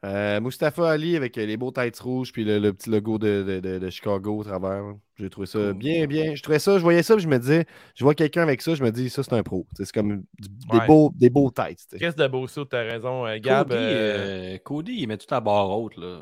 [0.04, 3.60] Euh, Mustafa Ali avec les beaux têtes rouges puis le, le petit logo de, de-
[3.60, 4.84] de- de Chicago au travers.
[5.18, 5.72] J'ai trouvé ça Cool.
[5.72, 6.34] bien, bien.
[6.34, 7.64] Je trouvais ça, je voyais ça, puis je me disais,
[7.94, 9.66] je vois quelqu'un avec ça, je me dis, ça, c'est un pro.
[9.74, 10.86] C'est comme du- des, Ouais.
[10.86, 11.96] beaux, des beaux têtes.
[11.98, 13.68] Qu'est-ce de beau saut, t'as raison, Gab.
[13.70, 16.20] Cody, Cody, il met tout à barre haute, là.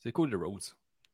[0.00, 0.62] C'est Cody Rhodes.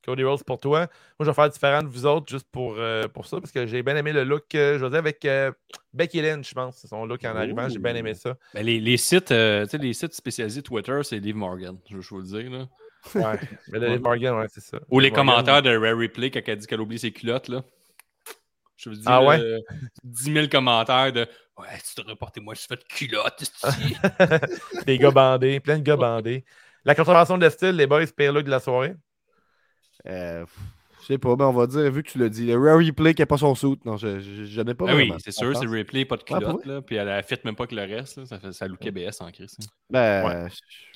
[0.05, 0.79] Cody Rhodes pour toi.
[0.79, 0.87] Moi,
[1.21, 3.83] je vais faire différent de vous autres juste pour, euh, pour ça, parce que j'ai
[3.83, 5.51] bien aimé le look, euh, je veux dire, avec euh,
[5.93, 6.77] Becky Lynch, je pense.
[6.77, 8.35] C'est son look en arrivant, j'ai bien aimé ça.
[8.53, 12.01] Ben, les, les sites, euh, tu sais, les sites spécialisés Twitter, c'est Liv Morgan, je
[12.01, 12.49] je vous le dire.
[12.51, 12.67] Là.
[13.15, 13.39] Ouais.
[13.71, 14.79] Mais Liv Morgan, ouais, c'est ça.
[14.89, 15.25] Ou les Morgan.
[15.27, 17.47] commentaires de Rare Replay quand elle dit qu'elle oublie ses culottes.
[17.47, 17.63] Là.
[18.75, 19.37] Je vous dis, Ah ouais?
[19.37, 19.57] là,
[20.03, 21.27] 10 000 commentaires de
[21.57, 23.43] Ouais, tu te reportes moi, je fais de culottes.
[24.87, 26.43] Des gars bandés, plein de gars bandés.
[26.83, 28.95] La contravention de style, les boys, pire look de la soirée?
[30.07, 30.45] Euh,
[31.01, 33.13] je sais pas, mais on va dire, vu que tu l'as dit, le Rare Replay
[33.13, 33.77] qui n'a pas son suit.
[33.83, 36.39] Non, je, je, je n'ai pas Ben oui, c'est sûr, c'est Replay, pas de Ah,
[36.39, 36.65] pour culottes.
[36.65, 38.17] là, puis elle a fait même pas que le reste.
[38.17, 39.57] Là, ça, fait, ça lookait BS en crise.
[39.61, 39.65] hein.
[39.89, 40.49] Ben, Ouais.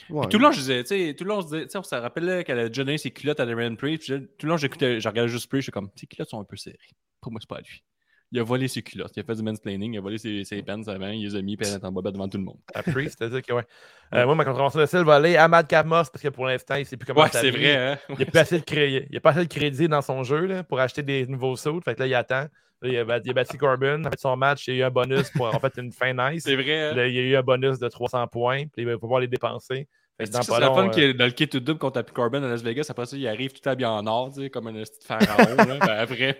[0.07, 0.21] je- ouais.
[0.21, 1.71] Puis tout le long, je disais, tu sais, tout le long, on se disait, tu
[1.71, 4.05] sais, on se rappelait qu'elle a donné ses culottes à Darren Priest.
[4.05, 6.45] Je- tout le long, j'écoutais, je regardais juste Priest, j'étais comme, ses culottes sont un
[6.45, 6.77] peu serrées.
[7.21, 7.83] Pour moi, c'est pas à lui.
[8.31, 10.61] Il a volé ses culottes, il a fait du mansplaining, il a volé ses, ses
[10.61, 12.57] pants avant, il les a mis, puis elle est en bobette devant tout le monde.
[12.91, 13.63] Priest, c'est-à-dire que, ouais.
[14.13, 16.75] Euh, moi, ma contravention de style va aller à Matt Capmos, parce que pour l'instant,
[16.75, 17.97] il sait plus comment Ouais, c'est vrai, hein?
[18.07, 20.01] Il n'y a, pas assez de cré- il y a pas assez de crédit dans
[20.01, 21.81] son jeu là, pour acheter des nouveaux sauts.
[21.81, 22.47] Fait que là, il attend.
[22.81, 24.05] Là, il, a bat- il a battu Corbin.
[24.05, 26.13] En fait, son match, il y a eu un bonus pour en fait une fin
[26.13, 26.43] nice.
[26.45, 26.89] C'est vrai.
[26.91, 26.95] hein?
[26.95, 28.59] Là, il y a eu un bonus de 300 points.
[28.67, 29.89] Puis il va pouvoir les dépenser.
[30.19, 32.87] C'est la fun euh, dans le kit tout double contre Corbin à Las Vegas?
[32.89, 35.55] Après ça, il arrive tout habillé en or, tu sais, comme un petit pharaon.
[35.57, 35.77] là.
[35.81, 36.39] Ben, après,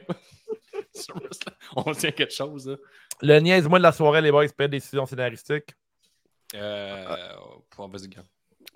[1.76, 2.68] on tient quelque chose.
[2.68, 2.76] Là.
[3.22, 5.76] Le niaise-moi de la soirée, les boys, c'est pas décision scénaristique.
[6.56, 7.06] Euh,
[7.70, 8.24] pour- gars.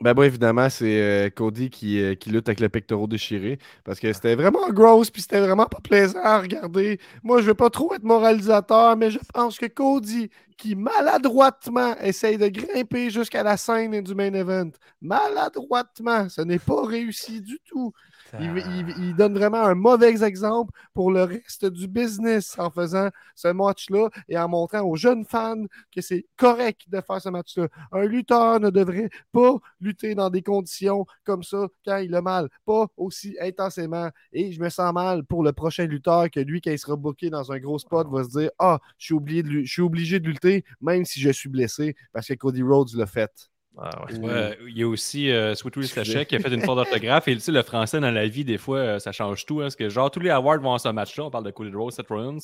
[0.02, 3.60] Ben moi, évidemment, c'est euh, Cody qui, euh, qui lutte avec le pectoral déchiré.
[3.84, 7.00] Parce que c'était vraiment gross, puis c'était vraiment pas plaisant à regarder.
[7.22, 12.38] Moi, je veux pas trop être moralisateur, mais je pense que Cody, qui maladroitement essaye
[12.38, 14.72] de grimper jusqu'à la scène du main event,
[15.02, 17.94] maladroitement, ce n'est pas réussi du tout.
[18.40, 23.10] Il, il- il donne vraiment un mauvais exemple pour le reste du business en faisant
[23.36, 25.64] ce match-là et en montrant aux jeunes fans
[25.94, 27.68] que c'est correct de faire ce match-là.
[27.92, 32.50] Un lutteur ne devrait pas lutter dans des conditions comme ça quand il a mal,
[32.66, 34.10] pas aussi intensément.
[34.34, 37.30] Et je me sens mal pour le prochain lutteur que lui, quand il sera booké
[37.30, 39.82] dans un gros spot, va se dire Ah, je suis obligé de, lu- je suis
[39.82, 43.51] obligé de lutter, même si je suis blessé, parce que Cody Rhodes l'a fait.
[43.78, 44.18] Ah, ouais.
[44.20, 46.06] Ouais, il y a aussi euh, Sweet Willie Excusez.
[46.06, 47.28] Sachet qui a fait une faute d'orthographe.
[47.28, 49.60] Et tu sais, le français dans la vie, des fois, euh, ça change tout.
[49.60, 51.26] hein, parce que genre, tous les awards vont à ce match-là.
[51.26, 52.40] On parle de Cody Rhodes, Seth Rollins.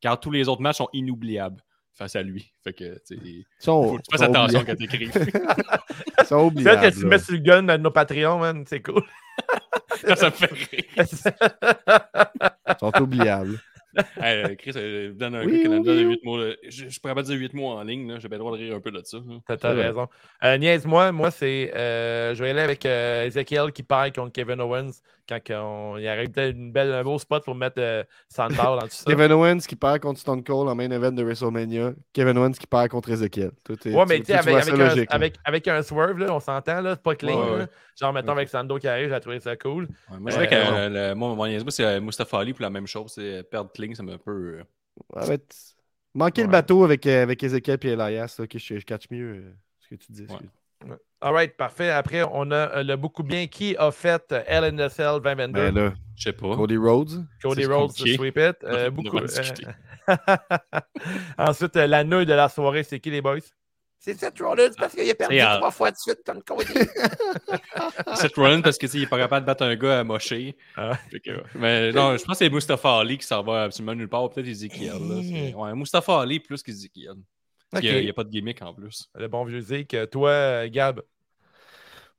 [0.00, 1.60] Car tous les autres matchs sont inoubliables
[1.94, 2.52] face à lui.
[2.62, 5.10] Fait que, tu faut que tu fasses attention quand t'écris.
[6.20, 6.80] Ils sont oubliables.
[6.80, 9.02] Celle que tu mets sur le gun de nos Patreons, man, c'est cool.
[10.14, 10.84] ça me fait rire.
[10.96, 13.58] Ils sont oubliables.
[14.16, 16.14] Hey, euh, Chris, euh, donne un Oui, Canada oui, de oui.
[16.16, 16.38] 8 mots.
[16.38, 16.54] là.
[16.68, 18.18] Je, je pourrais pas dire 8 mots en ligne.
[18.20, 19.18] J'ai bien le droit de rire un peu de ça.
[19.46, 19.86] T'as vrai.
[19.88, 20.08] raison.
[20.44, 21.72] Euh, Niaise-moi, moi, c'est.
[21.74, 24.90] euh, je vais aller avec euh, Ezekiel qui perd contre Kevin Owens
[25.28, 28.78] quand on, il arrive peut-être une belle, un beau spot pour mettre euh, Sandow dans
[28.80, 29.04] tout ça.
[29.10, 31.92] Kevin Owens qui perd contre Stone Cold en main event de WrestleMania.
[32.12, 33.50] Kevin Owens qui perd contre Ezekiel.
[33.64, 36.40] Tout est- Ouais, mais tu- avec, avec, un, logique, avec, avec un swerve, là, on
[36.40, 37.38] s'entend, là, c'est pas clean.
[37.38, 37.56] Ouais, là.
[37.64, 37.68] ouais.
[38.00, 39.88] Genre, mettons, avec Sando qui arrive, j'ai trouvé ça cool.
[40.10, 42.70] Ouais, moi, je Euh, que euh, le- moi, mon c'est euh, Mustafa Ali pour la
[42.70, 43.12] même chose.
[43.14, 44.60] C'est euh, perdre clean, ça m'a un peu.
[45.14, 45.38] Ouais,
[46.14, 49.52] manquer le bateau avec, avec Ezekiel et Elias, là, ok, je, je catch mieux euh,
[49.80, 50.26] ce que tu dis.
[51.20, 51.90] All right, parfait.
[51.90, 55.52] Après, on a euh, le beaucoup bien qui a fait euh, LNSL 2022.
[55.52, 56.54] Ben là, Je sais pas.
[56.54, 57.26] Cody Rhodes.
[57.42, 57.90] Cody Rhodes.
[57.90, 58.56] Sweep It.
[58.62, 59.26] Euh, beaucoup, euh,
[61.38, 63.40] Ensuite, euh, la nouille de la soirée, c'est qui les boys?
[64.00, 66.72] C'est Seth Rollins parce qu'il a perdu euh, trois fois de suite comme Cody.
[68.14, 70.04] Seth Rollins parce que tu sais, il est pas capable de battre un gars à
[70.04, 70.56] mocher.
[70.76, 70.96] Ah.
[71.56, 74.22] Mais non, je pense que c'est Mustafa Ali qui s'en va absolument nulle part.
[74.22, 74.92] ou Peut-être Ezekiel.
[75.00, 75.56] Là.
[75.58, 77.14] Ouais, Mustafa Ali plus qu'Ezekiel.
[77.74, 77.82] Ok.
[77.82, 79.10] n'y a, pas de gimmick en plus.
[79.14, 79.96] Le bon vieux Zeke.
[80.10, 81.02] Toi, euh, Gab?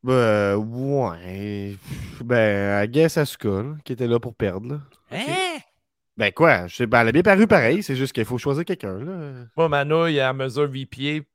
[0.04, 1.76] Ben, euh, ouais.
[2.22, 4.68] Ben, I guess Asuka, là, qui était là pour perdre.
[4.74, 4.80] là.
[5.12, 5.58] Hein?
[6.16, 8.66] Ben quoi, je sais, ben, elle a bien paru pareil, c'est juste qu'il faut choisir
[8.66, 9.00] quelqu'un.
[9.00, 9.46] là.
[9.56, 11.28] Moi, ma nouille, à mesure 8 pieds,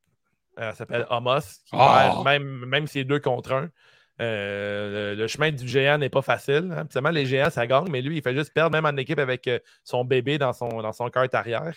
[0.59, 1.41] euh, elle s'appelle Homos.
[1.65, 2.11] Qui Ah!
[2.13, 3.69] perd même, même si c'est deux contre un.
[4.21, 6.73] Euh, le, le chemin du géant n'est pas facile.
[6.73, 7.11] Hein.
[7.11, 9.59] Les géants, ça gagne, mais lui, il fait juste perdre, même en équipe avec euh,
[9.83, 11.75] son bébé dans son, dans son cart arrière,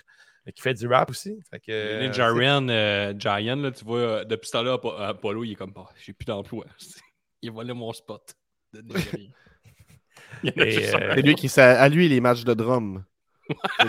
[0.48, 1.40] euh, qui fait du rap aussi.
[1.50, 5.44] Fait que, euh, Ryan, euh, Giant, là, tu vois, euh, depuis ce temps-là, Apo- Apollo,
[5.44, 6.66] il est comme, Ah, j'ai plus d'emploi.
[7.44, 8.36] Il volé mon spot.
[8.74, 8.82] de
[10.58, 13.04] euh, C'est lui qui ça, à lui les matchs de drum.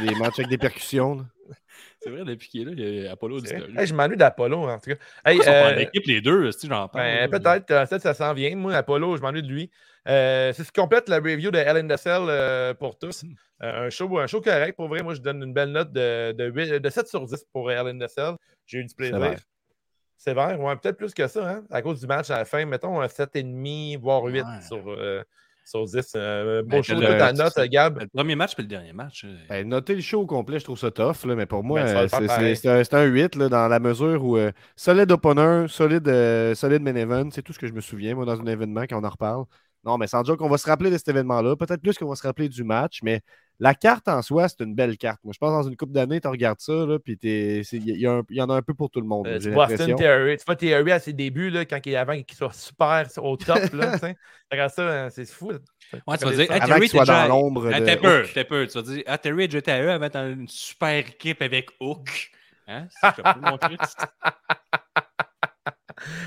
[0.03, 1.27] Les matchs avec des percussions.
[2.01, 3.75] C'est vrai, depuis qu'il est là, il y a Apollo disparu.
[3.77, 4.97] Hey, je m'ennuie d'Apollo, en tout cas.
[5.25, 7.29] Hey, ils sont pas euh, en équipe, les deux, si j'en parle?
[7.29, 8.55] Ben, peut-être, peut-être ça s'en vient.
[8.55, 9.71] Moi, Apollo, je m'ennuie de lui.
[10.09, 13.25] Euh, c'est ce qui complète la review de Ellen Dessel euh, pour tous.
[13.63, 14.75] Euh, un, show, un show correct.
[14.77, 17.45] Pour vrai, moi, je donne une belle note de, de, huit- de 7 sur 10
[17.53, 18.35] pour Ellen Dessel.
[18.67, 19.17] J'ai eu du plaisir.
[19.17, 19.39] Sévère.
[20.17, 22.65] Sévère, ouais, peut-être plus que ça, hein, à cause du match à la fin.
[22.65, 24.47] Mettons un 7,5, voire 8 Ouais.
[24.67, 25.23] sur, euh,
[25.65, 26.13] sur 10.
[26.17, 28.01] Euh, beau Ben, show, le- ta c'est- note, c'est- Gab.
[28.01, 29.25] Le premier match puis le dernier match.
[29.25, 31.83] euh, Ben, noter le show au complet, je trouve ça tough, là, mais pour moi,
[31.83, 35.13] Ben, c'est- c'est c'est un, c'est un 8 là, dans la mesure où euh, solide
[35.13, 38.41] opener, solide, euh, solide main event, c'est tout ce que je me souviens, moi, dans
[38.41, 39.45] un événement, quand on en reparle.
[39.89, 42.15] Non, mais sans dire qu'on va se rappeler de cet événement-là, peut-être plus qu'on va
[42.15, 43.23] se rappeler du match, mais
[43.59, 45.19] la carte en soi, c'est une belle carte.
[45.25, 48.07] Moi, je pense dans une coupe d'années, tu regardes ça, là, puis t'es- il y,
[48.07, 49.27] en a un peu pour tout le monde.
[49.27, 49.95] Euh, tu vois Austin.
[49.95, 50.37] Theory.
[50.37, 53.73] Tu vois Theory à ses débuts, là, quand il, avant qu'il soit super au top.
[53.73, 53.97] Là.
[54.53, 55.53] Regarde ça, hein, c'est fou.
[55.53, 58.31] Ouais, tu vas dire, ah, Avant Terry soit déjà- dans l'ombre Ah, de Hook.
[58.35, 58.67] t'as peur.
[58.69, 62.31] Tu vas dire, ah, Terry et JTE avaient dans une super équipe avec Hook.
[62.67, 62.89] Hein?
[62.91, 63.79] C'est- Je peux montrer.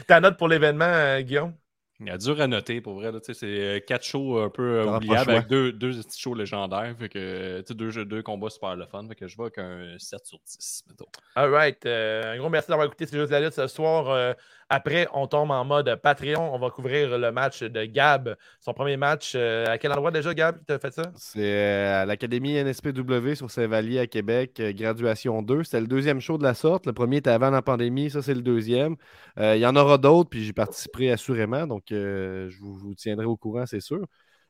[0.08, 1.54] Ta note pour l'événement, euh, Guillaume?
[2.02, 3.12] Il y a dur à noter pour vrai.
[3.12, 6.20] là, tu sais, C'est euh, quatre shows un peu euh, oubliables avec deux, deux petits
[6.20, 6.96] shows légendaires.
[6.98, 9.08] Fait que, tu sais, deux, jeux- deux combats super le fun.
[9.08, 10.84] Fait que je vois qu'un 7 sur 10.
[10.90, 11.06] mettons.
[11.36, 11.86] All right.
[11.86, 14.10] euh, un gros merci d'avoir écouté C'est juste la lutte ce soir.
[14.10, 14.34] Euh,
[14.74, 16.56] après, on tombe en mode Patreon.
[16.56, 18.38] On va couvrir le match de Gab.
[18.62, 19.34] Son premier match.
[19.36, 21.12] euh, à quel endroit déjà, Gab, tu as fait ça?
[21.18, 25.66] C'est euh, à l'Académie NSPW sur Saint-Vallier à Québec, euh, graduation 2.
[25.66, 26.86] C'était le deuxième show de la sorte.
[26.86, 28.96] Le premier était avant la pandémie, ça c'est le deuxième.
[29.38, 33.66] Il y en aura d'autres, puis j'y participerai assurément, donc je vous, tiendrai au courant,
[33.66, 34.06] c'est sûr.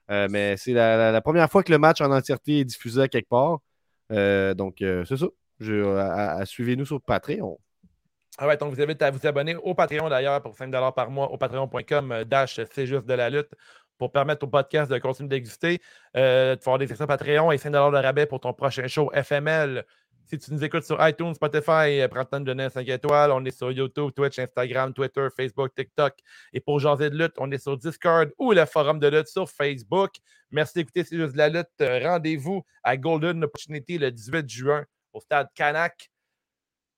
[0.08, 3.60] Mais c'est la, première fois que le match en entièreté est diffusé à quelque part.
[4.56, 6.46] Donc c'est ça.
[6.46, 7.58] Suivez-nous sur Patreon.
[8.38, 11.32] All right, donc, vous invite à vous abonner au Patreon d'ailleurs pour 5 par mois
[11.32, 13.52] au patreon.com euh, dash c'est juste de la lutte
[14.02, 15.80] pour permettre au podcast de continuer d'exister.
[16.18, 19.12] Euh, tu vas avoir des sections Patreon et 5 de rabais pour ton prochain show
[19.14, 19.86] FML
[20.26, 23.32] Si tu nous écoutes sur iTunes, Spotify, euh, prends le temps de donner 5 étoiles.
[23.32, 26.16] On est sur YouTube, Twitch, Instagram, Twitter, Facebook, TikTok.
[26.52, 29.48] Et pour jaser de lutte, on est sur Discord ou le forum de lutte sur
[29.48, 30.14] Facebook.
[30.50, 31.68] Merci d'écouter C'est juste de la lutte.
[31.82, 34.84] Euh, Rendez-vous à Golden Opportunity le 18 juin
[35.14, 36.11] au stade Canac.